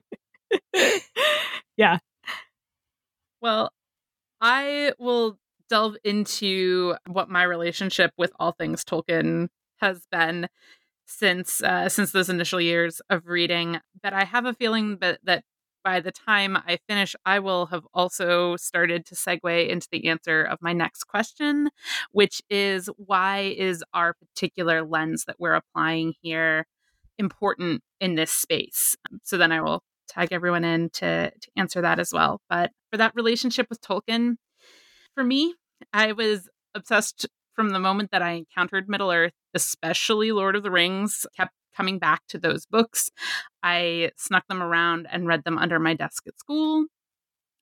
yeah. 1.78 2.00
Well, 3.42 3.72
I 4.42 4.94
will 5.00 5.38
delve 5.70 5.98
into 6.04 6.96
what 7.08 7.30
my 7.30 7.44
relationship 7.44 8.12
with 8.18 8.32
all 8.40 8.54
things 8.54 8.84
Tolkien 8.86 9.50
has 9.78 10.06
been 10.12 10.48
since 11.08 11.64
uh, 11.64 11.90
since 11.90 12.12
those 12.12 12.30
initial 12.30 12.62
years 12.62 13.02
of 13.10 13.28
reading. 13.28 13.80
But 14.04 14.14
I 14.14 14.26
have 14.26 14.46
a 14.46 14.54
feeling 14.54 14.98
that 15.02 15.20
that 15.26 15.44
by 15.84 16.00
the 16.02 16.12
time 16.12 16.58
I 16.58 16.80
finish, 16.90 17.16
I 17.26 17.40
will 17.40 17.68
have 17.68 17.86
also 17.94 18.58
started 18.58 19.06
to 19.08 19.16
segue 19.16 19.70
into 19.70 19.88
the 19.92 20.08
answer 20.10 20.44
of 20.44 20.60
my 20.62 20.74
next 20.74 21.06
question, 21.06 21.70
which 22.12 22.42
is 22.50 22.90
why 22.98 23.56
is 23.58 23.84
our 23.94 24.14
particular 24.16 24.84
lens 24.84 25.26
that 25.28 25.38
we're 25.40 25.56
applying 25.56 26.14
here 26.22 26.66
important 27.18 27.82
in 28.00 28.16
this 28.16 28.32
space? 28.32 28.96
So 29.24 29.38
then 29.38 29.52
I 29.52 29.62
will 29.62 29.82
tag 30.08 30.30
everyone 30.32 30.64
in 30.64 30.90
to 30.90 31.32
to 31.32 31.52
answer 31.56 31.82
that 31.82 32.00
as 32.00 32.12
well. 32.14 32.42
But 32.50 32.72
for 32.92 32.98
that 32.98 33.16
relationship 33.16 33.68
with 33.70 33.82
Tolkien, 33.82 34.36
for 35.16 35.24
me, 35.24 35.56
I 35.92 36.12
was 36.12 36.50
obsessed 36.76 37.28
from 37.56 37.70
the 37.70 37.80
moment 37.80 38.12
that 38.12 38.22
I 38.22 38.32
encountered 38.32 38.90
Middle 38.90 39.12
Earth, 39.12 39.34
especially 39.54 40.32
Lord 40.32 40.56
of 40.56 40.64
the 40.64 40.72
Rings, 40.72 41.26
kept 41.36 41.52
coming 41.76 42.00
back 42.00 42.22
to 42.30 42.38
those 42.38 42.66
books. 42.66 43.12
I 43.62 44.12
snuck 44.18 44.48
them 44.48 44.62
around 44.62 45.08
and 45.12 45.28
read 45.28 45.44
them 45.44 45.58
under 45.58 45.80
my 45.80 45.94
desk 45.94 46.24
at 46.28 46.40
school. 46.40 46.86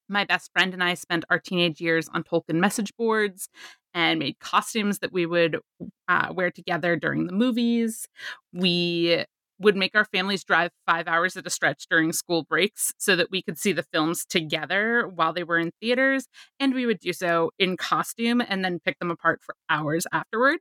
My 0.09 0.25
best 0.25 0.51
friend 0.53 0.73
and 0.73 0.83
I 0.83 0.95
spent 0.95 1.23
our 1.29 1.39
teenage 1.39 1.79
years 1.79 2.09
on 2.13 2.23
Tolkien 2.23 2.55
message 2.55 2.91
boards 2.97 3.47
and 3.93 4.19
made 4.19 4.39
costumes 4.39 4.99
that 4.99 5.13
we 5.13 5.25
would 5.25 5.59
uh, 6.07 6.33
wear 6.33 6.51
together 6.51 6.95
during 6.95 7.27
the 7.27 7.33
movies. 7.33 8.07
We 8.53 9.25
would 9.61 9.75
make 9.75 9.95
our 9.95 10.05
families 10.05 10.43
drive 10.43 10.71
five 10.85 11.07
hours 11.07 11.37
at 11.37 11.47
a 11.47 11.49
stretch 11.49 11.85
during 11.89 12.11
school 12.11 12.43
breaks 12.43 12.93
so 12.97 13.15
that 13.15 13.31
we 13.31 13.41
could 13.41 13.57
see 13.57 13.71
the 13.71 13.83
films 13.83 14.25
together 14.25 15.07
while 15.07 15.33
they 15.33 15.43
were 15.43 15.59
in 15.59 15.71
theaters. 15.79 16.27
And 16.59 16.73
we 16.73 16.85
would 16.85 16.99
do 16.99 17.13
so 17.13 17.51
in 17.59 17.77
costume 17.77 18.41
and 18.41 18.65
then 18.65 18.79
pick 18.79 18.99
them 18.99 19.11
apart 19.11 19.41
for 19.43 19.55
hours 19.69 20.05
afterward. 20.11 20.57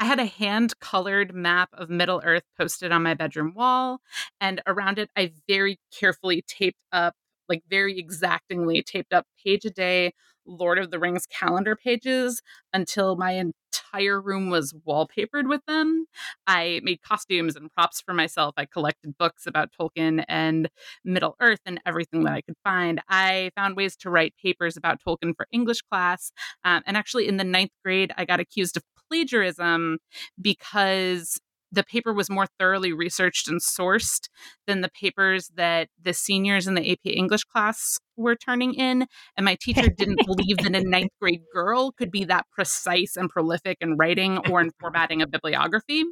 I 0.00 0.06
had 0.06 0.18
a 0.18 0.26
hand 0.26 0.80
colored 0.80 1.32
map 1.32 1.68
of 1.74 1.88
Middle 1.88 2.20
Earth 2.24 2.42
posted 2.58 2.90
on 2.90 3.04
my 3.04 3.14
bedroom 3.14 3.54
wall. 3.54 4.00
And 4.40 4.60
around 4.66 4.98
it, 4.98 5.10
I 5.16 5.30
very 5.46 5.78
carefully 5.96 6.42
taped 6.48 6.80
up, 6.90 7.14
like 7.48 7.62
very 7.68 7.98
exactingly 7.98 8.82
taped 8.82 9.12
up 9.12 9.26
page 9.44 9.64
a 9.64 9.70
day 9.70 10.12
Lord 10.46 10.78
of 10.78 10.90
the 10.90 10.98
Rings 10.98 11.26
calendar 11.26 11.76
pages 11.76 12.42
until 12.72 13.16
my 13.16 13.32
entire 13.32 14.20
room 14.20 14.50
was 14.50 14.72
wallpapered 14.86 15.48
with 15.48 15.64
them. 15.66 16.06
I 16.46 16.80
made 16.82 17.02
costumes 17.02 17.56
and 17.56 17.72
props 17.72 18.00
for 18.00 18.14
myself. 18.14 18.54
I 18.56 18.66
collected 18.66 19.16
books 19.18 19.46
about 19.46 19.70
Tolkien 19.78 20.24
and 20.28 20.68
Middle 21.04 21.36
Earth 21.40 21.60
and 21.64 21.80
everything 21.86 22.24
that 22.24 22.32
I 22.32 22.40
could 22.40 22.56
find. 22.64 23.00
I 23.08 23.50
found 23.54 23.76
ways 23.76 23.96
to 23.98 24.10
write 24.10 24.34
papers 24.42 24.76
about 24.76 25.00
Tolkien 25.06 25.34
for 25.36 25.46
English 25.52 25.82
class. 25.82 26.32
Um, 26.64 26.82
and 26.86 26.96
actually, 26.96 27.28
in 27.28 27.36
the 27.36 27.44
ninth 27.44 27.72
grade, 27.84 28.12
I 28.16 28.24
got 28.24 28.40
accused 28.40 28.76
of 28.76 28.82
plagiarism 29.08 29.98
because 30.40 31.38
the 31.72 31.82
paper 31.82 32.12
was 32.12 32.30
more 32.30 32.46
thoroughly 32.58 32.92
researched 32.92 33.48
and 33.48 33.60
sourced 33.60 34.28
than 34.66 34.82
the 34.82 34.90
papers 34.90 35.50
that 35.56 35.88
the 36.00 36.12
seniors 36.12 36.66
in 36.66 36.74
the 36.74 36.92
AP 36.92 37.00
English 37.04 37.44
class 37.44 37.98
were 38.16 38.36
turning 38.36 38.74
in. 38.74 39.06
And 39.36 39.44
my 39.44 39.56
teacher 39.60 39.88
didn't 39.88 40.26
believe 40.26 40.58
that 40.58 40.76
a 40.76 40.84
ninth 40.84 41.12
grade 41.20 41.42
girl 41.52 41.92
could 41.92 42.10
be 42.10 42.24
that 42.24 42.46
precise 42.52 43.16
and 43.16 43.30
prolific 43.30 43.78
in 43.80 43.96
writing 43.96 44.38
or 44.50 44.60
in 44.60 44.70
formatting 44.78 45.22
a 45.22 45.26
bibliography. 45.26 46.04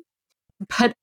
But 0.78 0.94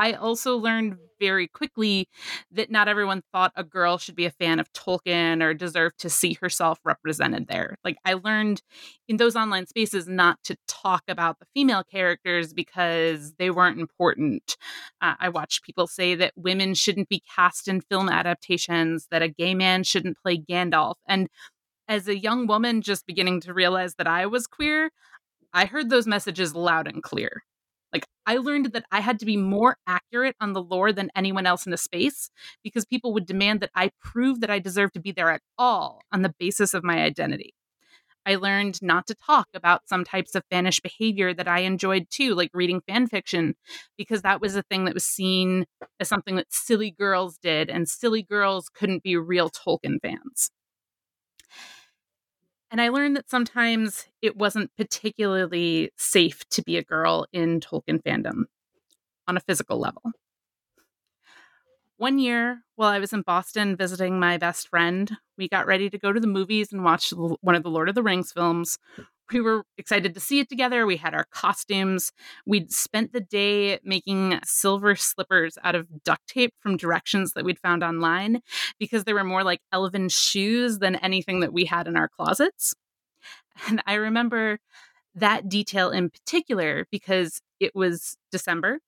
I 0.00 0.14
also 0.14 0.56
learned 0.56 0.96
very 1.20 1.46
quickly 1.46 2.08
that 2.52 2.70
not 2.70 2.88
everyone 2.88 3.22
thought 3.32 3.52
a 3.54 3.62
girl 3.62 3.98
should 3.98 4.16
be 4.16 4.24
a 4.24 4.30
fan 4.30 4.58
of 4.58 4.72
Tolkien 4.72 5.42
or 5.42 5.52
deserved 5.52 5.98
to 5.98 6.08
see 6.08 6.38
herself 6.40 6.80
represented 6.86 7.48
there. 7.48 7.76
Like, 7.84 7.98
I 8.06 8.14
learned 8.14 8.62
in 9.08 9.18
those 9.18 9.36
online 9.36 9.66
spaces 9.66 10.08
not 10.08 10.42
to 10.44 10.56
talk 10.66 11.02
about 11.06 11.38
the 11.38 11.44
female 11.52 11.84
characters 11.84 12.54
because 12.54 13.34
they 13.34 13.50
weren't 13.50 13.78
important. 13.78 14.56
Uh, 15.02 15.16
I 15.20 15.28
watched 15.28 15.64
people 15.64 15.86
say 15.86 16.14
that 16.14 16.32
women 16.34 16.72
shouldn't 16.72 17.10
be 17.10 17.22
cast 17.36 17.68
in 17.68 17.82
film 17.82 18.08
adaptations, 18.08 19.06
that 19.10 19.20
a 19.20 19.28
gay 19.28 19.54
man 19.54 19.84
shouldn't 19.84 20.16
play 20.22 20.38
Gandalf. 20.38 20.94
And 21.06 21.28
as 21.88 22.08
a 22.08 22.18
young 22.18 22.46
woman 22.46 22.80
just 22.80 23.06
beginning 23.06 23.42
to 23.42 23.52
realize 23.52 23.96
that 23.96 24.06
I 24.06 24.24
was 24.24 24.46
queer, 24.46 24.92
I 25.52 25.66
heard 25.66 25.90
those 25.90 26.06
messages 26.06 26.54
loud 26.54 26.88
and 26.88 27.02
clear. 27.02 27.42
Like 27.92 28.06
I 28.26 28.36
learned 28.36 28.72
that 28.72 28.84
I 28.92 29.00
had 29.00 29.18
to 29.20 29.26
be 29.26 29.36
more 29.36 29.76
accurate 29.86 30.36
on 30.40 30.52
the 30.52 30.62
lore 30.62 30.92
than 30.92 31.10
anyone 31.16 31.46
else 31.46 31.66
in 31.66 31.70
the 31.70 31.76
space 31.76 32.30
because 32.62 32.84
people 32.84 33.12
would 33.12 33.26
demand 33.26 33.60
that 33.60 33.70
I 33.74 33.90
prove 34.02 34.40
that 34.40 34.50
I 34.50 34.58
deserve 34.58 34.92
to 34.92 35.00
be 35.00 35.12
there 35.12 35.30
at 35.30 35.42
all 35.58 36.02
on 36.12 36.22
the 36.22 36.34
basis 36.38 36.74
of 36.74 36.84
my 36.84 37.02
identity. 37.02 37.54
I 38.26 38.36
learned 38.36 38.82
not 38.82 39.06
to 39.06 39.14
talk 39.14 39.48
about 39.54 39.88
some 39.88 40.04
types 40.04 40.34
of 40.34 40.44
fanish 40.52 40.82
behavior 40.82 41.32
that 41.32 41.48
I 41.48 41.60
enjoyed 41.60 42.06
too, 42.10 42.34
like 42.34 42.50
reading 42.52 42.82
fan 42.86 43.06
fiction, 43.06 43.54
because 43.96 44.22
that 44.22 44.40
was 44.40 44.56
a 44.56 44.62
thing 44.62 44.84
that 44.84 44.94
was 44.94 45.06
seen 45.06 45.64
as 45.98 46.08
something 46.08 46.36
that 46.36 46.52
silly 46.52 46.90
girls 46.90 47.38
did, 47.38 47.70
and 47.70 47.88
silly 47.88 48.22
girls 48.22 48.68
couldn't 48.68 49.02
be 49.02 49.16
real 49.16 49.48
Tolkien 49.48 49.98
fans. 50.02 50.50
And 52.70 52.80
I 52.80 52.88
learned 52.88 53.16
that 53.16 53.28
sometimes 53.28 54.06
it 54.22 54.36
wasn't 54.36 54.70
particularly 54.76 55.90
safe 55.96 56.48
to 56.50 56.62
be 56.62 56.76
a 56.76 56.84
girl 56.84 57.26
in 57.32 57.60
Tolkien 57.60 58.00
fandom 58.02 58.44
on 59.26 59.36
a 59.36 59.40
physical 59.40 59.78
level. 59.78 60.02
One 61.96 62.18
year, 62.18 62.62
while 62.76 62.88
I 62.88 62.98
was 62.98 63.12
in 63.12 63.22
Boston 63.22 63.76
visiting 63.76 64.18
my 64.18 64.38
best 64.38 64.68
friend, 64.68 65.10
we 65.36 65.48
got 65.48 65.66
ready 65.66 65.90
to 65.90 65.98
go 65.98 66.12
to 66.12 66.20
the 66.20 66.26
movies 66.26 66.72
and 66.72 66.82
watch 66.82 67.10
one 67.10 67.54
of 67.54 67.62
the 67.62 67.70
Lord 67.70 67.90
of 67.90 67.94
the 67.94 68.02
Rings 68.02 68.32
films 68.32 68.78
we 69.32 69.40
were 69.40 69.64
excited 69.78 70.14
to 70.14 70.20
see 70.20 70.40
it 70.40 70.48
together. 70.48 70.86
We 70.86 70.96
had 70.96 71.14
our 71.14 71.26
costumes. 71.30 72.12
We'd 72.46 72.72
spent 72.72 73.12
the 73.12 73.20
day 73.20 73.78
making 73.84 74.40
silver 74.44 74.96
slippers 74.96 75.56
out 75.62 75.74
of 75.74 75.86
duct 76.04 76.26
tape 76.26 76.54
from 76.60 76.76
directions 76.76 77.32
that 77.32 77.44
we'd 77.44 77.58
found 77.58 77.82
online 77.82 78.40
because 78.78 79.04
they 79.04 79.12
were 79.12 79.24
more 79.24 79.44
like 79.44 79.60
elven 79.72 80.08
shoes 80.08 80.78
than 80.78 80.96
anything 80.96 81.40
that 81.40 81.52
we 81.52 81.64
had 81.64 81.86
in 81.86 81.96
our 81.96 82.08
closets. 82.08 82.74
And 83.68 83.82
I 83.86 83.94
remember 83.94 84.58
that 85.14 85.48
detail 85.48 85.90
in 85.90 86.10
particular 86.10 86.86
because 86.90 87.40
it 87.58 87.72
was 87.74 88.16
December 88.30 88.78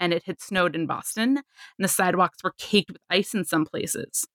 and 0.00 0.12
it 0.12 0.24
had 0.24 0.40
snowed 0.40 0.74
in 0.74 0.86
Boston 0.86 1.36
and 1.36 1.44
the 1.84 1.88
sidewalks 1.88 2.42
were 2.42 2.54
caked 2.58 2.90
with 2.90 3.02
ice 3.10 3.34
in 3.34 3.44
some 3.44 3.64
places. 3.64 4.26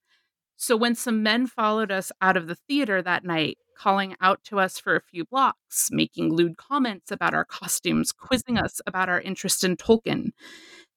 So 0.55 0.75
when 0.75 0.95
some 0.95 1.21
men 1.21 1.45
followed 1.45 1.91
us 1.91 2.11
out 2.21 2.37
of 2.37 2.47
the 2.47 2.55
theater 2.55 3.01
that 3.01 3.23
night, 3.23 3.57
calling 3.77 4.15
out 4.19 4.43
to 4.45 4.59
us 4.59 4.79
for 4.79 4.95
a 4.95 5.01
few 5.01 5.25
blocks, 5.25 5.89
making 5.91 6.33
lewd 6.33 6.57
comments 6.57 7.11
about 7.11 7.33
our 7.33 7.45
costumes, 7.45 8.11
quizzing 8.11 8.57
us 8.57 8.81
about 8.87 9.09
our 9.09 9.21
interest 9.21 9.63
in 9.63 9.77
Tolkien, 9.77 10.31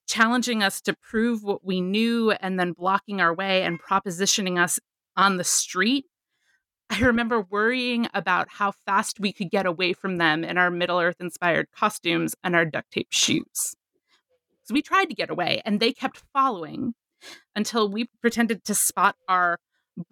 challenging 0.08 0.62
us 0.62 0.80
to 0.82 0.96
prove 1.00 1.42
what 1.42 1.64
we 1.64 1.80
knew, 1.80 2.30
and 2.30 2.58
then 2.58 2.72
blocking 2.72 3.20
our 3.20 3.34
way 3.34 3.62
and 3.62 3.80
propositioning 3.80 4.58
us 4.58 4.80
on 5.16 5.36
the 5.36 5.44
street. 5.44 6.06
I 6.90 7.00
remember 7.00 7.40
worrying 7.40 8.08
about 8.14 8.48
how 8.50 8.72
fast 8.72 9.20
we 9.20 9.32
could 9.32 9.50
get 9.50 9.66
away 9.66 9.92
from 9.92 10.16
them 10.16 10.42
in 10.42 10.58
our 10.58 10.70
Middle 10.70 10.98
Earth 10.98 11.20
inspired 11.20 11.68
costumes 11.70 12.34
and 12.42 12.56
our 12.56 12.64
duct 12.64 12.90
tape 12.90 13.12
shoes. 13.12 13.76
So 14.64 14.74
we 14.74 14.82
tried 14.82 15.06
to 15.06 15.14
get 15.14 15.30
away, 15.30 15.62
and 15.64 15.78
they 15.78 15.92
kept 15.92 16.22
following 16.32 16.94
until 17.54 17.88
we 17.88 18.08
pretended 18.20 18.64
to 18.64 18.74
spot 18.74 19.16
our 19.28 19.58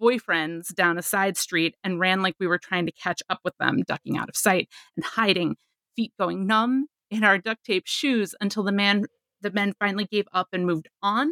boyfriends 0.01 0.73
down 0.73 0.97
a 0.97 1.01
side 1.01 1.37
street 1.37 1.75
and 1.83 1.99
ran 1.99 2.21
like 2.21 2.35
we 2.39 2.47
were 2.47 2.57
trying 2.57 2.85
to 2.85 2.91
catch 2.91 3.21
up 3.29 3.39
with 3.43 3.57
them, 3.57 3.83
ducking 3.87 4.17
out 4.17 4.29
of 4.29 4.35
sight 4.35 4.69
and 4.95 5.05
hiding, 5.05 5.55
feet 5.95 6.13
going 6.19 6.45
numb 6.47 6.87
in 7.09 7.23
our 7.23 7.37
duct 7.37 7.63
tape 7.63 7.87
shoes 7.87 8.35
until 8.39 8.63
the 8.63 8.71
man 8.71 9.05
the 9.41 9.51
men 9.51 9.73
finally 9.79 10.05
gave 10.05 10.27
up 10.33 10.47
and 10.51 10.65
moved 10.65 10.89
on. 11.01 11.29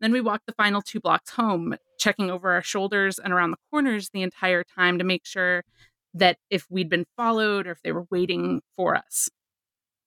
Then 0.00 0.12
we 0.12 0.20
walked 0.20 0.46
the 0.46 0.52
final 0.52 0.82
two 0.82 1.00
blocks 1.00 1.30
home, 1.30 1.76
checking 1.98 2.30
over 2.30 2.52
our 2.52 2.62
shoulders 2.62 3.18
and 3.18 3.32
around 3.32 3.52
the 3.52 3.56
corners 3.70 4.10
the 4.10 4.22
entire 4.22 4.62
time 4.62 4.98
to 4.98 5.04
make 5.04 5.24
sure 5.24 5.64
that 6.12 6.38
if 6.50 6.66
we'd 6.70 6.90
been 6.90 7.06
followed 7.16 7.66
or 7.66 7.72
if 7.72 7.82
they 7.82 7.92
were 7.92 8.06
waiting 8.10 8.60
for 8.74 8.94
us. 8.94 9.30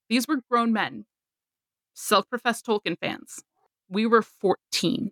These 0.09 0.27
were 0.27 0.41
grown 0.49 0.73
men, 0.73 1.05
self 1.93 2.29
professed 2.29 2.65
Tolkien 2.65 2.97
fans. 2.99 3.41
We 3.87 4.05
were 4.05 4.21
14. 4.21 5.11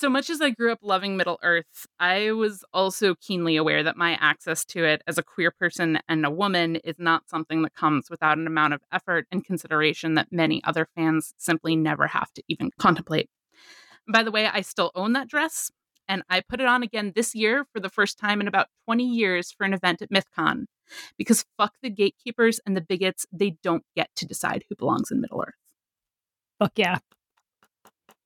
So 0.00 0.08
much 0.08 0.30
as 0.30 0.40
I 0.40 0.48
grew 0.48 0.72
up 0.72 0.78
loving 0.80 1.18
Middle 1.18 1.38
Earth, 1.42 1.86
I 1.98 2.32
was 2.32 2.64
also 2.72 3.14
keenly 3.16 3.56
aware 3.56 3.82
that 3.82 3.98
my 3.98 4.14
access 4.14 4.64
to 4.64 4.82
it 4.82 5.02
as 5.06 5.18
a 5.18 5.22
queer 5.22 5.50
person 5.50 5.98
and 6.08 6.24
a 6.24 6.30
woman 6.30 6.76
is 6.76 6.94
not 6.96 7.28
something 7.28 7.60
that 7.60 7.74
comes 7.74 8.08
without 8.08 8.38
an 8.38 8.46
amount 8.46 8.72
of 8.72 8.80
effort 8.90 9.26
and 9.30 9.44
consideration 9.44 10.14
that 10.14 10.28
many 10.32 10.64
other 10.64 10.88
fans 10.94 11.34
simply 11.36 11.76
never 11.76 12.06
have 12.06 12.32
to 12.32 12.42
even 12.48 12.70
contemplate. 12.78 13.28
By 14.10 14.22
the 14.22 14.30
way, 14.30 14.46
I 14.46 14.62
still 14.62 14.90
own 14.94 15.12
that 15.12 15.28
dress, 15.28 15.70
and 16.08 16.22
I 16.30 16.40
put 16.40 16.62
it 16.62 16.66
on 16.66 16.82
again 16.82 17.12
this 17.14 17.34
year 17.34 17.66
for 17.70 17.78
the 17.78 17.90
first 17.90 18.18
time 18.18 18.40
in 18.40 18.48
about 18.48 18.68
20 18.86 19.04
years 19.04 19.52
for 19.52 19.64
an 19.64 19.74
event 19.74 20.00
at 20.00 20.08
MythCon. 20.08 20.64
Because 21.18 21.44
fuck 21.58 21.74
the 21.82 21.90
gatekeepers 21.90 22.58
and 22.64 22.74
the 22.74 22.80
bigots, 22.80 23.26
they 23.30 23.58
don't 23.62 23.84
get 23.94 24.08
to 24.16 24.24
decide 24.24 24.64
who 24.66 24.76
belongs 24.76 25.10
in 25.10 25.20
Middle 25.20 25.42
Earth. 25.42 25.52
Fuck 26.58 26.72
yeah. 26.76 27.00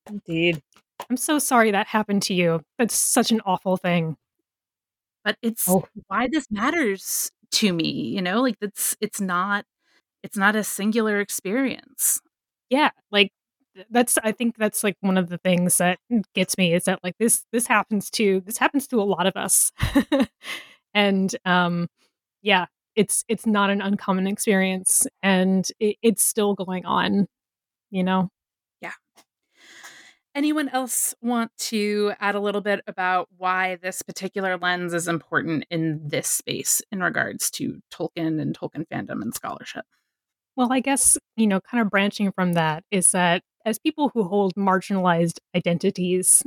Indeed. 0.09 0.63
I'm 1.11 1.17
so 1.17 1.39
sorry 1.39 1.71
that 1.71 1.87
happened 1.89 2.23
to 2.25 2.35
you. 2.35 2.61
That's 2.79 2.95
such 2.95 3.31
an 3.33 3.41
awful 3.45 3.77
thing. 3.77 4.17
But 5.25 5.37
it's 5.43 5.69
Oh. 5.69 5.85
why 6.09 6.29
this 6.29 6.47
matters 6.51 7.31
to 7.53 7.73
me, 7.73 7.91
you 7.91 8.21
know? 8.23 8.43
Like 8.43 8.57
it's 8.61 8.97
it's 9.01 9.21
not 9.21 9.65
it's 10.23 10.37
not 10.37 10.57
a 10.57 10.65
singular 10.65 11.21
experience. 11.21 12.21
Yeah, 12.71 12.91
like 13.13 13.31
that's 13.91 14.19
I 14.25 14.33
think 14.33 14.57
that's 14.59 14.85
like 14.85 14.97
one 15.01 15.19
of 15.19 15.29
the 15.31 15.39
things 15.39 15.79
that 15.79 15.99
gets 16.35 16.59
me 16.59 16.75
is 16.75 16.85
that 16.85 17.01
like 17.05 17.17
this 17.19 17.45
this 17.53 17.67
happens 17.69 18.11
to 18.13 18.43
this 18.47 18.59
happens 18.59 18.87
to 18.89 19.01
a 19.01 19.05
lot 19.05 19.27
of 19.27 19.37
us. 19.37 19.73
and 20.95 21.35
um 21.45 21.89
yeah, 22.43 22.67
it's 22.97 23.25
it's 23.29 23.47
not 23.47 23.71
an 23.71 23.81
uncommon 23.83 24.27
experience 24.29 25.07
and 25.23 25.69
it, 25.81 25.97
it's 26.03 26.25
still 26.25 26.55
going 26.55 26.87
on, 26.87 27.27
you 27.91 28.05
know. 28.05 28.31
Anyone 30.35 30.69
else 30.71 31.15
want 31.23 31.53
to 31.59 32.13
add 32.19 32.35
a 32.35 32.41
little 32.41 32.61
bit 32.61 32.81
about 32.89 33.29
why 33.37 33.77
this 33.77 34.03
particular 34.03 34.57
lens 34.59 34.93
is 34.93 35.07
important 35.07 35.65
in 35.71 36.01
this 36.09 36.27
space 36.29 36.83
in 36.91 37.01
regards 37.01 37.51
to 37.53 37.81
Tolkien 37.93 38.41
and 38.41 38.59
Tolkien 38.59 38.85
fandom 38.93 39.23
and 39.23 39.33
scholarship? 39.33 39.85
Well, 40.57 40.73
I 40.73 40.81
guess, 40.81 41.19
you 41.37 41.47
know, 41.47 41.61
kind 41.61 41.83
of 41.83 41.91
branching 41.91 42.33
from 42.33 42.55
that 42.55 42.85
is 42.91 43.13
that 43.13 43.43
as 43.65 43.79
people 43.79 44.11
who 44.15 44.25
hold 44.25 44.55
marginalized 44.57 45.39
identities, 45.57 46.43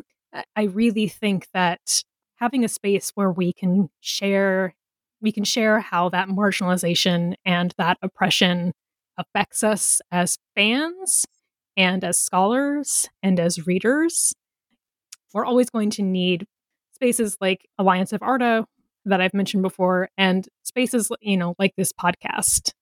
I- 0.56 0.64
really 0.64 1.08
think 1.08 1.48
that 1.54 2.04
having 2.38 2.64
a 2.66 2.70
space 2.70 3.12
where 3.16 3.32
we 3.32 3.54
can 3.54 3.90
share 4.02 4.76
we 5.22 5.32
can 5.32 5.44
share 5.46 5.80
how 5.80 6.10
that 6.10 6.28
marginalization 6.30 7.36
and 7.46 7.74
that 7.80 7.98
oppression 8.04 8.74
affects 9.18 9.64
us 9.64 10.02
as 10.12 10.38
fans 10.56 11.26
and 11.78 12.04
as 12.04 12.20
scholars 12.20 13.08
and 13.24 13.40
as 13.40 13.66
readers. 13.66 14.34
We're 15.34 15.46
always 15.46 15.70
going 15.70 15.92
to 15.92 16.02
need 16.02 16.48
spaces 16.94 17.38
like 17.40 17.68
Alliance 17.78 18.12
of 18.12 18.24
Arda 18.24 18.66
that 19.06 19.22
I've 19.22 19.34
mentioned 19.34 19.64
before 19.64 20.10
and 20.18 20.48
spaces, 20.64 21.12
you 21.22 21.38
know, 21.38 21.54
like 21.60 21.74
this 21.78 21.94
podcast. 21.94 22.74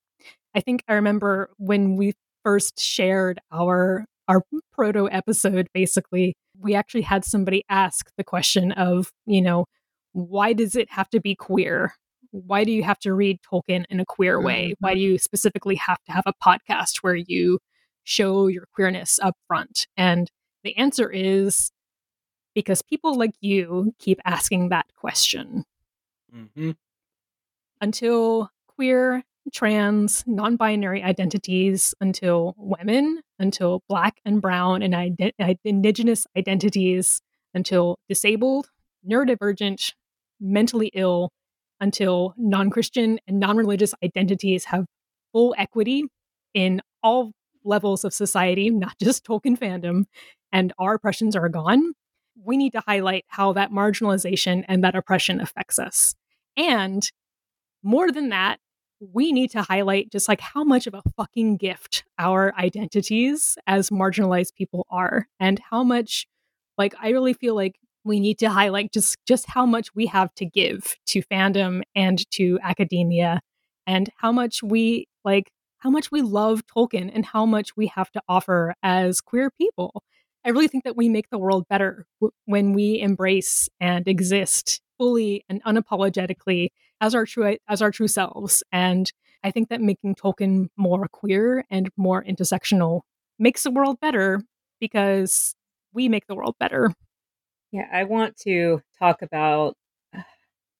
I 0.56 0.62
think 0.62 0.84
I 0.88 0.93
remember 0.93 1.50
when 1.58 1.98
we 1.98 2.14
first 2.43 2.80
shared 2.80 3.39
our 3.52 4.06
our 4.28 4.41
proto 4.74 5.08
episode 5.12 5.68
basically 5.74 6.36
we 6.60 6.74
actually 6.74 7.02
had 7.02 7.24
somebody 7.26 7.64
ask 7.70 8.10
the 8.18 8.24
question 8.24 8.72
of 8.72 9.12
you 9.26 9.41
know 9.41 9.66
why 10.14 10.54
does 10.54 10.76
it 10.76 10.91
have 10.91 11.10
to 11.10 11.20
be 11.20 11.36
queer 11.36 11.93
why 12.32 12.64
do 12.64 12.72
you 12.72 12.84
have 12.84 13.00
to 13.00 13.14
read 13.14 13.39
tolkien 13.41 13.84
in 13.89 14.00
a 14.00 14.06
queer 14.06 14.41
way 14.41 14.70
mm-hmm. 14.70 14.86
why 14.86 14.93
do 14.93 15.00
you 15.00 15.18
specifically 15.18 15.76
have 15.76 15.98
to 16.06 16.12
have 16.12 16.24
a 16.26 16.34
podcast 16.43 16.98
where 17.02 17.16
you 17.16 17.60
show 18.06 18.47
your 18.47 18.68
queerness 18.74 19.20
up 19.22 19.36
front 19.47 19.88
and 19.97 20.32
the 20.64 20.76
answer 20.78 21.12
is 21.12 21.72
because 22.56 22.82
people 22.82 23.18
like 23.18 23.36
you 23.41 23.93
keep 23.99 24.20
asking 24.26 24.70
that 24.70 24.86
question. 24.95 25.66
Hmm 26.32 26.72
until 27.82 28.49
queer 28.68 29.24
trans, 29.53 30.24
non 30.26 30.56
binary 30.56 31.03
identities 31.03 31.93
until 32.01 32.56
women, 32.58 33.22
until 33.39 33.84
black 33.88 34.20
and 34.26 34.41
brown 34.41 34.82
and 34.82 34.93
ident- 34.93 35.60
indigenous 35.64 36.26
identities, 36.36 37.22
until 37.53 37.97
disabled, 38.10 38.70
neurodivergent, 39.08 39.93
mentally 40.39 40.89
ill, 40.93 41.32
until 41.80 42.34
non 42.38 42.70
Christian 42.70 43.20
and 43.28 43.39
non 43.39 43.58
religious 43.58 43.93
identities 44.03 44.66
have 44.66 44.86
full 45.32 45.53
equity 45.58 46.06
in 46.53 46.82
all 47.03 47.32
levels 47.66 48.03
of 48.05 48.13
society, 48.13 48.70
not 48.70 48.97
just 49.01 49.26
Tolkien 49.26 49.57
fandom, 49.57 50.05
and 50.51 50.72
our 50.80 50.95
oppressions 50.95 51.36
are 51.36 51.49
gone. 51.49 51.93
We 52.43 52.57
need 52.57 52.72
to 52.72 52.84
highlight 52.86 53.26
how 53.28 53.53
that 53.53 53.72
marginalization 53.72 54.63
and 54.68 54.84
that 54.84 54.95
oppression 54.95 55.41
affects 55.41 55.80
us. 55.80 56.16
And 56.57 57.09
more 57.84 58.11
than 58.11 58.30
that, 58.30 58.59
we 58.99 59.32
need 59.32 59.51
to 59.51 59.61
highlight 59.61 60.11
just 60.11 60.28
like 60.28 60.41
how 60.41 60.63
much 60.63 60.88
of 60.88 60.93
a 60.93 61.03
fucking 61.18 61.57
gift 61.57 62.03
our 62.18 62.53
identities 62.57 63.57
as 63.68 63.89
marginalized 63.89 64.55
people 64.55 64.86
are 64.89 65.28
and 65.39 65.59
how 65.70 65.84
much 65.84 66.28
like 66.78 66.95
I 67.01 67.09
really 67.09 67.34
feel 67.34 67.55
like 67.55 67.76
we 68.03 68.20
need 68.20 68.39
to 68.39 68.49
highlight 68.49 68.93
just 68.93 69.18
just 69.28 69.47
how 69.47 69.66
much 69.66 69.93
we 69.95 70.05
have 70.07 70.34
to 70.36 70.45
give 70.45 70.95
to 71.07 71.22
fandom 71.24 71.82
and 71.95 72.30
to 72.32 72.59
academia 72.63 73.41
and 73.86 74.09
how 74.18 74.32
much 74.32 74.63
we 74.63 75.07
like 75.24 75.51
how 75.86 75.92
much 75.92 76.12
we 76.12 76.24
love 76.24 76.64
Tolkien 76.66 77.12
and 77.14 77.24
how 77.24 77.46
much 77.46 77.78
we 77.78 77.86
have 77.86 78.10
to 78.10 78.22
offer 78.28 78.74
as 78.82 79.22
queer 79.22 79.52
people. 79.52 80.02
I 80.44 80.50
really 80.50 80.68
think 80.68 80.84
that 80.84 80.98
we 80.98 81.10
make 81.10 81.30
the 81.30 81.38
world 81.38 81.68
better 81.70 82.08
w- 82.20 82.32
when 82.46 82.74
we 82.74 83.00
embrace 83.00 83.70
and 83.80 84.08
exist 84.08 84.82
fully 84.98 85.46
and 85.48 85.64
unapologetically 85.64 86.70
as 87.02 87.14
our 87.14 87.28
true 87.28 87.58
as 87.70 87.84
our 87.84 87.92
true 87.92 88.08
selves. 88.08 88.64
And 88.72 89.14
I 89.44 89.52
think 89.52 89.70
that 89.70 89.80
making 89.80 90.16
Tolkien 90.16 90.70
more 90.76 91.08
queer 91.08 91.64
and 91.70 91.92
more 91.98 92.24
intersectional 92.24 93.02
makes 93.38 93.62
the 93.62 93.70
world 93.70 94.00
better 94.00 94.42
because 94.80 95.54
we 95.94 96.10
make 96.10 96.26
the 96.26 96.36
world 96.36 96.56
better. 96.60 96.94
Yeah, 97.72 97.88
I 97.94 98.06
want 98.06 98.38
to 98.38 98.82
talk 98.98 99.22
about 99.22 99.78
uh, 100.18 100.24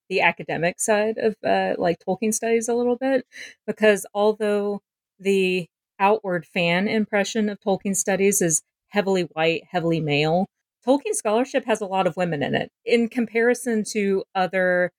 the 0.10 0.22
academic 0.22 0.80
side 0.80 1.20
of 1.20 1.36
uh, 1.46 1.76
like 1.78 2.00
Tolkien 2.00 2.34
studies 2.34 2.68
a 2.68 2.74
little 2.74 2.96
bit 2.96 3.28
because 3.68 4.08
although 4.16 4.82
the 5.20 5.68
outward 6.00 6.46
fan 6.46 6.88
impression 6.88 7.50
of 7.50 7.60
Tolkien 7.60 7.96
studies 7.96 8.42
is 8.42 8.62
heavily 8.90 9.24
white, 9.34 9.64
heavily 9.72 10.00
male, 10.00 10.48
Tolkien 10.86 11.14
scholarship 11.14 11.66
has 11.66 11.82
a 11.82 11.88
lot 11.88 12.06
of 12.06 12.16
women 12.16 12.44
in 12.44 12.54
it 12.54 12.72
in 12.86 13.10
comparison 13.10 13.84
to 13.92 14.24
other 14.36 14.92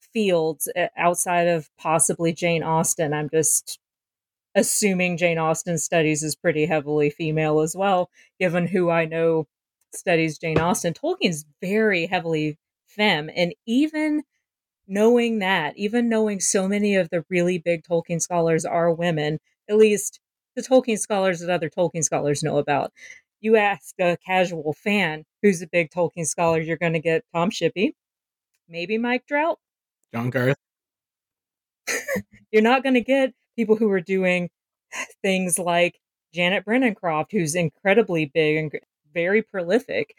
fields 0.00 0.68
uh, 0.76 0.86
outside 0.96 1.46
of 1.48 1.68
possibly 1.76 2.32
Jane 2.32 2.62
Austen. 2.62 3.12
I'm 3.12 3.28
just 3.28 3.78
assuming 4.54 5.16
Jane 5.18 5.38
Austen 5.38 5.76
studies 5.76 6.22
is 6.22 6.36
pretty 6.36 6.66
heavily 6.66 7.10
female 7.10 7.60
as 7.60 7.76
well, 7.76 8.08
given 8.38 8.68
who 8.68 8.88
I 8.88 9.04
know 9.04 9.46
studies 9.92 10.38
Jane 10.38 10.58
Austen. 10.58 10.94
Tolkien's 10.94 11.44
very 11.60 12.06
heavily 12.06 12.56
femme, 12.86 13.28
and 13.34 13.54
even 13.66 14.22
knowing 14.86 15.40
that, 15.40 15.76
even 15.76 16.08
knowing 16.08 16.40
so 16.40 16.68
many 16.68 16.94
of 16.96 17.10
the 17.10 17.24
really 17.28 17.58
big 17.58 17.82
Tolkien 17.82 18.20
scholars 18.20 18.64
are 18.64 18.92
women, 18.92 19.40
at 19.68 19.76
least 19.76 20.20
the 20.56 20.62
Tolkien 20.62 20.98
scholars 20.98 21.40
that 21.40 21.50
other 21.50 21.70
Tolkien 21.70 22.04
scholars 22.04 22.42
know 22.42 22.58
about. 22.58 22.92
You 23.40 23.56
ask 23.56 23.94
a 24.00 24.16
casual 24.24 24.72
fan 24.72 25.24
who's 25.42 25.60
a 25.62 25.66
big 25.66 25.90
Tolkien 25.90 26.26
scholar, 26.26 26.60
you're 26.60 26.76
going 26.76 26.92
to 26.94 27.00
get 27.00 27.24
Tom 27.34 27.50
Shippey, 27.50 27.92
maybe 28.68 28.96
Mike 28.96 29.24
Drout, 29.30 29.56
John 30.12 30.30
Garth. 30.30 30.56
you're 32.52 32.62
not 32.62 32.82
going 32.82 32.94
to 32.94 33.00
get 33.00 33.34
people 33.56 33.76
who 33.76 33.90
are 33.90 34.00
doing 34.00 34.48
things 35.22 35.58
like 35.58 35.98
Janet 36.32 36.64
Brennan 36.64 36.94
Croft, 36.94 37.32
who's 37.32 37.54
incredibly 37.54 38.26
big 38.26 38.56
and 38.56 38.80
very 39.12 39.42
prolific, 39.42 40.16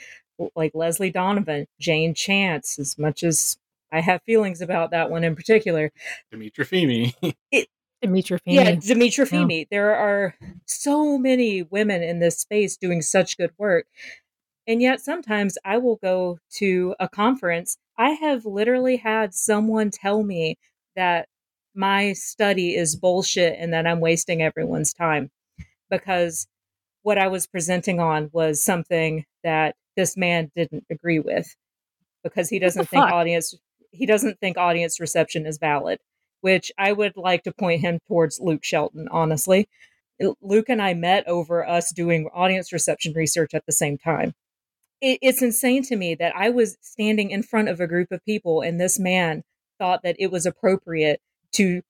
like 0.56 0.72
Leslie 0.74 1.12
Donovan, 1.12 1.68
Jane 1.80 2.14
Chance, 2.14 2.80
as 2.80 2.98
much 2.98 3.24
as 3.24 3.58
I 3.92 4.02
have 4.02 4.22
feelings 4.24 4.62
about 4.62 4.92
that 4.92 5.10
one 5.10 5.24
in 5.24 5.36
particular. 5.36 5.92
Dimitra 6.34 6.66
Fimi. 6.66 7.36
it, 7.52 7.68
Dimitra 8.04 8.40
Fimi. 8.46 8.54
Yeah, 8.54 8.72
Dimitra 8.74 9.28
Fimi. 9.28 9.60
Yeah. 9.60 9.66
There 9.72 9.96
are 9.96 10.36
so 10.66 11.18
many 11.18 11.64
women 11.64 12.04
in 12.04 12.20
this 12.20 12.40
space 12.40 12.78
doing 12.78 13.02
such 13.02 13.38
good 13.38 13.52
work. 13.58 13.88
And 14.68 14.82
yet 14.82 15.00
sometimes 15.00 15.58
I 15.64 15.78
will 15.78 15.98
go 15.98 16.40
to 16.56 16.96
a 17.00 17.08
conference. 17.08 17.78
I 17.98 18.12
have 18.12 18.46
literally 18.46 18.98
had 18.98 19.34
someone 19.34 19.92
tell 19.92 20.24
me 20.24 20.58
that 20.96 21.28
my 21.76 22.14
study 22.14 22.76
is 22.76 22.96
bullshit 22.96 23.58
and 23.60 23.74
that 23.74 23.86
I'm 23.86 24.00
wasting 24.00 24.42
everyone's 24.42 24.94
time 24.94 25.30
because 25.90 26.48
what 27.04 27.18
I 27.18 27.28
was 27.28 27.46
presenting 27.46 28.00
on 28.00 28.30
was 28.32 28.64
something 28.64 29.26
that 29.44 29.76
this 29.96 30.18
man 30.18 30.52
didn't 30.56 30.86
agree 30.90 31.20
with 31.20 31.56
because 32.24 32.50
he 32.50 32.60
doesn't 32.60 32.90
think 32.90 33.04
fuck? 33.04 33.14
audience 33.14 33.56
he 33.92 34.06
doesn't 34.06 34.40
think 34.40 34.58
audience 34.58 35.00
reception 35.00 35.46
is 35.46 35.58
valid, 35.58 36.00
which 36.46 36.72
I 36.78 36.92
would 36.92 37.18
like 37.18 37.42
to 37.46 37.52
point 37.52 37.82
him 37.82 37.98
towards 38.08 38.40
Luke 38.40 38.64
Shelton, 38.64 39.08
honestly. 39.10 39.68
Luke 40.44 40.70
and 40.70 40.80
I 40.80 40.94
met 40.94 41.28
over 41.28 41.68
us 41.68 41.92
doing 41.92 42.30
audience 42.36 42.72
reception 42.72 43.14
research 43.14 43.56
at 43.56 43.66
the 43.66 43.72
same 43.72 43.98
time. 43.98 44.36
It, 45.02 45.18
it's 45.24 45.42
insane 45.42 45.82
to 45.86 45.96
me 45.96 46.14
that 46.14 46.36
I 46.36 46.52
was 46.52 46.78
standing 46.82 47.32
in 47.32 47.42
front 47.42 47.70
of 47.70 47.80
a 47.80 47.88
group 47.88 48.12
of 48.12 48.24
people 48.26 48.62
and 48.62 48.80
this 48.80 49.00
man 49.00 49.42
thought 49.80 50.02
that 50.04 50.18
it 50.20 50.30
was 50.30 50.46
appropriate 50.46 51.20
to 51.54 51.82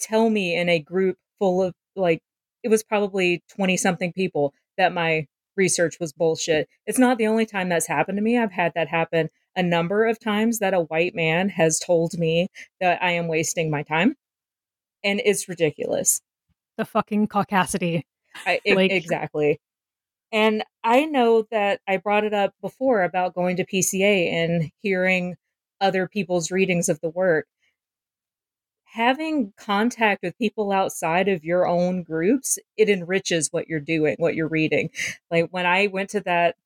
tell 0.00 0.30
me 0.30 0.56
in 0.56 0.68
a 0.68 0.80
group 0.80 1.16
full 1.38 1.62
of 1.62 1.72
like 1.94 2.18
it 2.64 2.70
was 2.70 2.82
probably 2.82 3.40
20 3.54 3.76
something 3.76 4.12
people 4.12 4.52
that 4.78 4.92
my 4.92 5.28
research 5.54 6.00
was 6.00 6.12
bullshit. 6.12 6.68
It's 6.86 6.98
not 6.98 7.18
the 7.18 7.28
only 7.28 7.46
time 7.46 7.68
that's 7.68 7.86
happened 7.86 8.18
to 8.18 8.22
me. 8.22 8.36
I've 8.36 8.50
had 8.50 8.72
that 8.74 8.88
happen 8.88 9.30
a 9.56 9.62
number 9.62 10.06
of 10.06 10.18
times 10.18 10.58
that 10.60 10.74
a 10.74 10.80
white 10.80 11.14
man 11.14 11.48
has 11.48 11.78
told 11.78 12.18
me 12.18 12.48
that 12.80 13.02
I 13.02 13.12
am 13.12 13.28
wasting 13.28 13.70
my 13.70 13.82
time. 13.82 14.16
And 15.02 15.20
it's 15.24 15.48
ridiculous. 15.48 16.20
The 16.76 16.84
fucking 16.84 17.28
caucasity. 17.28 18.02
I, 18.46 18.60
it, 18.64 18.74
like... 18.76 18.90
Exactly. 18.90 19.60
And 20.32 20.62
I 20.84 21.06
know 21.06 21.46
that 21.50 21.80
I 21.88 21.96
brought 21.96 22.24
it 22.24 22.32
up 22.32 22.54
before 22.60 23.02
about 23.02 23.34
going 23.34 23.56
to 23.56 23.66
PCA 23.66 24.32
and 24.32 24.70
hearing 24.80 25.36
other 25.80 26.06
people's 26.06 26.50
readings 26.50 26.88
of 26.88 27.00
the 27.00 27.10
work 27.10 27.46
having 28.92 29.52
contact 29.56 30.22
with 30.22 30.36
people 30.38 30.72
outside 30.72 31.28
of 31.28 31.44
your 31.44 31.66
own 31.66 32.02
groups, 32.02 32.58
it 32.76 32.88
enriches 32.88 33.48
what 33.52 33.68
you're 33.68 33.78
doing, 33.78 34.16
what 34.18 34.34
you're 34.34 34.48
reading. 34.48 34.90
Like 35.30 35.48
when 35.50 35.64
I 35.64 35.86
went 35.86 36.10
to 36.10 36.20
that 36.22 36.56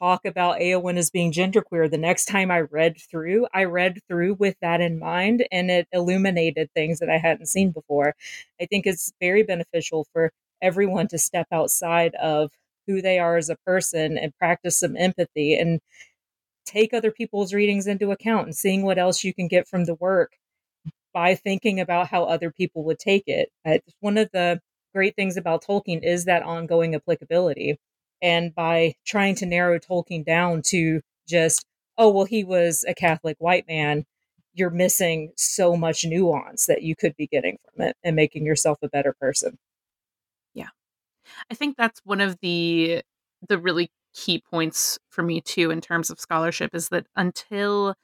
talk 0.00 0.24
about 0.24 0.60
Eowyn 0.60 0.96
as 0.96 1.10
being 1.10 1.32
genderqueer, 1.32 1.90
the 1.90 1.98
next 1.98 2.26
time 2.26 2.50
I 2.50 2.60
read 2.60 2.98
through, 3.10 3.46
I 3.54 3.64
read 3.64 4.00
through 4.08 4.34
with 4.34 4.56
that 4.62 4.80
in 4.80 4.98
mind 4.98 5.46
and 5.52 5.70
it 5.70 5.88
illuminated 5.92 6.70
things 6.74 7.00
that 7.00 7.10
I 7.10 7.18
hadn't 7.18 7.46
seen 7.46 7.70
before. 7.70 8.14
I 8.60 8.66
think 8.66 8.86
it's 8.86 9.12
very 9.20 9.42
beneficial 9.42 10.06
for 10.12 10.32
everyone 10.62 11.08
to 11.08 11.18
step 11.18 11.46
outside 11.52 12.14
of 12.16 12.50
who 12.86 13.02
they 13.02 13.18
are 13.18 13.36
as 13.36 13.50
a 13.50 13.56
person 13.66 14.18
and 14.18 14.36
practice 14.38 14.78
some 14.80 14.96
empathy 14.96 15.54
and 15.56 15.80
take 16.66 16.94
other 16.94 17.10
people's 17.10 17.54
readings 17.54 17.86
into 17.86 18.10
account 18.10 18.46
and 18.46 18.56
seeing 18.56 18.82
what 18.84 18.98
else 18.98 19.24
you 19.24 19.34
can 19.34 19.48
get 19.48 19.68
from 19.68 19.84
the 19.84 19.94
work 19.94 20.32
by 21.14 21.34
thinking 21.34 21.80
about 21.80 22.08
how 22.08 22.24
other 22.24 22.50
people 22.50 22.84
would 22.84 22.98
take 22.98 23.24
it. 23.26 23.50
One 24.00 24.18
of 24.18 24.30
the 24.32 24.60
great 24.94 25.16
things 25.16 25.36
about 25.36 25.64
Tolkien 25.64 26.02
is 26.04 26.24
that 26.26 26.42
ongoing 26.42 26.94
applicability. 26.94 27.78
And 28.22 28.54
by 28.54 28.94
trying 29.06 29.34
to 29.36 29.46
narrow 29.46 29.78
Tolkien 29.78 30.24
down 30.24 30.62
to 30.66 31.00
just, 31.26 31.64
oh, 31.96 32.10
well, 32.10 32.24
he 32.24 32.44
was 32.44 32.84
a 32.86 32.94
Catholic 32.94 33.36
white 33.38 33.66
man, 33.68 34.04
you're 34.52 34.70
missing 34.70 35.32
so 35.36 35.76
much 35.76 36.04
nuance 36.04 36.66
that 36.66 36.82
you 36.82 36.96
could 36.96 37.16
be 37.16 37.26
getting 37.26 37.58
from 37.64 37.86
it 37.86 37.96
and 38.02 38.16
making 38.16 38.44
yourself 38.44 38.78
a 38.82 38.88
better 38.88 39.14
person. 39.20 39.58
Yeah. 40.54 40.68
I 41.50 41.54
think 41.54 41.76
that's 41.76 42.00
one 42.04 42.20
of 42.20 42.38
the 42.40 43.02
the 43.48 43.58
really 43.58 43.90
key 44.14 44.42
points 44.50 44.98
for 45.08 45.22
me 45.22 45.40
too 45.40 45.70
in 45.70 45.80
terms 45.80 46.10
of 46.10 46.20
scholarship 46.20 46.74
is 46.74 46.88
that 46.88 47.06
until 47.16 47.94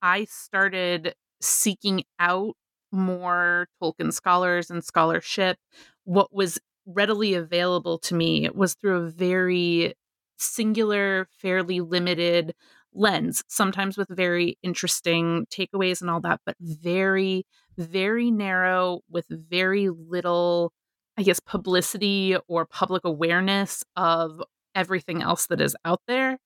I 0.00 0.24
started 0.24 1.14
seeking 1.40 2.04
out 2.18 2.56
more 2.90 3.68
Tolkien 3.80 4.12
scholars 4.12 4.70
and 4.70 4.82
scholarship, 4.82 5.58
what 6.04 6.32
was 6.32 6.58
readily 6.86 7.34
available 7.34 7.98
to 7.98 8.14
me 8.14 8.48
was 8.54 8.74
through 8.74 8.96
a 8.96 9.10
very 9.10 9.94
singular, 10.38 11.28
fairly 11.30 11.80
limited 11.80 12.54
lens, 12.94 13.42
sometimes 13.48 13.96
with 13.96 14.08
very 14.10 14.58
interesting 14.62 15.46
takeaways 15.50 16.00
and 16.00 16.10
all 16.10 16.20
that, 16.20 16.40
but 16.44 16.56
very, 16.60 17.46
very 17.78 18.30
narrow 18.30 19.00
with 19.08 19.26
very 19.30 19.88
little, 19.88 20.72
I 21.16 21.22
guess, 21.22 21.40
publicity 21.40 22.36
or 22.48 22.66
public 22.66 23.04
awareness 23.04 23.84
of 23.96 24.42
everything 24.74 25.22
else 25.22 25.46
that 25.46 25.60
is 25.60 25.76
out 25.84 26.00
there. 26.06 26.38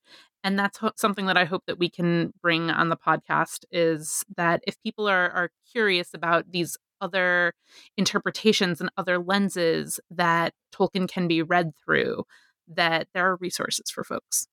And 0.45 0.59
that's 0.59 0.79
ho- 0.79 0.93
something 0.97 1.27
that 1.27 1.37
I 1.37 1.45
hope 1.45 1.65
that 1.67 1.79
we 1.79 1.91
can 1.91 2.33
bring 2.41 2.71
on 2.71 2.89
the 2.89 2.97
podcast 2.97 3.65
is 3.73 4.25
that 4.37 4.61
if 4.67 4.81
people 4.83 5.09
are 5.09 5.31
are 5.31 5.51
curious 5.73 6.15
about 6.15 6.53
these 6.53 6.77
other 7.01 7.53
interpretations 7.97 8.81
and 8.81 8.91
other 8.97 9.19
lenses 9.19 10.01
that 10.11 10.55
Tolkien 10.75 11.09
can 11.09 11.29
be 11.29 11.43
read 11.43 11.73
through, 11.85 12.25
that 12.69 13.09
there 13.15 13.27
are 13.27 13.37
resources 13.37 13.91
for 13.91 14.05
folks. 14.05 14.47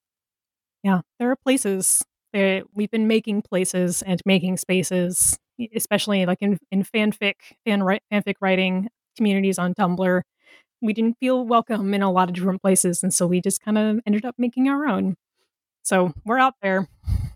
Yeah, 0.83 1.01
there 1.19 1.31
are 1.31 1.35
places. 1.35 2.03
There, 2.33 2.63
we've 2.73 2.91
been 2.91 3.07
making 3.07 3.43
places 3.43 4.01
and 4.01 4.21
making 4.25 4.57
spaces, 4.57 5.37
especially 5.75 6.25
like 6.25 6.41
in, 6.41 6.57
in 6.71 6.83
fanfic, 6.83 7.35
fan, 7.65 7.81
fanfic 8.11 8.35
writing 8.41 8.89
communities 9.15 9.59
on 9.59 9.73
Tumblr. 9.73 10.21
We 10.81 10.93
didn't 10.93 11.17
feel 11.19 11.45
welcome 11.45 11.93
in 11.93 12.01
a 12.01 12.11
lot 12.11 12.27
of 12.27 12.35
different 12.35 12.61
places, 12.61 13.03
and 13.03 13.13
so 13.13 13.25
we 13.25 13.39
just 13.39 13.61
kind 13.61 13.77
of 13.77 13.99
ended 14.05 14.25
up 14.25 14.35
making 14.37 14.67
our 14.67 14.85
own. 14.85 15.15
So 15.83 16.13
we're 16.25 16.39
out 16.39 16.55
there. 16.61 16.89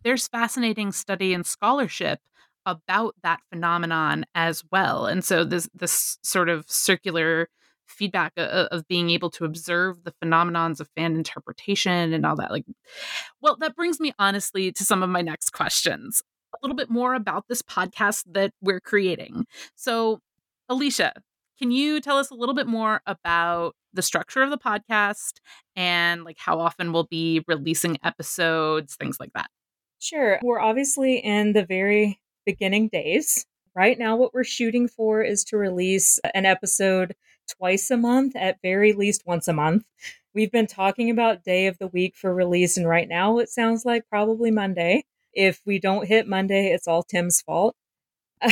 There's 0.03 0.27
fascinating 0.27 0.91
study 0.91 1.33
and 1.33 1.45
scholarship 1.45 2.19
about 2.67 3.15
that 3.23 3.39
phenomenon 3.49 4.25
as 4.35 4.63
well. 4.71 5.07
And 5.07 5.23
so 5.23 5.43
this 5.43 5.67
this 5.73 6.19
sort 6.21 6.49
of 6.49 6.69
circular 6.69 7.49
feedback 7.87 8.33
of, 8.37 8.67
of 8.67 8.87
being 8.87 9.09
able 9.09 9.31
to 9.31 9.45
observe 9.45 10.03
the 10.03 10.13
phenomenons 10.23 10.79
of 10.79 10.89
fan 10.95 11.15
interpretation 11.15 12.13
and 12.13 12.25
all 12.25 12.35
that 12.35 12.51
like 12.51 12.65
well 13.41 13.55
that 13.61 13.77
brings 13.77 13.97
me 13.97 14.13
honestly 14.19 14.73
to 14.73 14.83
some 14.83 15.01
of 15.01 15.09
my 15.09 15.21
next 15.21 15.51
questions 15.51 16.21
a 16.53 16.57
little 16.61 16.75
bit 16.75 16.89
more 16.89 17.13
about 17.13 17.45
this 17.47 17.61
podcast 17.61 18.25
that 18.29 18.51
we're 18.61 18.81
creating 18.81 19.45
so 19.73 20.19
alicia 20.67 21.13
can 21.57 21.71
you 21.71 21.99
tell 21.99 22.17
us 22.17 22.29
a 22.29 22.35
little 22.35 22.53
bit 22.53 22.67
more 22.67 23.01
about 23.07 23.75
the 23.93 24.01
structure 24.01 24.43
of 24.43 24.51
the 24.51 24.57
podcast 24.57 25.39
and 25.75 26.23
like 26.23 26.37
how 26.37 26.59
often 26.59 26.93
we'll 26.93 27.07
be 27.09 27.43
releasing 27.47 27.97
episodes, 28.03 28.95
things 28.95 29.17
like 29.19 29.33
that? 29.33 29.49
Sure. 29.99 30.39
We're 30.43 30.59
obviously 30.59 31.17
in 31.17 31.53
the 31.53 31.65
very 31.65 32.19
beginning 32.47 32.87
days. 32.87 33.45
Right 33.75 33.99
now, 33.99 34.15
what 34.15 34.33
we're 34.33 34.43
shooting 34.45 34.87
for 34.87 35.21
is 35.21 35.43
to 35.45 35.57
release 35.57 36.17
an 36.33 36.45
episode 36.45 37.13
twice 37.59 37.91
a 37.91 37.97
month, 37.97 38.35
at 38.35 38.57
very 38.63 38.93
least 38.93 39.23
once 39.27 39.47
a 39.47 39.53
month. 39.53 39.83
We've 40.33 40.51
been 40.51 40.65
talking 40.65 41.11
about 41.11 41.43
day 41.43 41.67
of 41.67 41.77
the 41.77 41.87
week 41.87 42.15
for 42.15 42.33
release, 42.33 42.77
and 42.77 42.87
right 42.87 43.07
now 43.07 43.37
it 43.37 43.49
sounds 43.49 43.85
like 43.85 44.09
probably 44.09 44.49
Monday. 44.49 45.03
If 45.33 45.61
we 45.65 45.77
don't 45.77 46.07
hit 46.07 46.27
Monday, 46.27 46.71
it's 46.71 46.87
all 46.87 47.03
Tim's 47.03 47.41
fault. 47.41 47.75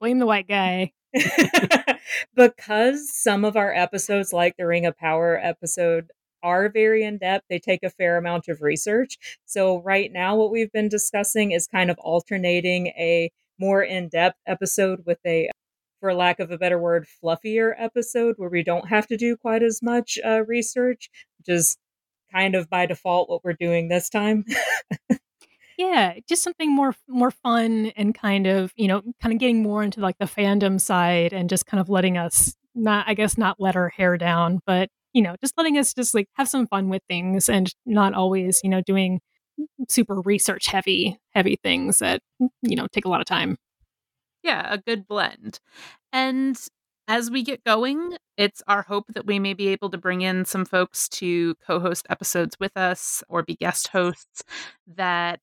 Blame 0.00 0.18
the 0.18 0.26
white 0.26 0.46
guy. 0.46 0.92
because 2.36 3.10
some 3.12 3.44
of 3.46 3.56
our 3.56 3.72
episodes, 3.72 4.32
like 4.32 4.56
the 4.58 4.66
Ring 4.66 4.84
of 4.84 4.96
Power 4.98 5.40
episode, 5.42 6.10
are 6.46 6.68
very 6.68 7.02
in 7.02 7.18
depth, 7.18 7.46
they 7.50 7.58
take 7.58 7.82
a 7.82 7.90
fair 7.90 8.16
amount 8.16 8.46
of 8.46 8.62
research. 8.62 9.18
So, 9.44 9.82
right 9.82 10.12
now, 10.12 10.36
what 10.36 10.52
we've 10.52 10.70
been 10.70 10.88
discussing 10.88 11.50
is 11.50 11.66
kind 11.66 11.90
of 11.90 11.98
alternating 11.98 12.88
a 12.88 13.30
more 13.58 13.82
in 13.82 14.08
depth 14.08 14.38
episode 14.46 15.02
with 15.04 15.18
a, 15.26 15.50
for 16.00 16.14
lack 16.14 16.38
of 16.38 16.52
a 16.52 16.58
better 16.58 16.78
word, 16.78 17.06
fluffier 17.22 17.74
episode 17.76 18.34
where 18.36 18.50
we 18.50 18.62
don't 18.62 18.88
have 18.88 19.06
to 19.08 19.16
do 19.16 19.36
quite 19.36 19.62
as 19.62 19.82
much 19.82 20.18
uh, 20.24 20.44
research, 20.46 21.10
which 21.38 21.54
is 21.54 21.76
kind 22.32 22.54
of 22.54 22.70
by 22.70 22.86
default 22.86 23.28
what 23.28 23.42
we're 23.44 23.52
doing 23.52 23.88
this 23.88 24.08
time. 24.08 24.44
Yeah, 25.78 26.14
just 26.26 26.42
something 26.42 26.74
more 26.74 26.94
more 27.06 27.30
fun 27.30 27.92
and 27.96 28.14
kind 28.14 28.46
of, 28.46 28.72
you 28.76 28.88
know, 28.88 29.02
kind 29.20 29.34
of 29.34 29.38
getting 29.38 29.62
more 29.62 29.82
into 29.82 30.00
like 30.00 30.16
the 30.18 30.24
fandom 30.24 30.80
side 30.80 31.34
and 31.34 31.50
just 31.50 31.66
kind 31.66 31.80
of 31.80 31.90
letting 31.90 32.16
us 32.16 32.56
not 32.74 33.06
I 33.08 33.14
guess 33.14 33.36
not 33.36 33.60
let 33.60 33.76
our 33.76 33.90
hair 33.90 34.16
down, 34.16 34.60
but 34.66 34.88
you 35.16 35.22
know, 35.22 35.34
just 35.40 35.56
letting 35.56 35.78
us 35.78 35.94
just 35.94 36.12
like 36.14 36.28
have 36.34 36.46
some 36.46 36.66
fun 36.66 36.90
with 36.90 37.00
things 37.08 37.48
and 37.48 37.74
not 37.86 38.12
always, 38.12 38.60
you 38.62 38.68
know, 38.68 38.82
doing 38.82 39.18
super 39.88 40.20
research 40.20 40.66
heavy 40.66 41.18
heavy 41.34 41.58
things 41.62 42.00
that 42.00 42.20
you 42.60 42.76
know 42.76 42.86
take 42.92 43.06
a 43.06 43.08
lot 43.08 43.22
of 43.22 43.26
time. 43.26 43.56
Yeah, 44.42 44.66
a 44.70 44.76
good 44.76 45.08
blend. 45.08 45.58
And 46.12 46.60
as 47.08 47.30
we 47.30 47.42
get 47.42 47.64
going, 47.64 48.18
it's 48.36 48.62
our 48.68 48.82
hope 48.82 49.06
that 49.14 49.24
we 49.24 49.38
may 49.38 49.54
be 49.54 49.68
able 49.68 49.88
to 49.88 49.96
bring 49.96 50.20
in 50.20 50.44
some 50.44 50.66
folks 50.66 51.08
to 51.08 51.54
co 51.66 51.80
host 51.80 52.06
episodes 52.10 52.58
with 52.60 52.76
us 52.76 53.24
or 53.26 53.42
be 53.42 53.56
guest 53.56 53.88
hosts 53.88 54.42
that 54.86 55.40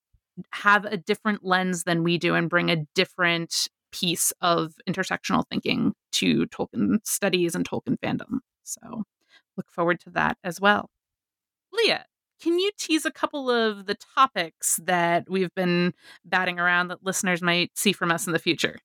have 0.52 0.86
a 0.86 0.98
different 0.98 1.44
lens 1.44 1.84
than 1.84 2.04
we 2.04 2.20
do 2.20 2.36
and 2.36 2.48
bring 2.48 2.70
a 2.70 2.86
different 2.94 3.70
piece 3.92 4.32
of 4.40 4.74
intersectional 4.88 5.46
thinking 5.50 5.94
to 6.12 6.46
Tolkien 6.48 7.00
studies 7.04 7.56
and 7.56 7.68
Tolkien 7.68 7.98
fandom. 7.98 8.38
So 8.64 9.04
look 9.58 9.72
forward 9.72 10.00
to 10.02 10.10
that 10.12 10.38
as 10.44 10.60
well. 10.60 10.90
Leah, 11.72 12.06
can 12.42 12.60
you 12.60 12.72
tease 12.78 13.06
a 13.06 13.12
couple 13.12 13.50
of 13.50 13.86
the 13.86 13.96
topics 13.96 14.80
that 14.84 15.30
we've 15.30 15.54
been 15.56 15.94
batting 16.26 16.60
around 16.60 16.90
that 16.90 17.04
listeners 17.04 17.42
might 17.42 17.72
see 17.78 17.94
from 17.94 18.12
us 18.12 18.28
in 18.28 18.34
the 18.34 18.40
future? 18.40 18.80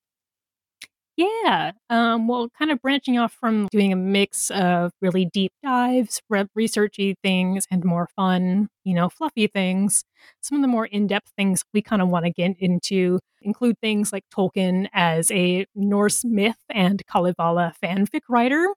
Yeah. 1.19 1.73
Um, 1.91 2.29
well, 2.29 2.49
kind 2.57 2.71
of 2.71 2.81
branching 2.81 3.19
off 3.19 3.33
from 3.33 3.67
doing 3.73 3.93
a 3.93 3.97
mix 3.97 4.53
of 4.53 4.93
really 5.01 5.25
deep 5.27 5.51
dives, 5.65 6.23
re- 6.31 6.47
researchy 6.57 7.15
things, 7.25 7.67
and 7.73 7.85
more 7.85 8.09
fun, 8.15 8.69
you 8.85 8.95
know, 8.95 9.09
fluffy 9.09 9.49
things. 9.49 10.05
Some 10.41 10.59
of 10.59 10.63
the 10.63 10.69
more 10.69 10.87
in 10.87 11.09
depth 11.09 11.33
things 11.37 11.65
we 11.75 11.83
kind 11.83 12.01
of 12.01 12.09
want 12.09 12.27
to 12.27 12.31
get 12.31 12.57
into 12.61 13.19
include 13.43 13.81
things 13.81 14.13
like 14.13 14.27
Tolkien 14.33 14.89
as 14.93 15.33
a 15.33 15.67
Norse 15.75 16.25
myth 16.25 16.63
and 16.71 17.03
Kalevala 17.09 17.75
fanfic 17.83 18.21
writer. 18.29 18.69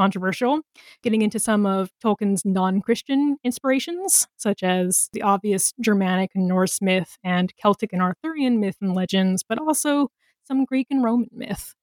Controversial. 0.00 0.62
Getting 1.02 1.20
into 1.20 1.38
some 1.38 1.66
of 1.66 1.90
Tolkien's 2.02 2.42
non 2.46 2.80
Christian 2.80 3.36
inspirations, 3.44 4.26
such 4.38 4.62
as 4.62 5.10
the 5.12 5.20
obvious 5.20 5.74
Germanic 5.78 6.30
and 6.34 6.48
Norse 6.48 6.80
myth 6.80 7.18
and 7.22 7.52
Celtic 7.58 7.92
and 7.92 8.00
Arthurian 8.00 8.60
myth 8.60 8.76
and 8.80 8.94
legends, 8.94 9.42
but 9.46 9.58
also 9.58 10.08
some 10.42 10.64
Greek 10.64 10.86
and 10.88 11.04
Roman 11.04 11.28
myth. 11.32 11.74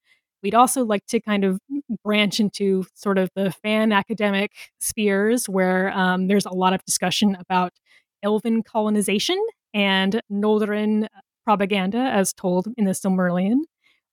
We'd 0.41 0.55
also 0.55 0.83
like 0.83 1.05
to 1.09 1.19
kind 1.19 1.43
of 1.43 1.59
branch 2.03 2.39
into 2.39 2.85
sort 2.95 3.19
of 3.19 3.29
the 3.35 3.51
fan 3.51 3.91
academic 3.91 4.51
spheres 4.79 5.47
where 5.47 5.95
um, 5.95 6.25
there's 6.25 6.47
a 6.47 6.53
lot 6.55 6.73
of 6.73 6.83
discussion 6.85 7.37
about 7.39 7.73
elven 8.23 8.63
colonization 8.63 9.39
and 9.75 10.23
Noldorin 10.31 11.07
propaganda 11.43 11.99
as 11.99 12.33
told 12.33 12.67
in 12.77 12.85
the 12.85 12.93
Silmarillion. 12.93 13.59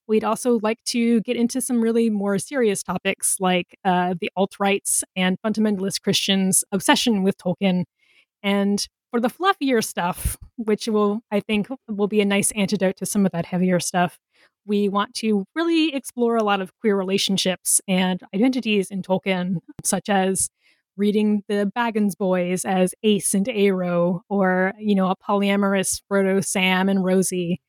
We'd 0.07 0.25
also 0.25 0.59
like 0.63 0.83
to 0.87 1.21
get 1.23 1.37
into 1.37 1.61
some 1.61 1.81
really 1.81 2.11
more 2.11 2.39
serious 2.39 2.83
topics 2.83 3.37
like 3.41 3.79
uh, 3.85 4.15
the 4.21 4.31
alt 4.37 4.57
rights 4.61 5.03
and 5.17 5.39
fundamentalist 5.45 6.03
Christians' 6.03 6.65
obsession 6.73 7.23
with 7.23 7.39
Tolkien. 7.39 7.85
And 8.43 8.87
for 9.11 9.21
the 9.21 9.31
fluffier 9.31 9.83
stuff, 9.83 10.37
which 10.57 10.89
will, 10.89 11.21
I 11.31 11.41
think, 11.41 11.69
will 11.89 12.09
be 12.09 12.21
a 12.21 12.27
nice 12.27 12.51
antidote 12.53 12.97
to 12.97 13.07
some 13.07 13.25
of 13.25 13.33
that 13.33 13.47
heavier 13.47 13.81
stuff, 13.81 14.19
we 14.67 14.89
want 14.89 15.15
to 15.15 15.45
really 15.55 15.95
explore 15.95 16.37
a 16.37 16.43
lot 16.43 16.61
of 16.61 16.75
queer 16.81 16.97
relationships 16.97 17.81
and 17.87 18.21
identities 18.35 18.91
in 18.91 19.03
Tolkien, 19.03 19.59
such 19.85 20.09
as 20.09 20.51
reading 20.97 21.43
the 21.49 21.71
Baggins 21.77 22.17
boys 22.17 22.65
as 22.65 22.95
Ace 23.03 23.35
and 23.35 23.47
Aro, 23.47 24.21
or, 24.29 24.73
you 24.79 24.95
know, 24.95 25.11
a 25.11 25.17
polyamorous 25.17 26.01
Frodo, 26.11 26.45
Sam, 26.45 26.89
and 26.89 27.05
Rosie, 27.05 27.61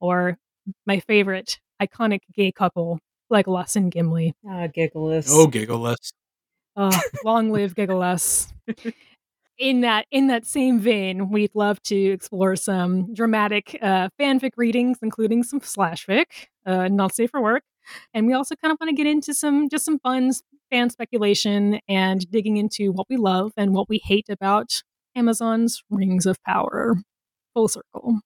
or 0.00 0.38
my 0.86 1.00
favorite 1.00 1.58
iconic 1.86 2.20
gay 2.34 2.52
couple, 2.52 2.98
like 3.30 3.46
Legolas 3.46 3.76
and 3.76 3.90
Gimli. 3.90 4.34
Ah, 4.46 4.66
Giggleless. 4.66 5.28
Oh, 5.30 5.46
Giggleless. 5.46 6.12
Oh, 6.76 6.90
long 7.24 7.50
live 7.50 7.74
Giggleless. 7.74 8.52
in 9.58 9.82
that 9.82 10.06
in 10.10 10.26
that 10.26 10.44
same 10.46 10.80
vein, 10.80 11.30
we'd 11.30 11.54
love 11.54 11.80
to 11.84 11.96
explore 11.96 12.56
some 12.56 13.12
dramatic 13.14 13.78
uh, 13.80 14.08
fanfic 14.20 14.52
readings, 14.56 14.98
including 15.02 15.42
some 15.42 15.60
slash 15.60 16.06
fic, 16.06 16.48
uh, 16.66 16.88
not 16.88 17.14
safe 17.14 17.30
for 17.30 17.40
work, 17.40 17.62
and 18.12 18.26
we 18.26 18.32
also 18.32 18.56
kind 18.56 18.72
of 18.72 18.78
want 18.80 18.90
to 18.90 18.96
get 18.96 19.06
into 19.06 19.32
some 19.34 19.68
just 19.68 19.84
some 19.84 19.98
fun 20.00 20.32
fan 20.70 20.90
speculation 20.90 21.78
and 21.88 22.28
digging 22.30 22.56
into 22.56 22.90
what 22.90 23.06
we 23.08 23.16
love 23.16 23.52
and 23.56 23.72
what 23.74 23.88
we 23.88 24.00
hate 24.04 24.26
about 24.28 24.82
Amazon's 25.14 25.82
Rings 25.90 26.26
of 26.26 26.42
Power. 26.42 26.96
Full 27.54 27.68
circle. 27.68 28.18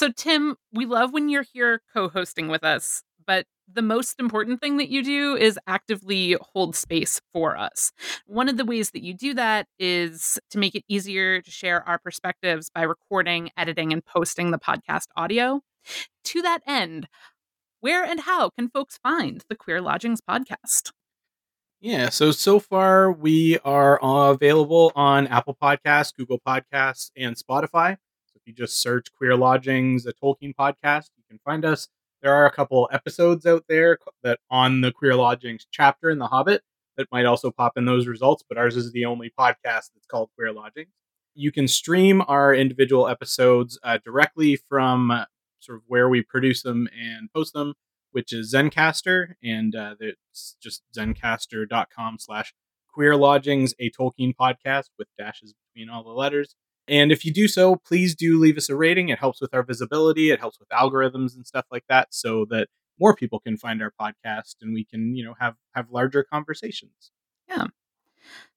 So, 0.00 0.08
Tim, 0.10 0.56
we 0.72 0.86
love 0.86 1.12
when 1.12 1.28
you're 1.28 1.44
here 1.52 1.82
co 1.92 2.08
hosting 2.08 2.48
with 2.48 2.64
us, 2.64 3.02
but 3.26 3.44
the 3.70 3.82
most 3.82 4.18
important 4.18 4.58
thing 4.62 4.78
that 4.78 4.88
you 4.88 5.04
do 5.04 5.36
is 5.36 5.58
actively 5.66 6.38
hold 6.40 6.74
space 6.74 7.20
for 7.34 7.54
us. 7.54 7.92
One 8.24 8.48
of 8.48 8.56
the 8.56 8.64
ways 8.64 8.92
that 8.92 9.04
you 9.04 9.12
do 9.12 9.34
that 9.34 9.66
is 9.78 10.38
to 10.52 10.58
make 10.58 10.74
it 10.74 10.84
easier 10.88 11.42
to 11.42 11.50
share 11.50 11.86
our 11.86 11.98
perspectives 11.98 12.70
by 12.70 12.80
recording, 12.84 13.50
editing, 13.58 13.92
and 13.92 14.02
posting 14.02 14.52
the 14.52 14.58
podcast 14.58 15.08
audio. 15.18 15.60
To 16.24 16.40
that 16.40 16.62
end, 16.66 17.06
where 17.80 18.02
and 18.02 18.20
how 18.20 18.48
can 18.48 18.70
folks 18.70 18.98
find 19.02 19.44
the 19.50 19.54
Queer 19.54 19.82
Lodgings 19.82 20.22
podcast? 20.22 20.92
Yeah, 21.78 22.08
so 22.08 22.30
so 22.30 22.58
far 22.58 23.12
we 23.12 23.58
are 23.66 24.02
uh, 24.02 24.32
available 24.32 24.92
on 24.96 25.26
Apple 25.26 25.58
Podcasts, 25.62 26.16
Google 26.16 26.40
Podcasts, 26.40 27.10
and 27.18 27.36
Spotify. 27.36 27.98
If 28.42 28.48
you 28.48 28.54
just 28.54 28.80
search 28.80 29.12
Queer 29.12 29.36
Lodgings, 29.36 30.06
a 30.06 30.12
Tolkien 30.14 30.54
podcast, 30.54 31.10
you 31.16 31.24
can 31.28 31.38
find 31.44 31.64
us. 31.64 31.88
There 32.22 32.32
are 32.32 32.46
a 32.46 32.52
couple 32.52 32.88
episodes 32.92 33.44
out 33.44 33.64
there 33.68 33.98
that 34.22 34.40
on 34.50 34.80
the 34.80 34.92
Queer 34.92 35.14
Lodgings 35.14 35.66
chapter 35.70 36.08
in 36.08 36.18
The 36.18 36.28
Hobbit 36.28 36.62
that 36.96 37.08
might 37.12 37.26
also 37.26 37.50
pop 37.50 37.76
in 37.76 37.84
those 37.84 38.06
results, 38.06 38.42
but 38.48 38.56
ours 38.56 38.76
is 38.76 38.92
the 38.92 39.04
only 39.04 39.30
podcast 39.38 39.90
that's 39.94 40.06
called 40.10 40.30
Queer 40.36 40.52
Lodgings. 40.52 40.92
You 41.34 41.52
can 41.52 41.68
stream 41.68 42.22
our 42.28 42.54
individual 42.54 43.08
episodes 43.08 43.78
uh, 43.82 43.98
directly 44.02 44.56
from 44.56 45.24
sort 45.60 45.76
of 45.76 45.82
where 45.86 46.08
we 46.08 46.22
produce 46.22 46.62
them 46.62 46.88
and 46.98 47.30
post 47.32 47.52
them, 47.52 47.74
which 48.12 48.32
is 48.32 48.54
Zencastr, 48.54 49.34
and 49.42 49.74
uh, 49.74 49.94
it's 50.00 50.56
just 50.62 50.82
zencastr.com 50.96 52.18
slash 52.18 52.54
queer 52.92 53.16
lodgings, 53.16 53.74
a 53.78 53.90
Tolkien 53.90 54.34
podcast 54.34 54.86
with 54.98 55.08
dashes 55.18 55.54
between 55.74 55.88
all 55.88 56.02
the 56.02 56.10
letters. 56.10 56.56
And 56.90 57.12
if 57.12 57.24
you 57.24 57.32
do 57.32 57.46
so, 57.46 57.76
please 57.76 58.16
do 58.16 58.38
leave 58.38 58.56
us 58.56 58.68
a 58.68 58.74
rating. 58.74 59.08
It 59.10 59.20
helps 59.20 59.40
with 59.40 59.54
our 59.54 59.62
visibility. 59.62 60.30
It 60.30 60.40
helps 60.40 60.58
with 60.58 60.68
algorithms 60.70 61.36
and 61.36 61.46
stuff 61.46 61.64
like 61.70 61.84
that, 61.88 62.08
so 62.10 62.44
that 62.50 62.68
more 62.98 63.14
people 63.14 63.38
can 63.38 63.56
find 63.56 63.80
our 63.80 63.92
podcast 63.98 64.56
and 64.60 64.74
we 64.74 64.84
can, 64.84 65.14
you 65.14 65.24
know, 65.24 65.34
have 65.38 65.54
have 65.74 65.90
larger 65.90 66.24
conversations. 66.24 67.12
Yeah. 67.48 67.66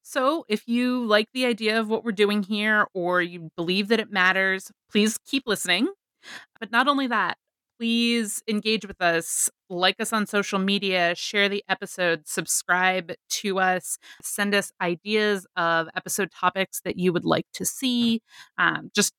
So, 0.02 0.46
if 0.50 0.68
you 0.68 1.06
like 1.06 1.30
the 1.34 1.46
idea 1.46 1.80
of 1.80 1.88
what 1.90 2.04
we're 2.04 2.12
doing 2.12 2.44
here 2.44 2.88
or 2.94 3.22
you 3.22 3.52
believe 3.56 3.88
that 3.90 4.00
it 4.00 4.12
matters, 4.12 4.72
please 4.92 5.18
keep 5.26 5.44
listening. 5.46 5.88
But 6.60 6.72
not 6.72 6.88
only 6.88 7.08
that, 7.08 7.38
please 7.78 8.42
engage 8.48 8.86
with 8.86 9.02
us, 9.02 9.50
like 9.70 10.00
us 10.00 10.14
on 10.14 10.26
social 10.26 10.60
media, 10.60 11.14
share 11.16 11.50
the 11.50 11.64
episode, 11.68 12.28
subscribe 12.28 13.14
to 13.30 13.60
us, 13.60 13.98
send 14.22 14.54
us 14.54 14.72
ideas 14.82 15.46
of 15.56 15.88
episode 15.96 16.32
topics 16.32 16.82
that 16.86 16.98
you 16.98 17.12
would 17.14 17.26
like 17.26 17.48
to 17.54 17.66
see. 17.66 18.22
Um, 18.58 18.92
just 18.94 19.14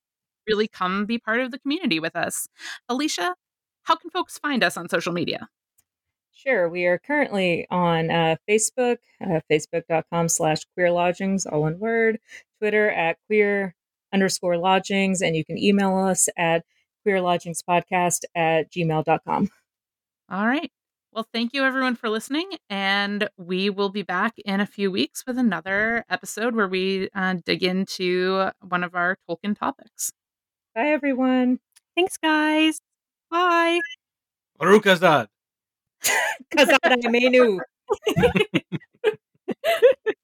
really 0.47 0.67
come 0.67 1.05
be 1.05 1.17
part 1.17 1.39
of 1.39 1.51
the 1.51 1.59
community 1.59 1.99
with 1.99 2.15
us. 2.15 2.47
Alicia, 2.87 3.35
how 3.83 3.95
can 3.95 4.09
folks 4.09 4.37
find 4.37 4.63
us 4.63 4.77
on 4.77 4.89
social 4.89 5.13
media? 5.13 5.49
Sure. 6.31 6.67
We 6.69 6.85
are 6.85 6.99
currently 6.99 7.65
on 7.71 8.11
uh, 8.11 8.35
Facebook, 8.47 8.97
uh, 9.21 9.39
facebook.com 9.49 10.29
slash 10.29 10.59
queer 10.73 10.91
lodgings, 10.91 11.45
all 11.45 11.61
one 11.61 11.79
word, 11.79 12.19
Twitter 12.59 12.91
at 12.91 13.17
queer 13.27 13.73
underscore 14.13 14.57
lodgings, 14.57 15.21
and 15.21 15.35
you 15.35 15.45
can 15.45 15.57
email 15.57 15.95
us 15.95 16.27
at 16.37 16.63
queerlodgingspodcast 17.05 18.25
at 18.35 18.71
gmail.com. 18.71 19.49
All 20.29 20.47
right. 20.47 20.71
Well, 21.11 21.27
thank 21.31 21.53
you 21.53 21.63
everyone 21.63 21.95
for 21.95 22.09
listening, 22.09 22.49
and 22.69 23.29
we 23.37 23.69
will 23.69 23.87
be 23.87 24.01
back 24.01 24.33
in 24.43 24.59
a 24.59 24.65
few 24.65 24.91
weeks 24.91 25.23
with 25.25 25.37
another 25.37 26.03
episode 26.09 26.55
where 26.55 26.67
we 26.67 27.07
uh, 27.15 27.35
dig 27.45 27.63
into 27.63 28.49
one 28.59 28.83
of 28.83 28.95
our 28.95 29.17
Tolkien 29.29 29.57
topics. 29.57 30.11
Bye, 30.73 30.87
everyone. 30.87 31.59
Thanks, 31.95 32.17
guys. 32.17 32.81
Bye. 33.31 33.79
Arukazad. 34.59 35.27
Khazâd 36.51 36.79
ai-mênu. 36.83 37.59